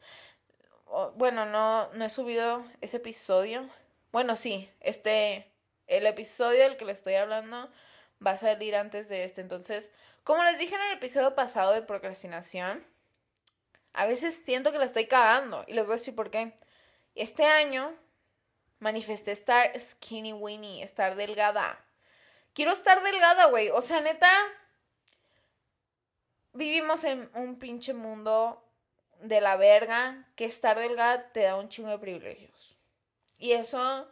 Bueno, 1.15 1.45
no, 1.45 1.91
no 1.93 2.05
he 2.05 2.09
subido 2.09 2.63
ese 2.81 2.97
episodio. 2.97 3.67
Bueno, 4.11 4.35
sí, 4.35 4.69
este, 4.79 5.51
el 5.87 6.05
episodio 6.05 6.61
del 6.61 6.77
que 6.77 6.85
le 6.85 6.91
estoy 6.91 7.15
hablando 7.15 7.71
va 8.25 8.31
a 8.31 8.37
salir 8.37 8.75
antes 8.75 9.09
de 9.09 9.23
este. 9.23 9.41
Entonces, 9.41 9.91
como 10.23 10.43
les 10.43 10.59
dije 10.59 10.75
en 10.75 10.81
el 10.81 10.93
episodio 10.93 11.33
pasado 11.35 11.73
de 11.73 11.81
procrastinación, 11.81 12.85
a 13.93 14.05
veces 14.05 14.35
siento 14.35 14.71
que 14.71 14.77
la 14.77 14.85
estoy 14.85 15.07
cagando 15.07 15.63
y 15.67 15.73
les 15.73 15.85
voy 15.85 15.93
a 15.93 15.97
decir 15.97 16.15
por 16.15 16.31
qué. 16.31 16.53
Este 17.15 17.45
año 17.45 17.95
manifesté 18.79 19.31
estar 19.31 19.77
skinny 19.79 20.33
winnie, 20.33 20.83
estar 20.83 21.15
delgada. 21.15 21.83
Quiero 22.53 22.71
estar 22.71 23.01
delgada, 23.03 23.45
güey. 23.45 23.69
O 23.69 23.81
sea, 23.81 24.01
neta, 24.01 24.31
vivimos 26.53 27.03
en 27.03 27.29
un 27.35 27.57
pinche 27.57 27.93
mundo 27.93 28.63
de 29.19 29.41
la 29.41 29.55
verga 29.55 30.23
que 30.35 30.45
estar 30.45 30.77
delgada 30.77 31.31
te 31.31 31.41
da 31.41 31.55
un 31.55 31.69
chingo 31.69 31.89
de 31.89 31.99
privilegios. 31.99 32.77
Y 33.39 33.53
eso 33.53 34.07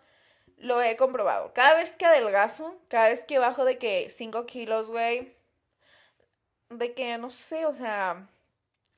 lo 0.58 0.82
he 0.82 0.96
comprobado. 0.96 1.54
Cada 1.54 1.76
vez 1.76 1.96
que 1.96 2.06
adelgazo, 2.06 2.76
cada 2.88 3.10
vez 3.10 3.24
que 3.24 3.40
bajo 3.40 3.66
de 3.66 3.78
que 3.78 4.10
5 4.10 4.46
kilos, 4.46 4.90
güey, 4.90 5.36
de 6.70 6.94
que 6.94 7.18
no 7.18 7.30
sé, 7.30 7.66
o 7.66 7.74
sea, 7.74 8.28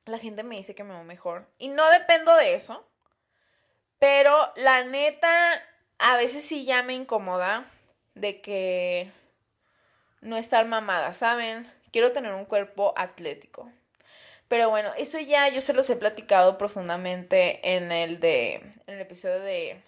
la 0.04 0.18
gente 0.18 0.42
me 0.42 0.56
dice 0.56 0.74
que 0.74 0.84
me 0.84 0.94
veo 0.94 1.04
mejor. 1.04 1.46
Y 1.58 1.68
no 1.68 1.88
dependo 1.90 2.34
de 2.36 2.54
eso. 2.54 2.86
Pero 3.98 4.52
la 4.56 4.84
neta, 4.84 5.62
a 5.98 6.16
veces 6.16 6.44
sí 6.44 6.64
ya 6.64 6.82
me 6.82 6.94
incomoda 6.94 7.66
de 8.14 8.40
que 8.40 9.10
no 10.20 10.36
estar 10.36 10.66
mamada, 10.66 11.12
¿saben? 11.12 11.72
Quiero 11.94 12.10
tener 12.10 12.34
un 12.34 12.44
cuerpo 12.44 12.92
atlético. 12.96 13.70
Pero 14.48 14.68
bueno, 14.68 14.90
eso 14.98 15.20
ya 15.20 15.48
yo 15.48 15.60
se 15.60 15.72
los 15.74 15.88
he 15.90 15.94
platicado 15.94 16.58
profundamente 16.58 17.76
en 17.76 17.92
el 17.92 18.18
de 18.18 18.54
en 18.54 18.94
el 18.94 19.00
episodio 19.00 19.38
de 19.38 19.80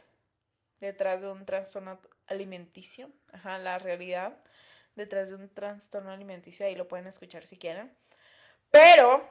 detrás 0.78 1.22
de 1.22 1.32
un 1.32 1.44
trastorno 1.44 1.98
alimenticio, 2.28 3.10
ajá, 3.32 3.58
la 3.58 3.80
realidad 3.80 4.38
detrás 4.94 5.30
de 5.30 5.34
un 5.34 5.48
trastorno 5.48 6.12
alimenticio, 6.12 6.64
ahí 6.64 6.76
lo 6.76 6.86
pueden 6.86 7.08
escuchar 7.08 7.44
si 7.44 7.56
quieren. 7.56 7.92
Pero 8.70 9.28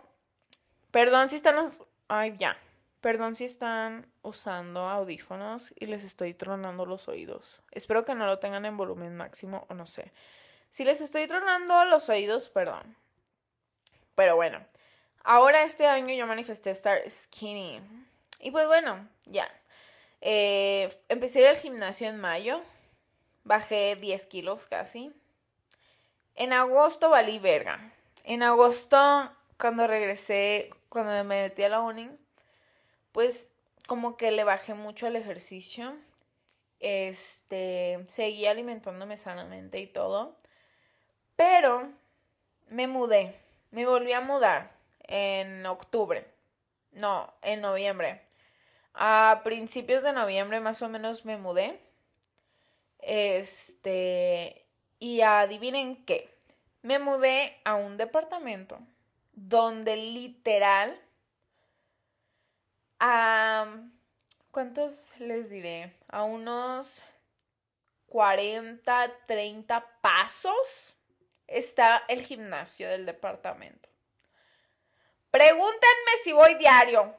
perdón 0.92 1.30
si 1.30 1.38
están 1.38 1.56
los 1.56 1.82
ay 2.10 2.36
ya. 2.38 2.58
Perdón 3.00 3.36
si 3.36 3.46
están 3.46 4.12
usando 4.22 4.82
audífonos 4.90 5.74
y 5.80 5.86
les 5.86 6.04
estoy 6.04 6.34
tronando 6.34 6.86
los 6.86 7.08
oídos. 7.08 7.62
Espero 7.72 8.04
que 8.04 8.16
no 8.16 8.26
lo 8.26 8.40
tengan 8.40 8.66
en 8.66 8.76
volumen 8.76 9.16
máximo 9.16 9.66
o 9.70 9.76
no 9.76 9.86
sé. 9.86 10.12
Si 10.76 10.84
les 10.84 11.00
estoy 11.00 11.26
tronando 11.26 11.86
los 11.86 12.10
oídos, 12.10 12.50
perdón. 12.50 12.98
Pero 14.14 14.36
bueno, 14.36 14.60
ahora 15.24 15.64
este 15.64 15.88
año 15.88 16.14
yo 16.14 16.28
manifesté 16.28 16.70
estar 16.70 17.10
skinny. 17.10 17.80
Y 18.42 18.52
pues 18.52 18.68
bueno, 18.68 19.08
ya. 19.24 19.50
Eh, 20.20 20.94
empecé 21.08 21.50
el 21.50 21.56
gimnasio 21.56 22.10
en 22.10 22.20
mayo. 22.20 22.62
Bajé 23.46 23.96
10 23.96 24.26
kilos 24.26 24.68
casi. 24.68 25.14
En 26.36 26.52
agosto 26.52 27.10
valí 27.10 27.40
verga. 27.40 27.94
En 28.26 28.44
agosto, 28.44 29.32
cuando 29.58 29.88
regresé, 29.88 30.72
cuando 30.90 31.12
me 31.24 31.24
metí 31.24 31.64
a 31.64 31.70
la 31.70 31.80
uni, 31.80 32.10
pues 33.14 33.54
como 33.88 34.18
que 34.18 34.30
le 34.32 34.44
bajé 34.44 34.74
mucho 34.74 35.08
al 35.08 35.16
ejercicio. 35.16 35.96
Este, 36.82 38.04
seguí 38.08 38.46
alimentándome 38.46 39.16
sanamente 39.16 39.80
y 39.80 39.88
todo. 39.88 40.36
Pero 41.36 41.92
me 42.68 42.88
mudé. 42.88 43.40
Me 43.72 43.86
volví 43.86 44.14
a 44.14 44.22
mudar 44.22 44.72
en 45.08 45.66
octubre. 45.66 46.26
No, 46.92 47.34
en 47.42 47.62
noviembre. 47.62 48.22
A 48.94 49.42
principios 49.44 50.04
de 50.04 50.14
noviembre 50.14 50.60
más 50.60 50.82
o 50.82 50.90
menos 50.90 51.26
me 51.26 51.38
mudé. 51.38 51.80
Este, 53.00 54.66
y 55.00 55.22
adivinen 55.22 56.06
qué. 56.06 56.34
Me 56.82 57.00
mudé 57.00 57.60
a 57.66 57.76
un 57.76 57.98
departamento 57.98 58.80
donde 59.34 59.98
literal 59.98 61.00
a 63.00 63.68
¿cuántos 64.52 65.20
les 65.20 65.50
diré? 65.50 65.92
A 66.08 66.24
unos 66.24 67.04
40, 68.08 69.12
30 69.26 69.86
pasos 70.00 70.98
está 71.48 72.04
el 72.08 72.22
gimnasio 72.22 72.90
del 72.90 73.06
departamento. 73.06 73.90
Pregúntenme 75.32 76.12
si 76.24 76.32
voy 76.32 76.56
diario. 76.56 77.16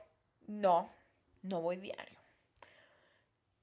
No, 0.46 0.90
no 1.42 1.60
voy 1.60 1.76
diario. 1.76 2.18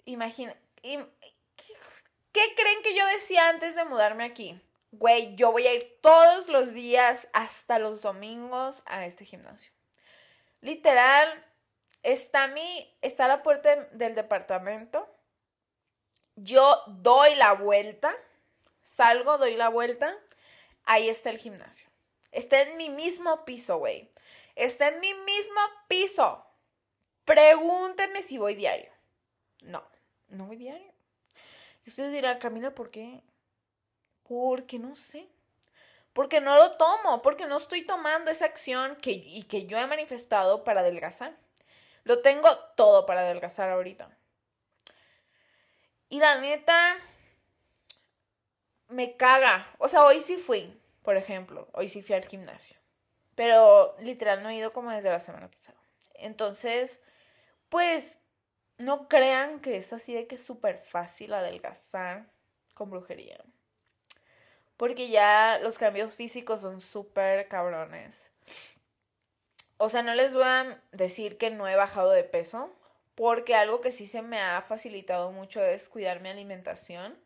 Imagina, 0.05 0.55
¿qué 0.81 2.55
creen 2.55 2.81
que 2.83 2.95
yo 2.95 3.05
decía 3.07 3.49
antes 3.49 3.75
de 3.75 3.85
mudarme 3.85 4.25
aquí? 4.25 4.59
Güey, 4.91 5.35
yo 5.35 5.51
voy 5.51 5.65
a 5.65 5.73
ir 5.73 5.97
todos 6.01 6.49
los 6.49 6.73
días 6.73 7.29
hasta 7.33 7.79
los 7.79 8.03
domingos 8.03 8.83
a 8.85 9.05
este 9.05 9.25
gimnasio. 9.25 9.73
Literal, 10.61 11.45
está 12.03 12.47
mi, 12.49 12.95
está 13.01 13.27
la 13.27 13.41
puerta 13.41 13.75
del 13.93 14.13
departamento. 14.13 15.09
Yo 16.35 16.83
doy 16.87 17.33
la 17.35 17.53
vuelta, 17.53 18.13
salgo, 18.81 19.37
doy 19.37 19.55
la 19.55 19.69
vuelta, 19.69 20.15
ahí 20.85 21.09
está 21.09 21.29
el 21.29 21.37
gimnasio. 21.37 21.89
Está 22.31 22.61
en 22.61 22.77
mi 22.77 22.89
mismo 22.89 23.45
piso, 23.45 23.77
güey. 23.77 24.09
Está 24.55 24.87
en 24.89 24.99
mi 24.99 25.13
mismo 25.13 25.59
piso. 25.87 26.45
Pregúntenme 27.25 28.21
si 28.21 28.37
voy 28.37 28.55
diario. 28.55 28.91
No, 29.61 29.83
no 30.29 30.47
voy 30.47 30.57
diario. 30.57 30.91
Y 31.85 31.89
ustedes 31.89 32.11
dirán, 32.11 32.39
Camila, 32.39 32.73
¿por 32.73 32.89
qué? 32.91 33.21
Porque 34.23 34.79
no 34.79 34.95
sé. 34.95 35.27
Porque 36.13 36.41
no 36.41 36.55
lo 36.55 36.71
tomo, 36.71 37.21
porque 37.21 37.45
no 37.45 37.57
estoy 37.57 37.85
tomando 37.85 38.29
esa 38.29 38.45
acción 38.45 38.95
que, 38.97 39.11
y 39.11 39.43
que 39.43 39.65
yo 39.65 39.77
he 39.77 39.87
manifestado 39.87 40.63
para 40.63 40.81
adelgazar. 40.81 41.35
Lo 42.03 42.21
tengo 42.21 42.55
todo 42.75 43.05
para 43.05 43.21
adelgazar 43.21 43.69
ahorita. 43.69 44.15
Y 46.09 46.19
la 46.19 46.39
neta, 46.39 46.97
me 48.93 49.15
caga. 49.17 49.67
O 49.79 49.87
sea, 49.87 50.03
hoy 50.03 50.21
sí 50.21 50.37
fui, 50.37 50.79
por 51.01 51.17
ejemplo. 51.17 51.67
Hoy 51.73 51.89
sí 51.89 52.01
fui 52.01 52.15
al 52.15 52.25
gimnasio. 52.25 52.77
Pero 53.35 53.95
literal 53.99 54.43
no 54.43 54.49
he 54.49 54.55
ido 54.55 54.71
como 54.71 54.91
desde 54.91 55.09
la 55.09 55.19
semana 55.19 55.49
pasada. 55.49 55.77
Entonces, 56.15 56.99
pues, 57.69 58.19
no 58.77 59.07
crean 59.07 59.59
que 59.59 59.77
es 59.77 59.93
así 59.93 60.13
de 60.13 60.27
que 60.27 60.35
es 60.35 60.43
súper 60.43 60.77
fácil 60.77 61.33
adelgazar 61.33 62.27
con 62.73 62.89
brujería. 62.89 63.43
Porque 64.77 65.09
ya 65.09 65.59
los 65.61 65.77
cambios 65.77 66.15
físicos 66.15 66.61
son 66.61 66.81
súper 66.81 67.47
cabrones. 67.47 68.31
O 69.77 69.89
sea, 69.89 70.03
no 70.03 70.13
les 70.13 70.33
voy 70.33 70.43
a 70.43 70.81
decir 70.91 71.37
que 71.37 71.49
no 71.49 71.67
he 71.67 71.75
bajado 71.75 72.11
de 72.11 72.23
peso, 72.23 72.71
porque 73.15 73.55
algo 73.55 73.81
que 73.81 73.91
sí 73.91 74.07
se 74.07 74.21
me 74.21 74.39
ha 74.39 74.61
facilitado 74.61 75.31
mucho 75.31 75.61
es 75.61 75.89
cuidar 75.89 76.21
mi 76.21 76.29
alimentación 76.29 77.17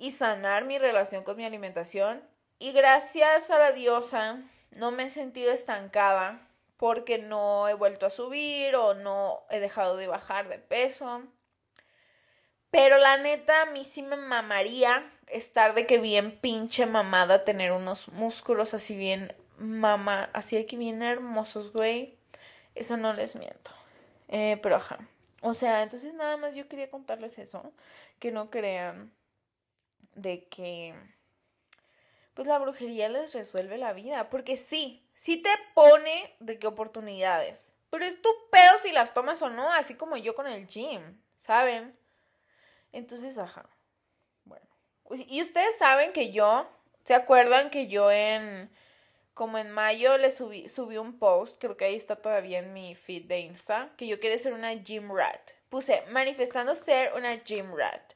y 0.00 0.12
sanar 0.12 0.64
mi 0.64 0.78
relación 0.78 1.22
con 1.22 1.36
mi 1.36 1.44
alimentación. 1.44 2.24
Y 2.58 2.72
gracias 2.72 3.50
a 3.50 3.58
la 3.58 3.72
diosa 3.72 4.42
no 4.76 4.90
me 4.90 5.04
he 5.04 5.10
sentido 5.10 5.52
estancada 5.52 6.40
porque 6.78 7.18
no 7.18 7.68
he 7.68 7.74
vuelto 7.74 8.06
a 8.06 8.10
subir 8.10 8.74
o 8.74 8.94
no 8.94 9.42
he 9.50 9.60
dejado 9.60 9.98
de 9.98 10.06
bajar 10.06 10.48
de 10.48 10.58
peso. 10.58 11.22
Pero 12.70 12.96
la 12.96 13.18
neta, 13.18 13.62
a 13.62 13.66
mí 13.66 13.84
sí 13.84 14.00
me 14.00 14.16
mamaría 14.16 15.04
estar 15.26 15.74
de 15.74 15.86
que 15.86 15.98
bien 15.98 16.40
pinche 16.40 16.86
mamada, 16.86 17.44
tener 17.44 17.72
unos 17.72 18.08
músculos 18.08 18.72
así 18.72 18.96
bien 18.96 19.34
mamá, 19.58 20.30
así 20.32 20.56
de 20.56 20.64
que 20.64 20.78
bien 20.78 21.02
hermosos, 21.02 21.72
güey. 21.72 22.16
Eso 22.74 22.96
no 22.96 23.12
les 23.12 23.36
miento. 23.36 23.72
Eh, 24.28 24.58
pero 24.62 24.76
ajá. 24.76 24.98
O 25.42 25.52
sea, 25.52 25.82
entonces 25.82 26.14
nada 26.14 26.38
más 26.38 26.54
yo 26.54 26.68
quería 26.68 26.88
contarles 26.88 27.38
eso. 27.38 27.72
Que 28.18 28.30
no 28.30 28.50
crean 28.50 29.12
de 30.14 30.44
que 30.44 30.94
pues 32.34 32.46
la 32.48 32.58
brujería 32.58 33.08
les 33.08 33.34
resuelve 33.34 33.76
la 33.78 33.92
vida. 33.92 34.28
Porque 34.30 34.56
sí, 34.56 35.04
sí 35.14 35.36
te 35.36 35.50
pone 35.74 36.34
de 36.40 36.58
qué 36.58 36.66
oportunidades. 36.66 37.74
Pero 37.90 38.04
es 38.04 38.22
tu 38.22 38.30
pedo 38.50 38.78
si 38.78 38.92
las 38.92 39.14
tomas 39.14 39.42
o 39.42 39.50
no, 39.50 39.72
así 39.72 39.94
como 39.94 40.16
yo 40.16 40.34
con 40.34 40.46
el 40.46 40.66
gym, 40.66 41.20
¿saben? 41.38 41.96
Entonces, 42.92 43.36
ajá. 43.36 43.68
Bueno. 44.44 44.66
Y 45.28 45.42
ustedes 45.42 45.76
saben 45.76 46.12
que 46.12 46.30
yo, 46.30 46.68
¿se 47.04 47.14
acuerdan 47.14 47.70
que 47.70 47.88
yo 47.88 48.10
en 48.10 48.70
como 49.34 49.56
en 49.56 49.70
mayo 49.70 50.18
le 50.18 50.30
subí, 50.30 50.68
subí 50.68 50.98
un 50.98 51.18
post, 51.18 51.58
creo 51.60 51.74
que 51.74 51.86
ahí 51.86 51.94
está 51.94 52.16
todavía 52.16 52.58
en 52.58 52.74
mi 52.74 52.94
feed 52.94 53.24
de 53.24 53.40
Insta, 53.40 53.90
que 53.96 54.06
yo 54.06 54.20
quería 54.20 54.38
ser 54.38 54.52
una 54.52 54.74
gym 54.74 55.10
rat. 55.14 55.52
Puse 55.70 56.02
manifestando 56.10 56.74
ser 56.74 57.14
una 57.14 57.34
gym 57.36 57.74
rat. 57.74 58.12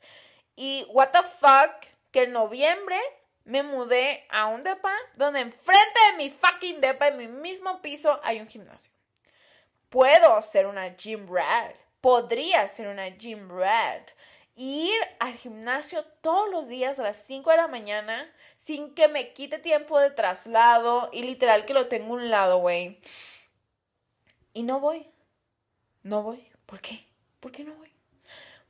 Y 0.57 0.87
what 0.91 1.11
the 1.11 1.23
fuck, 1.23 1.87
que 2.11 2.25
en 2.25 2.33
noviembre 2.33 2.99
me 3.45 3.63
mudé 3.63 4.25
a 4.31 4.47
un 4.47 4.63
depa 4.63 4.93
donde 5.17 5.41
enfrente 5.41 6.01
de 6.11 6.17
mi 6.17 6.31
fucking 6.31 6.81
depa, 6.81 7.09
en 7.09 7.19
mi 7.19 7.29
mismo 7.29 7.81
piso, 7.83 8.21
hay 8.23 8.41
un 8.41 8.49
gimnasio. 8.49 8.93
Puedo 9.89 10.41
ser 10.43 10.67
una 10.67 10.97
gym 10.97 11.27
rat. 11.29 11.77
Podría 12.01 12.67
ser 12.69 12.89
una 12.89 13.09
gym 13.17 13.49
rat. 13.49 14.11
ir 14.57 14.95
al 15.19 15.35
gimnasio 15.35 16.05
todos 16.21 16.49
los 16.51 16.69
días 16.69 16.99
a 16.99 17.03
las 17.03 17.17
5 17.27 17.51
de 17.51 17.57
la 17.57 17.69
mañana 17.69 18.31
sin 18.57 18.95
que 18.95 19.09
me 19.09 19.33
quite 19.33 19.59
tiempo 19.59 19.99
de 19.99 20.11
traslado 20.11 21.11
y 21.13 21.23
literal 21.23 21.65
que 21.65 21.75
lo 21.75 21.89
tengo 21.89 22.15
a 22.15 22.17
un 22.19 22.31
lado, 22.31 22.59
güey. 22.59 23.01
Y 24.53 24.63
no 24.63 24.81
voy. 24.81 25.11
No 26.03 26.23
voy. 26.23 26.49
¿Por 26.67 26.81
qué? 26.81 27.05
¿Por 27.41 27.51
qué 27.51 27.65
no 27.65 27.75
voy? 27.75 27.94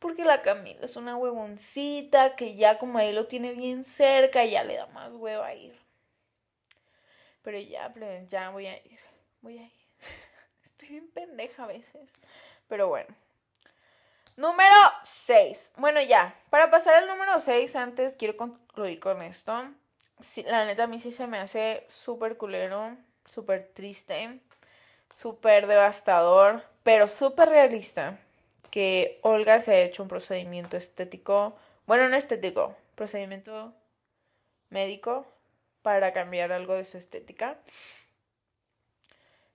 Porque 0.05 0.27
la 0.27 0.43
Camila 0.43 0.81
es 0.83 0.97
una 0.97 1.17
huevoncita 1.17 2.37
que 2.37 2.57
ya 2.57 2.77
como 2.77 2.99
ahí 2.99 3.15
lo 3.15 3.27
tiene 3.27 3.53
bien 3.53 3.85
cerca, 3.85 4.45
ya 4.45 4.63
le 4.63 4.77
da 4.77 4.87
más 4.89 5.15
huevo 5.15 5.43
a 5.43 5.55
ir. 5.55 5.81
Pero 7.41 7.59
ya, 7.59 7.91
ya 8.29 8.51
voy 8.51 8.67
a 8.67 8.77
ir. 8.77 9.01
Voy 9.41 9.57
a 9.57 9.63
ir. 9.63 9.73
Estoy 10.63 10.91
bien 10.91 11.09
pendeja 11.11 11.65
a 11.65 11.69
veces. 11.69 12.17
Pero 12.69 12.89
bueno. 12.89 13.17
Número 14.37 14.77
6. 15.05 15.73
Bueno, 15.79 16.03
ya. 16.03 16.39
Para 16.51 16.71
pasar 16.71 16.97
al 16.97 17.07
número 17.07 17.41
6, 17.41 17.75
antes 17.75 18.19
quiero 18.19 18.37
concluir 18.37 19.01
con 19.01 19.23
esto. 19.23 19.71
la 20.45 20.67
neta, 20.67 20.83
a 20.83 20.87
mí 20.87 20.99
sí 20.99 21.13
se 21.13 21.27
me 21.27 21.39
hace 21.39 21.83
súper 21.89 22.37
culero, 22.37 22.95
súper 23.25 23.71
triste, 23.73 24.39
súper 25.11 25.67
devastador, 25.67 26.63
pero 26.83 27.09
súper 27.09 27.49
realista 27.49 28.19
que 28.75 29.21
Olga 29.23 29.61
se 29.61 29.73
ha 29.73 29.81
hecho 29.83 30.03
un 30.03 30.09
procedimiento 30.09 30.77
estético. 30.77 31.55
Bueno, 31.87 32.09
no 32.09 32.17
estético, 32.17 32.75
procedimiento 32.97 33.73
médico 34.69 35.29
para 35.83 36.13
cambiar 36.13 36.51
algo 36.51 36.75
de 36.75 36.85
su 36.85 36.99
estética 36.99 37.57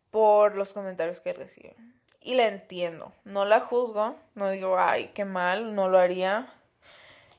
por 0.09 0.55
los 0.55 0.71
comentarios 0.71 1.19
que 1.19 1.33
recibe. 1.33 1.75
Y 2.21 2.35
la 2.35 2.47
entiendo, 2.47 3.11
no 3.25 3.43
la 3.43 3.59
juzgo, 3.59 4.15
no 4.35 4.49
digo, 4.49 4.79
ay, 4.79 5.11
qué 5.13 5.25
mal, 5.25 5.75
no 5.75 5.89
lo 5.89 5.99
haría. 5.99 6.53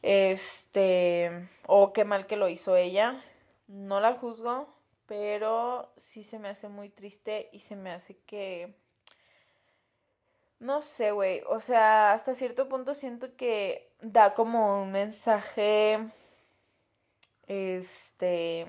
Este, 0.03 1.49
o 1.67 1.95
qué 1.95 2.05
mal 2.05 2.27
que 2.27 2.37
lo 2.37 2.51
hizo 2.51 2.77
ella, 2.77 3.19
no 3.69 4.01
la 4.01 4.13
juzgo, 4.13 4.69
pero 5.07 5.91
sí 5.97 6.25
se 6.25 6.39
me 6.39 6.51
hace 6.51 6.69
muy 6.69 6.91
triste 6.91 7.49
y 7.55 7.61
se 7.61 7.75
me 7.75 7.91
hace 7.91 8.19
que 8.27 8.75
no 10.61 10.83
sé, 10.83 11.11
güey, 11.13 11.43
o 11.49 11.61
sea, 11.61 12.13
hasta 12.13 12.35
cierto 12.35 12.69
punto 12.69 12.95
siento 12.95 13.35
que 13.37 13.91
da 14.01 14.35
como 14.35 14.83
un 14.83 14.93
mensaje 14.93 15.99
este, 17.51 18.67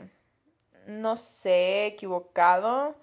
no 0.87 1.15
sé, 1.17 1.85
equivocado, 1.85 2.95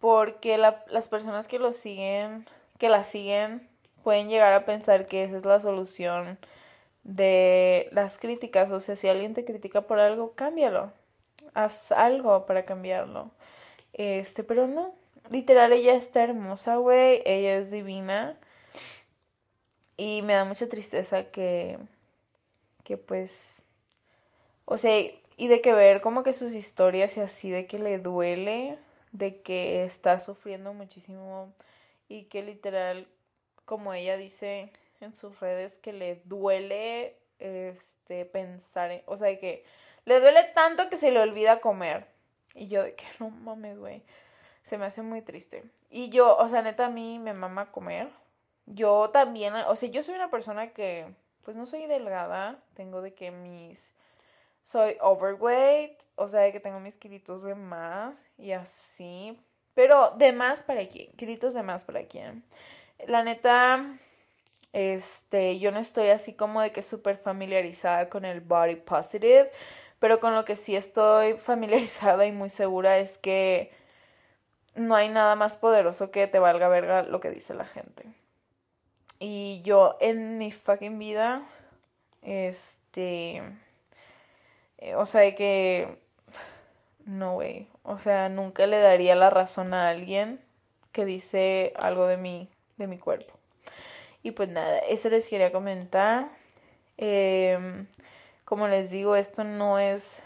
porque 0.00 0.58
las 0.58 1.08
personas 1.08 1.46
que 1.48 1.58
lo 1.60 1.72
siguen, 1.72 2.46
que 2.78 2.88
la 2.88 3.04
siguen, 3.04 3.68
pueden 4.02 4.28
llegar 4.28 4.52
a 4.52 4.64
pensar 4.66 5.06
que 5.06 5.24
esa 5.24 5.36
es 5.36 5.44
la 5.44 5.60
solución 5.60 6.38
de 7.04 7.88
las 7.92 8.18
críticas. 8.18 8.70
O 8.72 8.80
sea, 8.80 8.96
si 8.96 9.08
alguien 9.08 9.34
te 9.34 9.44
critica 9.44 9.82
por 9.82 10.00
algo, 10.00 10.32
cámbialo. 10.34 10.92
Haz 11.54 11.92
algo 11.92 12.46
para 12.46 12.64
cambiarlo. 12.64 13.30
Este, 13.92 14.44
pero 14.44 14.66
no. 14.66 14.94
Literal, 15.30 15.72
ella 15.72 15.94
está 15.94 16.22
hermosa, 16.22 16.76
güey. 16.76 17.22
Ella 17.26 17.56
es 17.56 17.70
divina. 17.70 18.38
Y 19.96 20.22
me 20.22 20.34
da 20.34 20.44
mucha 20.44 20.68
tristeza 20.68 21.30
que, 21.30 21.78
que 22.84 22.96
pues 22.98 23.66
o 24.66 24.78
sea, 24.78 25.00
y 25.36 25.48
de 25.48 25.60
que 25.60 25.72
ver 25.72 26.00
como 26.00 26.22
que 26.22 26.32
sus 26.32 26.54
historias 26.54 27.16
y 27.16 27.20
así 27.20 27.50
de 27.50 27.66
que 27.66 27.78
le 27.78 27.98
duele, 27.98 28.78
de 29.12 29.40
que 29.40 29.84
está 29.84 30.18
sufriendo 30.18 30.74
muchísimo 30.74 31.52
y 32.08 32.24
que 32.24 32.42
literal, 32.42 33.06
como 33.64 33.94
ella 33.94 34.16
dice 34.16 34.72
en 35.00 35.14
sus 35.14 35.40
redes, 35.40 35.78
que 35.78 35.92
le 35.92 36.20
duele 36.24 37.16
este 37.38 38.24
pensar 38.24 38.90
en, 38.90 39.02
o 39.06 39.16
sea, 39.16 39.28
de 39.28 39.38
que 39.38 39.64
le 40.04 40.18
duele 40.18 40.42
tanto 40.52 40.90
que 40.90 40.96
se 40.96 41.12
le 41.12 41.20
olvida 41.20 41.60
comer. 41.60 42.08
Y 42.54 42.66
yo 42.66 42.82
de 42.82 42.94
que 42.96 43.06
no 43.20 43.30
mames, 43.30 43.78
güey. 43.78 44.02
Se 44.66 44.78
me 44.78 44.86
hace 44.86 45.00
muy 45.02 45.22
triste. 45.22 45.62
Y 45.90 46.08
yo, 46.08 46.36
o 46.36 46.48
sea, 46.48 46.60
neta 46.60 46.86
a 46.86 46.90
mí 46.90 47.20
me 47.20 47.32
mama 47.32 47.70
comer. 47.70 48.10
Yo 48.66 49.10
también, 49.10 49.54
o 49.54 49.76
sea, 49.76 49.88
yo 49.88 50.02
soy 50.02 50.16
una 50.16 50.28
persona 50.28 50.72
que 50.72 51.06
pues 51.44 51.56
no 51.56 51.66
soy 51.66 51.86
delgada, 51.86 52.58
tengo 52.74 53.00
de 53.00 53.14
que 53.14 53.30
mis 53.30 53.94
soy 54.64 54.96
overweight, 55.00 56.02
o 56.16 56.26
sea, 56.26 56.50
que 56.50 56.58
tengo 56.58 56.80
mis 56.80 56.96
kilitos 56.96 57.44
de 57.44 57.54
más 57.54 58.28
y 58.38 58.50
así. 58.50 59.40
Pero 59.74 60.10
de 60.18 60.32
más 60.32 60.64
para 60.64 60.84
quién, 60.88 61.12
kilitos 61.12 61.54
de 61.54 61.62
más 61.62 61.84
para 61.84 62.02
quién. 62.08 62.42
La 63.06 63.22
neta, 63.22 63.96
este, 64.72 65.60
yo 65.60 65.70
no 65.70 65.78
estoy 65.78 66.08
así 66.08 66.34
como 66.34 66.60
de 66.60 66.72
que 66.72 66.82
súper 66.82 67.16
familiarizada 67.16 68.08
con 68.08 68.24
el 68.24 68.40
body 68.40 68.74
positive, 68.74 69.48
pero 70.00 70.18
con 70.18 70.34
lo 70.34 70.44
que 70.44 70.56
sí 70.56 70.74
estoy 70.74 71.34
familiarizada 71.34 72.26
y 72.26 72.32
muy 72.32 72.48
segura 72.48 72.98
es 72.98 73.16
que 73.16 73.85
no 74.76 74.94
hay 74.94 75.08
nada 75.08 75.34
más 75.34 75.56
poderoso 75.56 76.10
que 76.10 76.26
te 76.26 76.38
valga 76.38 76.68
verga 76.68 77.02
lo 77.02 77.20
que 77.20 77.30
dice 77.30 77.54
la 77.54 77.64
gente. 77.64 78.04
Y 79.18 79.62
yo 79.62 79.96
en 80.00 80.38
mi 80.38 80.52
fucking 80.52 80.98
vida, 80.98 81.42
este 82.22 83.42
eh, 84.78 84.94
o 84.94 85.06
sea, 85.06 85.34
que... 85.34 85.98
No, 87.04 87.34
güey. 87.34 87.68
O 87.82 87.96
sea, 87.96 88.28
nunca 88.28 88.66
le 88.66 88.78
daría 88.78 89.14
la 89.14 89.30
razón 89.30 89.74
a 89.74 89.88
alguien 89.88 90.40
que 90.92 91.04
dice 91.04 91.72
algo 91.76 92.06
de 92.06 92.16
mí, 92.16 92.50
de 92.76 92.88
mi 92.88 92.98
cuerpo. 92.98 93.34
Y 94.22 94.32
pues 94.32 94.48
nada, 94.48 94.78
eso 94.88 95.08
les 95.08 95.28
quería 95.28 95.52
comentar. 95.52 96.30
Em, 96.96 97.86
como 98.44 98.66
les 98.68 98.90
digo, 98.90 99.16
esto 99.16 99.44
no 99.44 99.78
es 99.78 100.22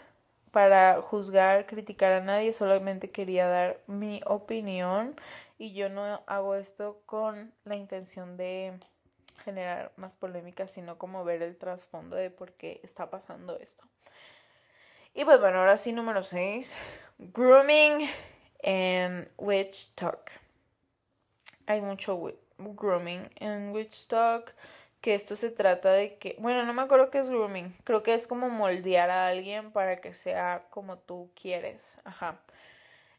para 0.51 1.01
juzgar, 1.01 1.65
criticar 1.65 2.11
a 2.11 2.21
nadie, 2.21 2.53
solamente 2.53 3.09
quería 3.09 3.47
dar 3.47 3.79
mi 3.87 4.21
opinión 4.25 5.15
y 5.57 5.73
yo 5.73 5.89
no 5.89 6.23
hago 6.27 6.55
esto 6.55 7.01
con 7.05 7.53
la 7.63 7.75
intención 7.75 8.37
de 8.37 8.79
generar 9.43 9.91
más 9.95 10.15
polémica, 10.15 10.67
sino 10.67 10.97
como 10.97 11.23
ver 11.23 11.41
el 11.41 11.57
trasfondo 11.57 12.15
de 12.15 12.29
por 12.29 12.53
qué 12.53 12.79
está 12.83 13.09
pasando 13.09 13.57
esto. 13.57 13.83
Y 15.13 15.25
pues 15.25 15.39
bueno, 15.39 15.59
ahora 15.59 15.77
sí, 15.77 15.91
número 15.91 16.23
6. 16.23 16.79
Grooming 17.17 18.07
en 18.59 19.29
Witch 19.37 19.93
Talk. 19.95 20.31
Hay 21.65 21.81
mucho 21.81 22.19
grooming 22.57 23.23
en 23.35 23.71
Witch 23.71 24.07
Talk. 24.07 24.55
Que 25.01 25.15
esto 25.15 25.35
se 25.35 25.49
trata 25.49 25.91
de 25.91 26.17
que. 26.17 26.35
Bueno, 26.39 26.63
no 26.63 26.73
me 26.73 26.83
acuerdo 26.83 27.09
qué 27.09 27.19
es 27.19 27.29
grooming. 27.29 27.75
Creo 27.83 28.03
que 28.03 28.13
es 28.13 28.27
como 28.27 28.49
moldear 28.49 29.09
a 29.09 29.27
alguien 29.27 29.71
para 29.71 29.99
que 29.99 30.13
sea 30.13 30.67
como 30.69 30.97
tú 30.97 31.31
quieres. 31.35 31.99
Ajá. 32.05 32.39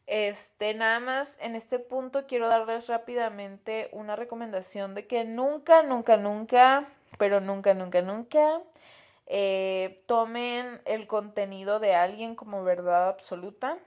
Este, 0.07 0.73
nada 0.73 0.99
más 0.99 1.39
en 1.41 1.55
este 1.55 1.79
punto 1.79 2.25
quiero 2.27 2.49
darles 2.49 2.87
rápidamente 2.87 3.89
una 3.93 4.15
recomendación 4.17 4.95
de 4.95 5.07
que 5.07 5.23
nunca, 5.23 5.81
nunca, 5.83 6.17
nunca, 6.17 6.89
pero 7.17 7.39
nunca, 7.39 7.73
nunca, 7.73 8.01
nunca 8.01 8.61
eh, 9.27 10.03
tomen 10.05 10.81
el 10.85 11.07
contenido 11.07 11.79
de 11.79 11.95
alguien 11.95 12.35
como 12.35 12.63
verdad 12.63 13.07
absoluta. 13.09 13.77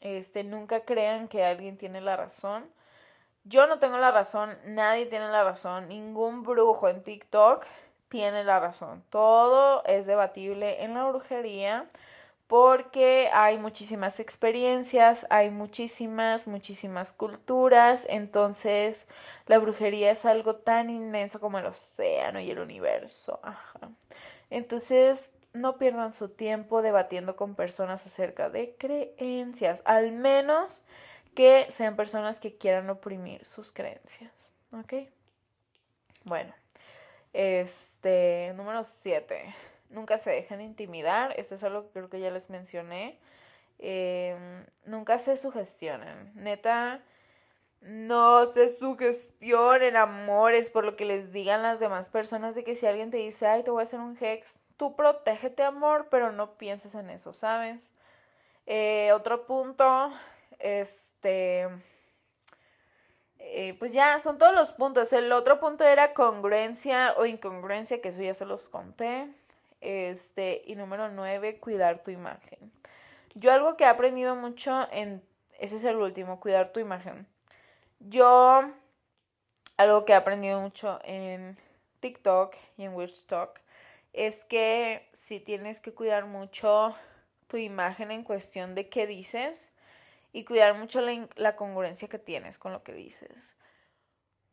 Este, 0.00 0.44
nunca 0.44 0.84
crean 0.84 1.28
que 1.28 1.44
alguien 1.44 1.76
tiene 1.76 2.00
la 2.00 2.16
razón. 2.16 2.70
Yo 3.44 3.66
no 3.66 3.78
tengo 3.78 3.98
la 3.98 4.10
razón, 4.10 4.56
nadie 4.66 5.06
tiene 5.06 5.28
la 5.28 5.44
razón, 5.44 5.88
ningún 5.88 6.42
brujo 6.42 6.88
en 6.88 7.02
TikTok 7.02 7.64
tiene 8.08 8.44
la 8.44 8.60
razón. 8.60 9.02
Todo 9.08 9.82
es 9.84 10.06
debatible 10.06 10.82
en 10.84 10.94
la 10.94 11.06
brujería 11.06 11.86
porque 12.46 13.30
hay 13.32 13.58
muchísimas 13.58 14.18
experiencias, 14.18 15.24
hay 15.30 15.50
muchísimas, 15.50 16.48
muchísimas 16.48 17.12
culturas, 17.12 18.06
entonces 18.10 19.06
la 19.46 19.58
brujería 19.58 20.10
es 20.10 20.26
algo 20.26 20.56
tan 20.56 20.90
inmenso 20.90 21.38
como 21.38 21.58
el 21.58 21.66
océano 21.66 22.40
y 22.40 22.50
el 22.50 22.58
universo. 22.58 23.40
Entonces, 24.50 25.30
no 25.52 25.78
pierdan 25.78 26.12
su 26.12 26.28
tiempo 26.28 26.82
debatiendo 26.82 27.36
con 27.36 27.54
personas 27.54 28.04
acerca 28.04 28.50
de 28.50 28.74
creencias, 28.76 29.82
al 29.84 30.10
menos 30.10 30.82
que 31.34 31.66
sean 31.70 31.96
personas 31.96 32.40
que 32.40 32.56
quieran 32.56 32.90
oprimir 32.90 33.44
sus 33.44 33.72
creencias. 33.72 34.52
¿Ok? 34.72 34.94
Bueno, 36.24 36.54
este, 37.32 38.52
número 38.56 38.84
7. 38.84 39.54
Nunca 39.90 40.18
se 40.18 40.30
dejen 40.30 40.60
intimidar. 40.60 41.32
Esto 41.38 41.54
es 41.54 41.64
algo 41.64 41.84
que 41.84 41.90
creo 41.90 42.10
que 42.10 42.20
ya 42.20 42.30
les 42.30 42.50
mencioné. 42.50 43.18
Em, 43.78 44.66
nunca 44.84 45.18
se 45.18 45.36
sugestionen. 45.36 46.32
Neta, 46.34 47.02
no 47.80 48.46
se 48.46 48.68
sugestionen, 48.76 49.96
amores, 49.96 50.70
por 50.70 50.84
lo 50.84 50.96
que 50.96 51.04
les 51.06 51.32
digan 51.32 51.62
las 51.62 51.80
demás 51.80 52.10
personas 52.10 52.54
de 52.54 52.62
que 52.64 52.76
si 52.76 52.86
alguien 52.86 53.10
te 53.10 53.16
dice, 53.16 53.46
ay, 53.46 53.62
te 53.62 53.70
voy 53.70 53.80
a 53.80 53.84
hacer 53.84 54.00
un 54.00 54.18
hex, 54.20 54.60
tú 54.76 54.94
protégete, 54.96 55.62
amor, 55.62 56.08
pero 56.10 56.30
no 56.30 56.56
pienses 56.58 56.94
en 56.94 57.10
eso, 57.10 57.32
¿sabes? 57.32 57.94
Eh, 58.66 59.12
otro 59.12 59.46
punto, 59.46 60.12
este, 61.20 61.68
eh, 63.38 63.74
pues 63.78 63.92
ya 63.92 64.18
son 64.20 64.38
todos 64.38 64.54
los 64.54 64.72
puntos. 64.72 65.12
El 65.12 65.30
otro 65.32 65.60
punto 65.60 65.84
era 65.84 66.14
congruencia 66.14 67.14
o 67.18 67.26
incongruencia, 67.26 68.00
que 68.00 68.08
eso 68.08 68.22
ya 68.22 68.32
se 68.32 68.46
los 68.46 68.70
conté. 68.70 69.28
Este, 69.82 70.62
y 70.66 70.76
número 70.76 71.10
nueve, 71.10 71.58
cuidar 71.58 72.02
tu 72.02 72.10
imagen. 72.10 72.72
Yo 73.34 73.52
algo 73.52 73.76
que 73.76 73.84
he 73.84 73.86
aprendido 73.86 74.34
mucho 74.34 74.88
en, 74.92 75.22
ese 75.58 75.76
es 75.76 75.84
el 75.84 75.96
último, 75.96 76.40
cuidar 76.40 76.72
tu 76.72 76.80
imagen. 76.80 77.26
Yo, 78.00 78.62
algo 79.76 80.04
que 80.06 80.12
he 80.12 80.16
aprendido 80.16 80.60
mucho 80.60 81.00
en 81.04 81.58
TikTok 82.00 82.54
y 82.78 82.84
en 82.84 82.94
Talk 83.26 83.60
es 84.14 84.44
que 84.46 85.08
si 85.12 85.38
tienes 85.38 85.80
que 85.80 85.92
cuidar 85.92 86.24
mucho 86.24 86.94
tu 87.46 87.58
imagen 87.58 88.10
en 88.10 88.24
cuestión 88.24 88.74
de 88.74 88.88
qué 88.88 89.06
dices 89.06 89.72
y 90.32 90.44
cuidar 90.44 90.74
mucho 90.74 91.00
la, 91.00 91.56
congruencia 91.56 92.08
que 92.08 92.18
tienes 92.18 92.58
con 92.58 92.72
lo 92.72 92.82
que 92.82 92.92
dices. 92.92 93.56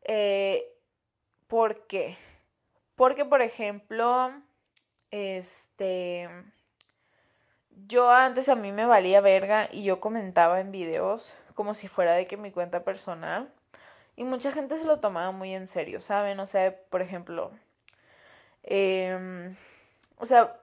Eh, 0.02 0.64
¿Por 1.46 1.86
qué? 1.86 2.16
Porque, 2.96 3.24
por 3.24 3.42
ejemplo, 3.42 4.32
este, 5.10 6.28
yo 7.86 8.10
antes 8.10 8.48
a 8.48 8.56
mí 8.56 8.72
me 8.72 8.86
valía 8.86 9.20
verga 9.20 9.68
y 9.70 9.84
yo 9.84 10.00
comentaba 10.00 10.60
en 10.60 10.72
videos 10.72 11.34
como 11.54 11.74
si 11.74 11.88
fuera 11.88 12.14
de 12.14 12.26
que 12.26 12.36
mi 12.36 12.50
cuenta 12.50 12.84
personal. 12.84 13.52
Y 14.16 14.24
mucha 14.24 14.50
gente 14.50 14.76
se 14.76 14.84
lo 14.84 14.98
tomaba 14.98 15.30
muy 15.30 15.54
en 15.54 15.68
serio, 15.68 16.00
¿saben? 16.00 16.40
O 16.40 16.46
sea, 16.46 16.76
por 16.90 17.02
ejemplo, 17.02 17.52
eh, 18.64 19.54
o 20.16 20.26
sea, 20.26 20.60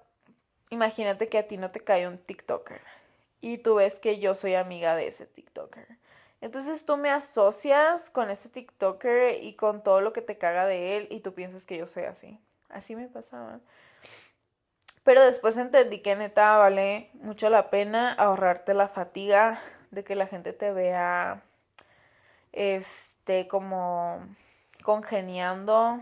imagínate 0.70 1.30
que 1.30 1.38
a 1.38 1.47
ti 1.47 1.57
no 1.57 1.72
te 1.72 1.80
cae 1.80 2.07
un 2.07 2.18
TikToker 2.18 2.95
y 3.46 3.60
tú 3.60 3.76
ves 3.76 4.00
que 4.00 4.18
yo 4.18 4.34
soy 4.34 4.56
amiga 4.56 4.96
de 4.96 5.08
ese 5.08 5.28
TikToker. 5.28 5.86
Entonces 6.41 6.84
tú 6.84 6.98
me 6.98 7.12
asocias 7.12 8.10
con 8.10 8.32
ese 8.32 8.50
TikToker 8.50 9.43
y 9.43 9.54
con 9.54 9.84
todo 9.84 10.02
lo 10.02 10.14
que 10.14 10.24
te 10.24 10.39
caga 10.39 10.66
de 10.66 10.98
él 10.98 11.08
y 11.12 11.20
tú 11.20 11.36
piensas 11.36 11.68
que 11.68 11.78
yo 11.78 11.86
soy 11.86 12.06
así. 12.06 12.39
Así 12.70 12.96
me 12.96 13.08
pasaba. 13.08 13.60
Pero 15.04 15.24
después 15.24 15.58
entendí 15.58 16.00
que 16.00 16.16
neta 16.16 16.58
vale 16.58 17.12
mucho 17.14 17.52
la 17.52 17.70
pena 17.70 18.14
ahorrarte 18.14 18.74
la 18.74 18.88
fatiga 18.88 19.62
de 19.91 20.04
que 20.04 20.16
la 20.16 20.26
gente 20.26 20.52
te 20.52 20.74
vea 20.74 21.43
este 22.52 23.48
como 23.48 24.26
congeniando 24.82 26.02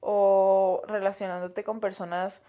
o 0.00 0.82
relacionándote 0.86 1.64
con 1.64 1.80
personas 1.80 2.42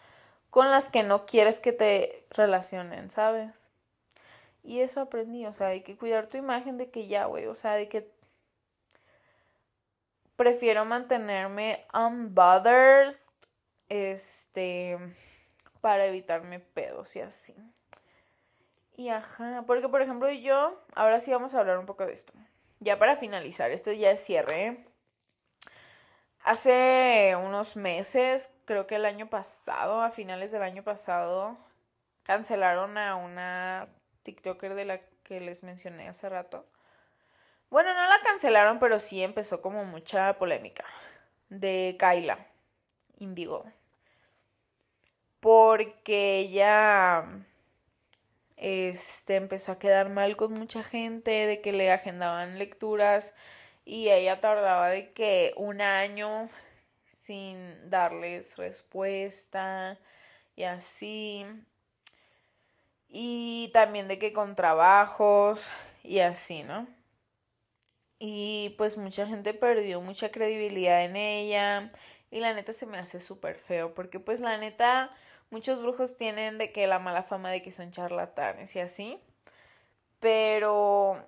con 0.50 0.70
las 0.70 0.89
que 0.89 1.04
no 1.04 1.26
quieres 1.26 1.62
que 1.62 1.72
te 1.72 2.26
relacionen, 2.32 3.10
¿sabes? 3.10 3.72
Y 4.64 4.80
eso 4.80 5.01
aprendí, 5.01 5.45
o 5.45 5.53
sea, 5.53 5.68
hay 5.68 5.82
que 5.82 5.97
cuidar 5.97 6.28
tu 6.28 6.38
imagen 6.38 6.78
de 6.78 6.89
que 6.89 7.07
ya, 7.07 7.26
güey, 7.26 7.47
o 7.47 7.55
sea, 7.55 7.74
de 7.74 7.89
que 7.89 8.09
prefiero 10.38 10.86
mantenerme 10.86 11.86
unbothered, 11.93 13.14
este, 13.89 14.97
para 15.82 16.05
evitarme 16.05 16.59
pedos 16.59 17.16
y 17.16 17.20
así. 17.20 17.55
Y 18.95 19.09
ajá, 19.09 19.64
porque 19.68 19.89
por 19.89 20.01
ejemplo 20.01 20.30
yo, 20.32 20.82
ahora 20.95 21.20
sí 21.20 21.32
vamos 21.32 21.53
a 21.53 21.59
hablar 21.59 21.78
un 21.78 21.86
poco 21.86 22.05
de 22.05 22.14
esto. 22.14 22.34
Ya 22.80 22.97
para 22.99 23.18
finalizar, 23.18 23.72
esto 23.72 23.91
ya 23.91 24.11
es 24.11 24.24
cierre. 24.24 24.66
¿eh? 24.66 24.88
Hace 26.43 27.36
unos 27.41 27.76
meses, 27.76 28.51
creo 28.66 28.88
que 28.88 28.95
el 28.95 29.05
año 29.05 29.30
pasado, 29.30 30.01
a 30.01 30.11
finales 30.11 30.51
del 30.51 30.64
año 30.64 30.84
pasado, 30.84 31.57
cancelaron 32.24 32.97
a 32.97 33.16
una 33.16 33.86
TikToker 34.24 34.76
de 34.76 34.86
la 34.86 35.01
que 35.24 35.39
les 35.39 35.63
mencioné 35.63 36.07
hace 36.07 36.30
rato. 36.30 36.65
Bueno, 37.69 37.93
no 37.93 38.07
la 38.07 38.19
cancelaron, 38.21 38.80
pero 38.80 38.99
sí 38.99 39.24
empezó 39.24 39.61
como 39.61 39.86
mucha 39.86 40.38
polémica. 40.38 40.86
De 41.49 41.97
Kyla 41.99 42.47
Indigo. 43.17 43.65
Porque 45.39 46.39
ella 46.39 47.45
este, 48.57 49.36
empezó 49.36 49.74
a 49.74 49.80
quedar 49.80 50.09
mal 50.09 50.38
con 50.38 50.53
mucha 50.53 50.84
gente, 50.84 51.47
de 51.47 51.61
que 51.61 51.74
le 51.74 51.91
agendaban 51.91 52.57
lecturas 52.59 53.34
y 53.86 54.09
ella 54.09 54.39
tardaba 54.39 54.89
de 54.89 55.11
que 55.11 55.53
un 55.57 55.82
año 55.82 56.47
sin 57.07 57.89
darles 57.89 58.57
respuesta 58.57 59.99
y 60.55 60.63
así. 60.63 61.45
Y 63.16 63.70
también 63.74 64.07
de 64.07 64.18
que 64.18 64.34
con 64.34 64.55
trabajos 64.55 65.70
y 66.01 66.20
así, 66.20 66.64
¿no? 66.64 66.88
Y 68.18 68.74
pues 68.80 68.97
mucha 68.97 69.28
gente 69.28 69.53
perdió 69.53 70.01
mucha 70.01 70.32
credibilidad 70.32 71.03
en 71.03 71.16
ella. 71.16 71.89
Y 72.32 72.39
la 72.39 72.53
neta 72.53 72.74
se 72.74 72.88
me 72.88 72.97
hace 72.97 73.20
súper 73.20 73.55
feo. 73.55 73.93
Porque 73.93 74.20
pues 74.20 74.39
la 74.39 74.57
neta, 74.57 75.11
muchos 75.51 75.84
brujos 75.84 76.16
tienen 76.16 76.57
de 76.57 76.72
que 76.72 76.88
la 76.88 76.97
mala 76.97 77.22
fama 77.22 77.51
de 77.51 77.61
que 77.61 77.72
son 77.72 77.91
charlatanes 77.91 78.76
y 78.76 78.80
así. 78.80 79.22
Pero 80.20 81.24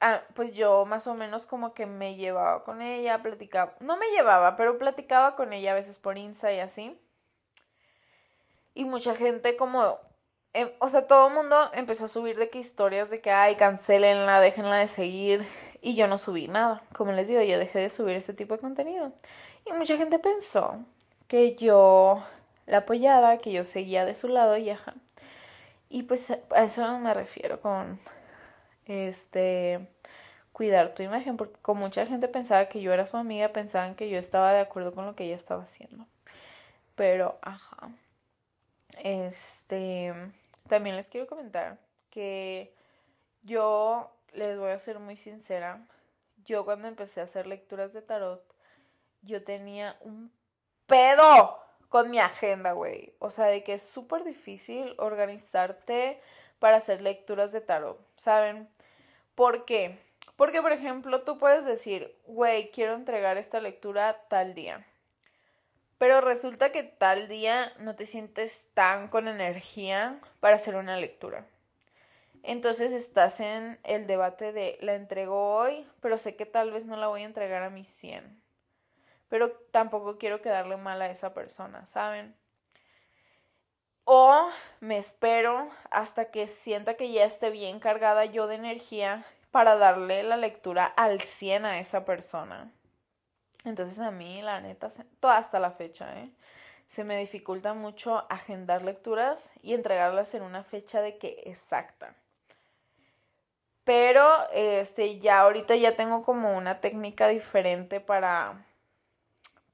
ah, 0.00 0.22
pues 0.34 0.52
yo 0.52 0.84
más 0.86 1.08
o 1.08 1.14
menos 1.14 1.46
como 1.46 1.74
que 1.74 1.86
me 1.86 2.14
llevaba 2.14 2.62
con 2.62 2.82
ella, 2.82 3.20
platicaba, 3.20 3.74
no 3.80 3.96
me 3.96 4.06
llevaba, 4.10 4.54
pero 4.54 4.78
platicaba 4.78 5.34
con 5.34 5.52
ella 5.52 5.72
a 5.72 5.74
veces 5.74 5.98
por 5.98 6.18
Insta 6.18 6.52
y 6.52 6.60
así. 6.60 6.96
Y 8.74 8.84
mucha 8.84 9.16
gente 9.16 9.56
como, 9.56 9.98
em, 10.52 10.70
o 10.78 10.88
sea, 10.88 11.06
todo 11.06 11.28
el 11.28 11.34
mundo 11.34 11.56
empezó 11.74 12.06
a 12.06 12.08
subir 12.08 12.36
de 12.36 12.50
que 12.50 12.58
historias 12.58 13.10
de 13.10 13.20
que, 13.20 13.30
ay, 13.30 13.56
cancelenla, 13.56 14.40
déjenla 14.40 14.76
de 14.76 14.88
seguir. 14.88 15.46
Y 15.82 15.94
yo 15.96 16.08
no 16.08 16.18
subí 16.18 16.46
nada. 16.48 16.82
Como 16.94 17.12
les 17.12 17.28
digo, 17.28 17.40
yo 17.42 17.58
dejé 17.58 17.78
de 17.78 17.90
subir 17.90 18.16
ese 18.16 18.34
tipo 18.34 18.54
de 18.54 18.60
contenido. 18.60 19.12
Y 19.66 19.72
mucha 19.72 19.96
gente 19.96 20.18
pensó 20.18 20.84
que 21.28 21.54
yo 21.56 22.22
la 22.66 22.78
apoyaba, 22.78 23.38
que 23.38 23.52
yo 23.52 23.64
seguía 23.64 24.04
de 24.04 24.14
su 24.14 24.28
lado 24.28 24.56
y 24.56 24.70
ajá. 24.70 24.94
Y 25.88 26.04
pues 26.04 26.30
a 26.30 26.62
eso 26.62 26.98
me 26.98 27.12
refiero 27.14 27.60
con 27.60 27.98
este, 28.86 29.88
cuidar 30.52 30.94
tu 30.94 31.02
imagen, 31.02 31.36
porque 31.36 31.58
como 31.62 31.82
mucha 31.82 32.06
gente 32.06 32.28
pensaba 32.28 32.66
que 32.66 32.80
yo 32.80 32.92
era 32.92 33.06
su 33.06 33.16
amiga, 33.16 33.48
pensaban 33.48 33.94
que 33.94 34.08
yo 34.08 34.18
estaba 34.18 34.52
de 34.52 34.60
acuerdo 34.60 34.94
con 34.94 35.06
lo 35.06 35.16
que 35.16 35.24
ella 35.24 35.36
estaba 35.36 35.62
haciendo. 35.62 36.06
Pero, 36.94 37.38
ajá. 37.42 37.90
Este, 38.98 40.12
también 40.68 40.96
les 40.96 41.08
quiero 41.10 41.26
comentar 41.26 41.78
que 42.10 42.74
yo 43.42 44.12
les 44.32 44.58
voy 44.58 44.70
a 44.70 44.78
ser 44.78 44.98
muy 44.98 45.16
sincera. 45.16 45.86
Yo 46.44 46.64
cuando 46.64 46.88
empecé 46.88 47.20
a 47.20 47.24
hacer 47.24 47.46
lecturas 47.46 47.92
de 47.92 48.02
tarot, 48.02 48.44
yo 49.22 49.42
tenía 49.44 49.96
un 50.00 50.32
pedo 50.86 51.58
con 51.88 52.10
mi 52.10 52.18
agenda, 52.18 52.72
güey. 52.72 53.14
O 53.18 53.30
sea, 53.30 53.46
de 53.46 53.62
que 53.62 53.74
es 53.74 53.82
súper 53.82 54.24
difícil 54.24 54.94
organizarte 54.98 56.20
para 56.58 56.78
hacer 56.78 57.00
lecturas 57.02 57.52
de 57.52 57.60
tarot, 57.60 58.00
¿saben? 58.14 58.68
¿Por 59.34 59.64
qué? 59.64 59.98
Porque, 60.36 60.62
por 60.62 60.72
ejemplo, 60.72 61.22
tú 61.22 61.36
puedes 61.38 61.64
decir, 61.64 62.16
güey, 62.26 62.70
quiero 62.70 62.94
entregar 62.94 63.36
esta 63.36 63.60
lectura 63.60 64.24
tal 64.28 64.54
día. 64.54 64.86
Pero 66.00 66.22
resulta 66.22 66.72
que 66.72 66.82
tal 66.82 67.28
día 67.28 67.74
no 67.78 67.94
te 67.94 68.06
sientes 68.06 68.70
tan 68.72 69.08
con 69.08 69.28
energía 69.28 70.18
para 70.40 70.56
hacer 70.56 70.76
una 70.76 70.96
lectura. 70.96 71.46
Entonces 72.42 72.92
estás 72.92 73.38
en 73.40 73.78
el 73.84 74.06
debate 74.06 74.54
de 74.54 74.78
la 74.80 74.94
entrego 74.94 75.56
hoy, 75.56 75.86
pero 76.00 76.16
sé 76.16 76.36
que 76.36 76.46
tal 76.46 76.70
vez 76.70 76.86
no 76.86 76.96
la 76.96 77.08
voy 77.08 77.20
a 77.20 77.26
entregar 77.26 77.62
a 77.64 77.68
mis 77.68 77.86
100. 77.86 78.42
Pero 79.28 79.52
tampoco 79.52 80.16
quiero 80.16 80.40
quedarle 80.40 80.78
mal 80.78 81.02
a 81.02 81.10
esa 81.10 81.34
persona, 81.34 81.84
¿saben? 81.84 82.34
O 84.04 84.48
me 84.80 84.96
espero 84.96 85.68
hasta 85.90 86.30
que 86.30 86.48
sienta 86.48 86.94
que 86.94 87.12
ya 87.12 87.26
esté 87.26 87.50
bien 87.50 87.78
cargada 87.78 88.24
yo 88.24 88.46
de 88.46 88.54
energía 88.54 89.22
para 89.50 89.76
darle 89.76 90.22
la 90.22 90.38
lectura 90.38 90.86
al 90.86 91.20
100 91.20 91.66
a 91.66 91.78
esa 91.78 92.06
persona. 92.06 92.72
Entonces 93.64 94.00
a 94.00 94.10
mí, 94.10 94.42
la 94.42 94.60
neta, 94.60 94.88
hasta 95.22 95.60
la 95.60 95.70
fecha, 95.70 96.18
¿eh? 96.18 96.30
se 96.86 97.04
me 97.04 97.16
dificulta 97.16 97.72
mucho 97.72 98.26
agendar 98.30 98.82
lecturas 98.82 99.52
y 99.62 99.74
entregarlas 99.74 100.34
en 100.34 100.42
una 100.42 100.64
fecha 100.64 101.00
de 101.00 101.18
que 101.18 101.42
exacta. 101.46 102.16
Pero 103.84 104.26
este 104.52 105.18
ya 105.20 105.40
ahorita 105.40 105.76
ya 105.76 105.94
tengo 105.94 106.24
como 106.24 106.56
una 106.56 106.80
técnica 106.80 107.28
diferente 107.28 108.00
para 108.00 108.66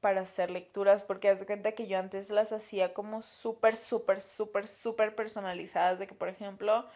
para 0.00 0.20
hacer 0.20 0.50
lecturas, 0.50 1.02
porque 1.02 1.28
haz 1.28 1.40
de 1.40 1.46
cuenta 1.46 1.72
que 1.72 1.86
yo 1.86 1.98
antes 1.98 2.30
las 2.30 2.52
hacía 2.52 2.94
como 2.94 3.22
súper, 3.22 3.74
súper, 3.74 4.20
súper, 4.20 4.68
súper 4.68 5.16
personalizadas, 5.16 5.98
de 5.98 6.06
que, 6.06 6.14
por 6.14 6.28
ejemplo, 6.28 6.86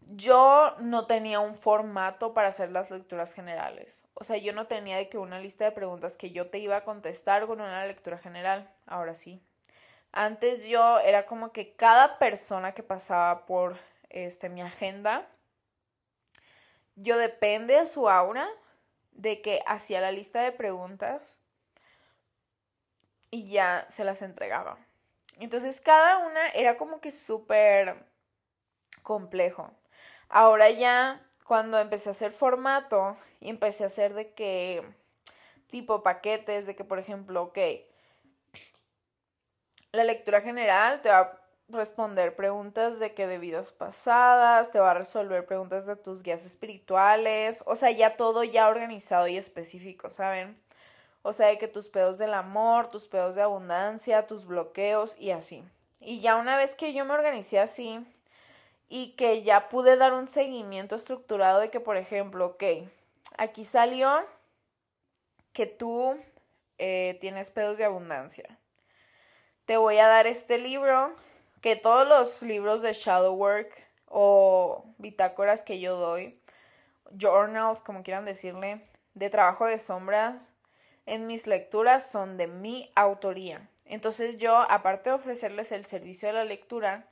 yo 0.00 0.74
no 0.80 1.06
tenía 1.06 1.40
un 1.40 1.54
formato 1.54 2.34
para 2.34 2.48
hacer 2.48 2.70
las 2.70 2.90
lecturas 2.90 3.34
generales. 3.34 4.04
O 4.14 4.24
sea, 4.24 4.36
yo 4.38 4.52
no 4.52 4.66
tenía 4.66 4.96
de 4.96 5.08
que 5.08 5.18
una 5.18 5.38
lista 5.38 5.64
de 5.64 5.72
preguntas 5.72 6.16
que 6.16 6.30
yo 6.30 6.50
te 6.50 6.58
iba 6.58 6.76
a 6.76 6.84
contestar 6.84 7.46
con 7.46 7.60
una 7.60 7.86
lectura 7.86 8.18
general. 8.18 8.72
Ahora 8.86 9.14
sí. 9.14 9.42
Antes 10.12 10.66
yo 10.66 10.98
era 11.00 11.26
como 11.26 11.52
que 11.52 11.74
cada 11.74 12.18
persona 12.18 12.72
que 12.72 12.82
pasaba 12.82 13.46
por 13.46 13.76
este 14.08 14.48
mi 14.48 14.60
agenda, 14.60 15.28
yo 16.96 17.16
depende 17.16 17.74
de 17.74 17.86
su 17.86 18.08
aura, 18.08 18.48
de 19.12 19.40
que 19.40 19.60
hacía 19.66 20.00
la 20.00 20.12
lista 20.12 20.42
de 20.42 20.52
preguntas 20.52 21.38
y 23.30 23.50
ya 23.50 23.86
se 23.88 24.04
las 24.04 24.22
entregaba. 24.22 24.78
Entonces 25.38 25.80
cada 25.80 26.18
una 26.18 26.48
era 26.48 26.76
como 26.76 27.00
que 27.00 27.12
súper 27.12 28.04
complejo. 29.02 29.72
Ahora 30.30 30.70
ya 30.70 31.20
cuando 31.44 31.80
empecé 31.80 32.08
a 32.08 32.12
hacer 32.12 32.30
formato 32.30 33.16
y 33.40 33.50
empecé 33.50 33.82
a 33.82 33.88
hacer 33.88 34.14
de 34.14 34.32
que 34.32 34.84
tipo 35.70 36.04
paquetes, 36.04 36.66
de 36.66 36.76
que 36.76 36.84
por 36.84 37.00
ejemplo, 37.00 37.42
ok, 37.42 37.58
la 39.90 40.04
lectura 40.04 40.40
general 40.40 41.00
te 41.00 41.08
va 41.08 41.18
a 41.18 41.40
responder 41.68 42.36
preguntas 42.36 43.00
de 43.00 43.12
que 43.14 43.26
de 43.26 43.38
vidas 43.38 43.72
pasadas, 43.72 44.70
te 44.70 44.78
va 44.78 44.92
a 44.92 44.94
resolver 44.94 45.44
preguntas 45.46 45.86
de 45.86 45.96
tus 45.96 46.22
guías 46.22 46.46
espirituales, 46.46 47.64
o 47.66 47.74
sea, 47.74 47.90
ya 47.90 48.16
todo 48.16 48.44
ya 48.44 48.68
organizado 48.68 49.26
y 49.26 49.36
específico, 49.36 50.10
¿saben? 50.10 50.56
O 51.22 51.32
sea, 51.32 51.48
de 51.48 51.58
que 51.58 51.66
tus 51.66 51.88
pedos 51.88 52.18
del 52.18 52.34
amor, 52.34 52.90
tus 52.90 53.08
pedos 53.08 53.34
de 53.34 53.42
abundancia, 53.42 54.28
tus 54.28 54.46
bloqueos 54.46 55.20
y 55.20 55.32
así. 55.32 55.64
Y 56.00 56.20
ya 56.20 56.36
una 56.36 56.56
vez 56.56 56.76
que 56.76 56.92
yo 56.92 57.04
me 57.04 57.14
organicé 57.14 57.58
así 57.58 58.06
y 58.92 59.12
que 59.12 59.42
ya 59.42 59.68
pude 59.68 59.96
dar 59.96 60.12
un 60.12 60.26
seguimiento 60.26 60.96
estructurado 60.96 61.60
de 61.60 61.70
que, 61.70 61.78
por 61.78 61.96
ejemplo, 61.96 62.46
ok, 62.46 62.64
aquí 63.38 63.64
salió 63.64 64.10
que 65.52 65.66
tú 65.66 66.18
eh, 66.78 67.16
tienes 67.20 67.52
pedos 67.52 67.78
de 67.78 67.84
abundancia. 67.84 68.58
Te 69.64 69.76
voy 69.76 69.98
a 69.98 70.08
dar 70.08 70.26
este 70.26 70.58
libro 70.58 71.14
que 71.60 71.76
todos 71.76 72.06
los 72.06 72.42
libros 72.42 72.82
de 72.82 72.92
shadow 72.92 73.32
work 73.32 73.72
o 74.06 74.84
bitácoras 74.98 75.62
que 75.62 75.78
yo 75.78 75.96
doy, 75.96 76.40
journals, 77.16 77.82
como 77.82 78.02
quieran 78.02 78.24
decirle, 78.24 78.82
de 79.14 79.30
trabajo 79.30 79.66
de 79.66 79.78
sombras, 79.78 80.56
en 81.06 81.28
mis 81.28 81.46
lecturas 81.46 82.10
son 82.10 82.36
de 82.36 82.48
mi 82.48 82.90
autoría. 82.96 83.68
Entonces 83.84 84.38
yo, 84.38 84.56
aparte 84.68 85.10
de 85.10 85.16
ofrecerles 85.16 85.70
el 85.70 85.84
servicio 85.84 86.28
de 86.28 86.34
la 86.34 86.44
lectura, 86.44 87.08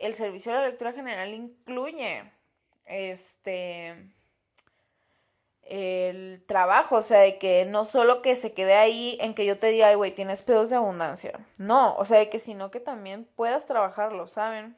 el 0.00 0.14
servicio 0.14 0.52
de 0.52 0.58
la 0.58 0.66
lectura 0.68 0.92
general 0.92 1.32
incluye 1.34 2.24
este 2.86 4.12
el 5.62 6.44
trabajo, 6.46 6.96
o 6.96 7.02
sea, 7.02 7.20
de 7.20 7.38
que 7.38 7.64
no 7.64 7.84
solo 7.84 8.22
que 8.22 8.34
se 8.34 8.52
quede 8.52 8.74
ahí 8.74 9.16
en 9.20 9.34
que 9.34 9.46
yo 9.46 9.56
te 9.56 9.68
diga, 9.68 9.86
ay, 9.86 9.94
güey, 9.94 10.10
tienes 10.10 10.42
pedos 10.42 10.68
de 10.70 10.76
abundancia. 10.76 11.46
No, 11.58 11.94
o 11.94 12.04
sea, 12.04 12.18
de 12.18 12.28
que 12.28 12.40
sino 12.40 12.72
que 12.72 12.80
también 12.80 13.24
puedas 13.36 13.66
trabajarlo, 13.66 14.26
¿saben? 14.26 14.76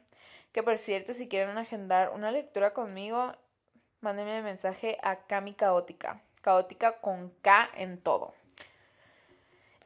Que 0.51 0.61
por 0.61 0.77
cierto, 0.77 1.13
si 1.13 1.27
quieren 1.27 1.57
agendar 1.57 2.11
una 2.11 2.31
lectura 2.31 2.73
conmigo, 2.73 3.31
mándenme 4.01 4.43
mensaje 4.43 4.97
a 5.01 5.25
Cami 5.25 5.55
Caótica. 5.55 6.21
Caótica 6.41 6.99
con 6.99 7.31
K 7.41 7.71
en 7.75 7.99
todo. 7.99 8.35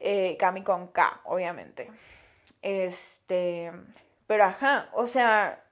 Eh, 0.00 0.36
Cami 0.38 0.62
con 0.62 0.88
K, 0.88 1.22
obviamente. 1.24 1.90
Este, 2.60 3.72
pero 4.28 4.44
ajá, 4.44 4.90
o 4.92 5.06
sea, 5.06 5.64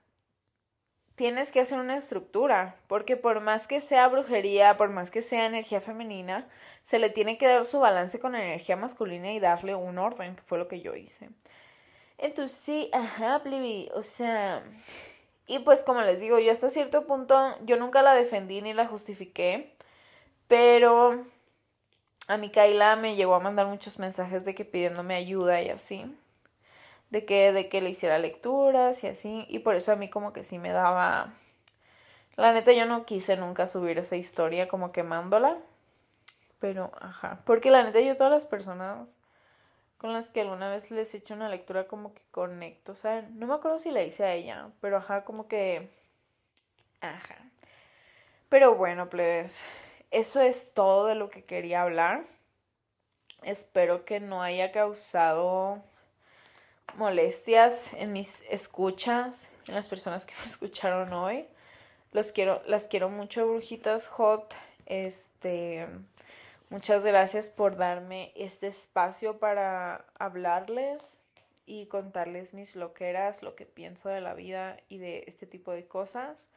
tienes 1.14 1.52
que 1.52 1.60
hacer 1.60 1.78
una 1.78 1.96
estructura, 1.96 2.80
porque 2.88 3.18
por 3.18 3.40
más 3.40 3.68
que 3.68 3.82
sea 3.82 4.08
brujería, 4.08 4.78
por 4.78 4.88
más 4.88 5.10
que 5.10 5.20
sea 5.20 5.44
energía 5.44 5.82
femenina, 5.82 6.48
se 6.82 6.98
le 6.98 7.10
tiene 7.10 7.36
que 7.36 7.46
dar 7.46 7.66
su 7.66 7.80
balance 7.80 8.18
con 8.18 8.34
energía 8.34 8.76
masculina 8.76 9.32
y 9.34 9.40
darle 9.40 9.74
un 9.74 9.98
orden, 9.98 10.36
que 10.36 10.42
fue 10.42 10.56
lo 10.56 10.68
que 10.68 10.80
yo 10.80 10.96
hice. 10.96 11.28
Entonces, 12.16 12.56
sí, 12.56 12.90
ajá, 12.94 13.42
plebi, 13.42 13.90
o 13.94 14.02
sea, 14.02 14.64
y 15.46 15.58
pues 15.58 15.84
como 15.84 16.00
les 16.00 16.20
digo, 16.20 16.38
yo 16.38 16.50
hasta 16.50 16.70
cierto 16.70 17.06
punto, 17.06 17.58
yo 17.66 17.76
nunca 17.76 18.02
la 18.02 18.14
defendí 18.14 18.62
ni 18.62 18.72
la 18.72 18.86
justifiqué, 18.86 19.76
pero 20.48 21.26
a 22.26 22.38
Micaela 22.38 22.96
me 22.96 23.16
llegó 23.16 23.34
a 23.34 23.40
mandar 23.40 23.66
muchos 23.66 23.98
mensajes 23.98 24.46
de 24.46 24.54
que 24.54 24.64
pidiéndome 24.64 25.14
ayuda 25.14 25.60
y 25.60 25.68
así 25.68 26.10
de 27.10 27.24
que, 27.24 27.52
de 27.52 27.68
que 27.68 27.80
le 27.80 27.90
hiciera 27.90 28.18
lecturas 28.18 29.04
y 29.04 29.08
así, 29.08 29.46
y 29.48 29.60
por 29.60 29.74
eso 29.74 29.92
a 29.92 29.96
mí 29.96 30.08
como 30.08 30.32
que 30.32 30.44
sí 30.44 30.58
me 30.58 30.70
daba... 30.72 31.34
La 32.36 32.52
neta 32.52 32.72
yo 32.72 32.84
no 32.86 33.06
quise 33.06 33.36
nunca 33.36 33.66
subir 33.66 33.98
esa 33.98 34.16
historia 34.16 34.68
como 34.68 34.92
quemándola, 34.92 35.58
pero 36.58 36.92
ajá, 37.00 37.40
porque 37.46 37.70
la 37.70 37.82
neta 37.82 38.00
yo 38.00 38.16
todas 38.16 38.32
las 38.32 38.44
personas 38.44 39.18
con 39.98 40.12
las 40.12 40.30
que 40.30 40.42
alguna 40.42 40.68
vez 40.68 40.90
les 40.90 41.14
he 41.14 41.18
hecho 41.18 41.34
una 41.34 41.48
lectura 41.48 41.86
como 41.86 42.12
que 42.12 42.22
conecto, 42.30 42.92
o 42.92 42.94
sea, 42.94 43.22
no 43.22 43.46
me 43.46 43.54
acuerdo 43.54 43.78
si 43.78 43.90
la 43.90 44.02
hice 44.02 44.24
a 44.24 44.34
ella, 44.34 44.70
pero 44.80 44.98
ajá, 44.98 45.24
como 45.24 45.48
que... 45.48 45.90
Ajá. 47.00 47.36
Pero 48.48 48.74
bueno, 48.74 49.08
pues 49.08 49.66
eso 50.10 50.40
es 50.40 50.72
todo 50.74 51.06
de 51.06 51.14
lo 51.14 51.30
que 51.30 51.44
quería 51.44 51.82
hablar. 51.82 52.24
Espero 53.42 54.04
que 54.04 54.20
no 54.20 54.42
haya 54.42 54.72
causado 54.72 55.82
molestias 56.94 57.92
en 57.94 58.12
mis 58.12 58.42
escuchas, 58.50 59.52
en 59.66 59.74
las 59.74 59.88
personas 59.88 60.26
que 60.26 60.34
me 60.40 60.46
escucharon 60.46 61.12
hoy. 61.12 61.46
Los 62.12 62.32
quiero, 62.32 62.62
las 62.66 62.88
quiero 62.88 63.08
mucho, 63.08 63.46
brujitas 63.46 64.08
hot. 64.08 64.54
Este, 64.86 65.86
muchas 66.70 67.04
gracias 67.04 67.50
por 67.50 67.76
darme 67.76 68.32
este 68.36 68.68
espacio 68.68 69.38
para 69.38 70.06
hablarles 70.18 71.24
y 71.66 71.86
contarles 71.86 72.54
mis 72.54 72.76
loqueras, 72.76 73.42
lo 73.42 73.56
que 73.56 73.66
pienso 73.66 74.08
de 74.08 74.20
la 74.20 74.34
vida 74.34 74.76
y 74.88 74.98
de 74.98 75.24
este 75.26 75.46
tipo 75.46 75.72
de 75.72 75.86
cosas. 75.86 76.48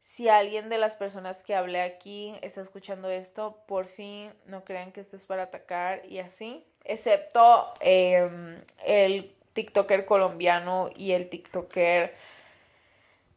Si 0.00 0.28
alguien 0.28 0.68
de 0.68 0.78
las 0.78 0.96
personas 0.96 1.42
que 1.42 1.54
hablé 1.54 1.82
aquí 1.82 2.34
está 2.42 2.60
escuchando 2.60 3.08
esto, 3.10 3.62
por 3.66 3.86
fin 3.86 4.32
no 4.46 4.64
crean 4.64 4.92
que 4.92 5.00
esto 5.00 5.16
es 5.16 5.26
para 5.26 5.44
atacar 5.44 6.02
y 6.06 6.18
así. 6.18 6.64
Excepto 6.88 7.74
em, 7.80 8.60
el 8.84 9.34
TikToker 9.52 10.04
colombiano 10.04 10.90
y 10.96 11.12
el 11.12 11.28
TikToker 11.28 12.14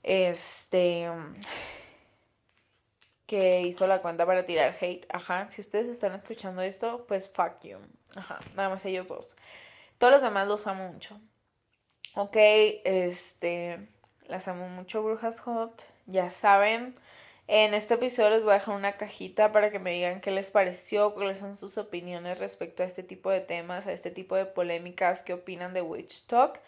este 0.03 1.09
que 3.31 3.61
hizo 3.61 3.87
la 3.87 4.01
cuenta 4.01 4.25
para 4.25 4.45
tirar 4.45 4.75
hate. 4.79 5.05
Ajá, 5.09 5.49
si 5.49 5.61
ustedes 5.61 5.87
están 5.87 6.13
escuchando 6.13 6.61
esto, 6.61 7.05
pues 7.07 7.31
fuck 7.31 7.61
you. 7.63 7.77
Ajá, 8.13 8.39
nada 8.55 8.67
más 8.67 8.85
ellos 8.85 9.07
dos. 9.07 9.27
Todos 9.97 10.11
los 10.11 10.21
demás 10.21 10.47
los 10.49 10.67
amo 10.67 10.89
mucho. 10.89 11.19
Ok, 12.15 12.35
este, 12.35 13.87
las 14.27 14.49
amo 14.49 14.67
mucho, 14.67 15.01
brujas 15.01 15.39
hot. 15.41 15.83
Ya 16.07 16.29
saben, 16.29 16.93
en 17.53 17.73
este 17.73 17.95
episodio 17.95 18.29
les 18.29 18.45
voy 18.45 18.51
a 18.51 18.59
dejar 18.59 18.77
una 18.77 18.93
cajita 18.93 19.51
para 19.51 19.71
que 19.71 19.79
me 19.79 19.91
digan 19.91 20.21
qué 20.21 20.31
les 20.31 20.51
pareció, 20.51 21.13
cuáles 21.13 21.39
son 21.39 21.57
sus 21.57 21.77
opiniones 21.77 22.39
respecto 22.39 22.81
a 22.81 22.85
este 22.85 23.03
tipo 23.03 23.29
de 23.29 23.41
temas, 23.41 23.87
a 23.87 23.91
este 23.91 24.09
tipo 24.09 24.37
de 24.37 24.45
polémicas, 24.45 25.21
qué 25.21 25.33
opinan 25.33 25.73
de 25.73 25.81
Witch 25.81 26.27
Talk. 26.27 26.61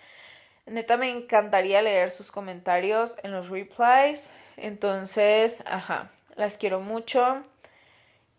Neta 0.66 0.98
me 0.98 1.10
encantaría 1.10 1.82
leer 1.82 2.12
sus 2.12 2.34
comentarios 2.34 3.16
en 3.24 3.32
los 3.32 3.48
replies. 3.48 4.34
Entonces, 4.58 5.64
ajá, 5.68 6.12
las 6.36 6.58
quiero 6.58 6.82
mucho 6.82 7.46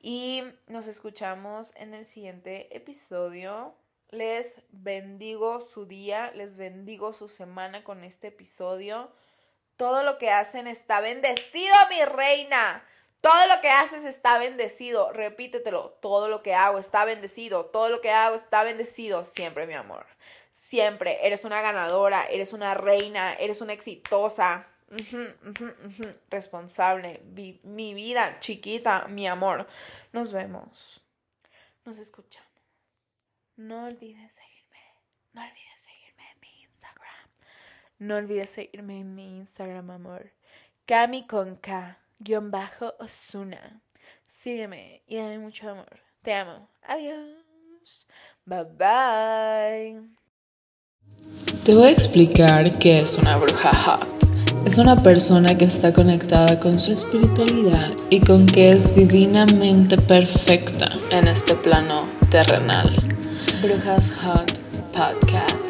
y 0.02 0.42
nos 0.66 0.86
escuchamos 0.86 1.74
en 1.76 1.94
el 1.94 2.04
siguiente 2.04 2.76
episodio. 2.76 3.72
Les 4.10 4.60
bendigo 4.70 5.60
su 5.60 5.86
día, 5.86 6.30
les 6.32 6.58
bendigo 6.58 7.14
su 7.14 7.28
semana 7.28 7.84
con 7.84 8.04
este 8.04 8.26
episodio. 8.26 9.10
Todo 9.76 10.02
lo 10.02 10.18
que 10.18 10.30
hacen 10.30 10.66
está 10.66 11.00
bendecido, 11.00 11.74
mi 11.90 12.04
reina. 12.04 12.84
Todo 13.20 13.46
lo 13.46 13.60
que 13.62 13.70
haces 13.70 14.04
está 14.04 14.38
bendecido. 14.38 15.10
Repítetelo. 15.12 15.96
Todo 16.02 16.28
lo 16.28 16.42
que 16.42 16.54
hago 16.54 16.78
está 16.78 17.04
bendecido. 17.04 17.66
Todo 17.66 17.88
lo 17.88 18.00
que 18.00 18.10
hago 18.10 18.36
está 18.36 18.62
bendecido. 18.64 19.24
Siempre, 19.24 19.66
mi 19.66 19.74
amor. 19.74 20.06
Siempre. 20.50 21.26
Eres 21.26 21.44
una 21.44 21.62
ganadora. 21.62 22.26
Eres 22.26 22.52
una 22.52 22.74
reina. 22.74 23.32
Eres 23.34 23.62
una 23.62 23.72
exitosa. 23.72 24.68
Responsable. 26.30 27.22
mi 27.62 27.94
vida 27.94 28.38
chiquita. 28.40 29.06
Mi 29.08 29.26
amor. 29.26 29.66
Nos 30.12 30.32
vemos. 30.32 31.00
Nos 31.84 31.98
escuchamos. 31.98 32.44
No 33.56 33.86
olvides 33.86 34.32
seguirme. 34.32 34.80
No 35.32 35.42
olvides 35.42 35.80
seguirme. 35.80 36.03
No 37.98 38.16
olvides 38.16 38.50
seguirme 38.50 39.00
en 39.00 39.14
mi 39.14 39.38
Instagram, 39.38 39.90
amor. 39.90 40.32
Cami 40.86 41.26
con 41.26 41.56
K, 41.56 41.98
guion 42.18 42.50
bajo 42.50 42.94
Osuna. 42.98 43.80
Sígueme 44.26 45.02
y 45.06 45.16
dame 45.16 45.38
mucho 45.38 45.70
amor. 45.70 46.00
Te 46.22 46.34
amo. 46.34 46.68
Adiós. 46.82 48.06
Bye 48.44 48.64
bye. 48.64 50.24
Te 51.64 51.74
voy 51.74 51.84
a 51.84 51.90
explicar 51.90 52.70
qué 52.78 52.98
es 52.98 53.16
una 53.18 53.36
bruja 53.38 53.74
hot. 53.74 54.06
Es 54.66 54.78
una 54.78 54.96
persona 54.96 55.56
que 55.56 55.66
está 55.66 55.92
conectada 55.92 56.58
con 56.58 56.80
su 56.80 56.92
espiritualidad 56.92 57.94
y 58.08 58.20
con 58.20 58.46
que 58.46 58.70
es 58.70 58.94
divinamente 58.94 59.98
perfecta 59.98 60.90
en 61.10 61.28
este 61.28 61.54
plano 61.54 62.08
terrenal. 62.30 62.90
Brujas 63.62 64.16
Hot 64.22 64.50
Podcast. 64.92 65.63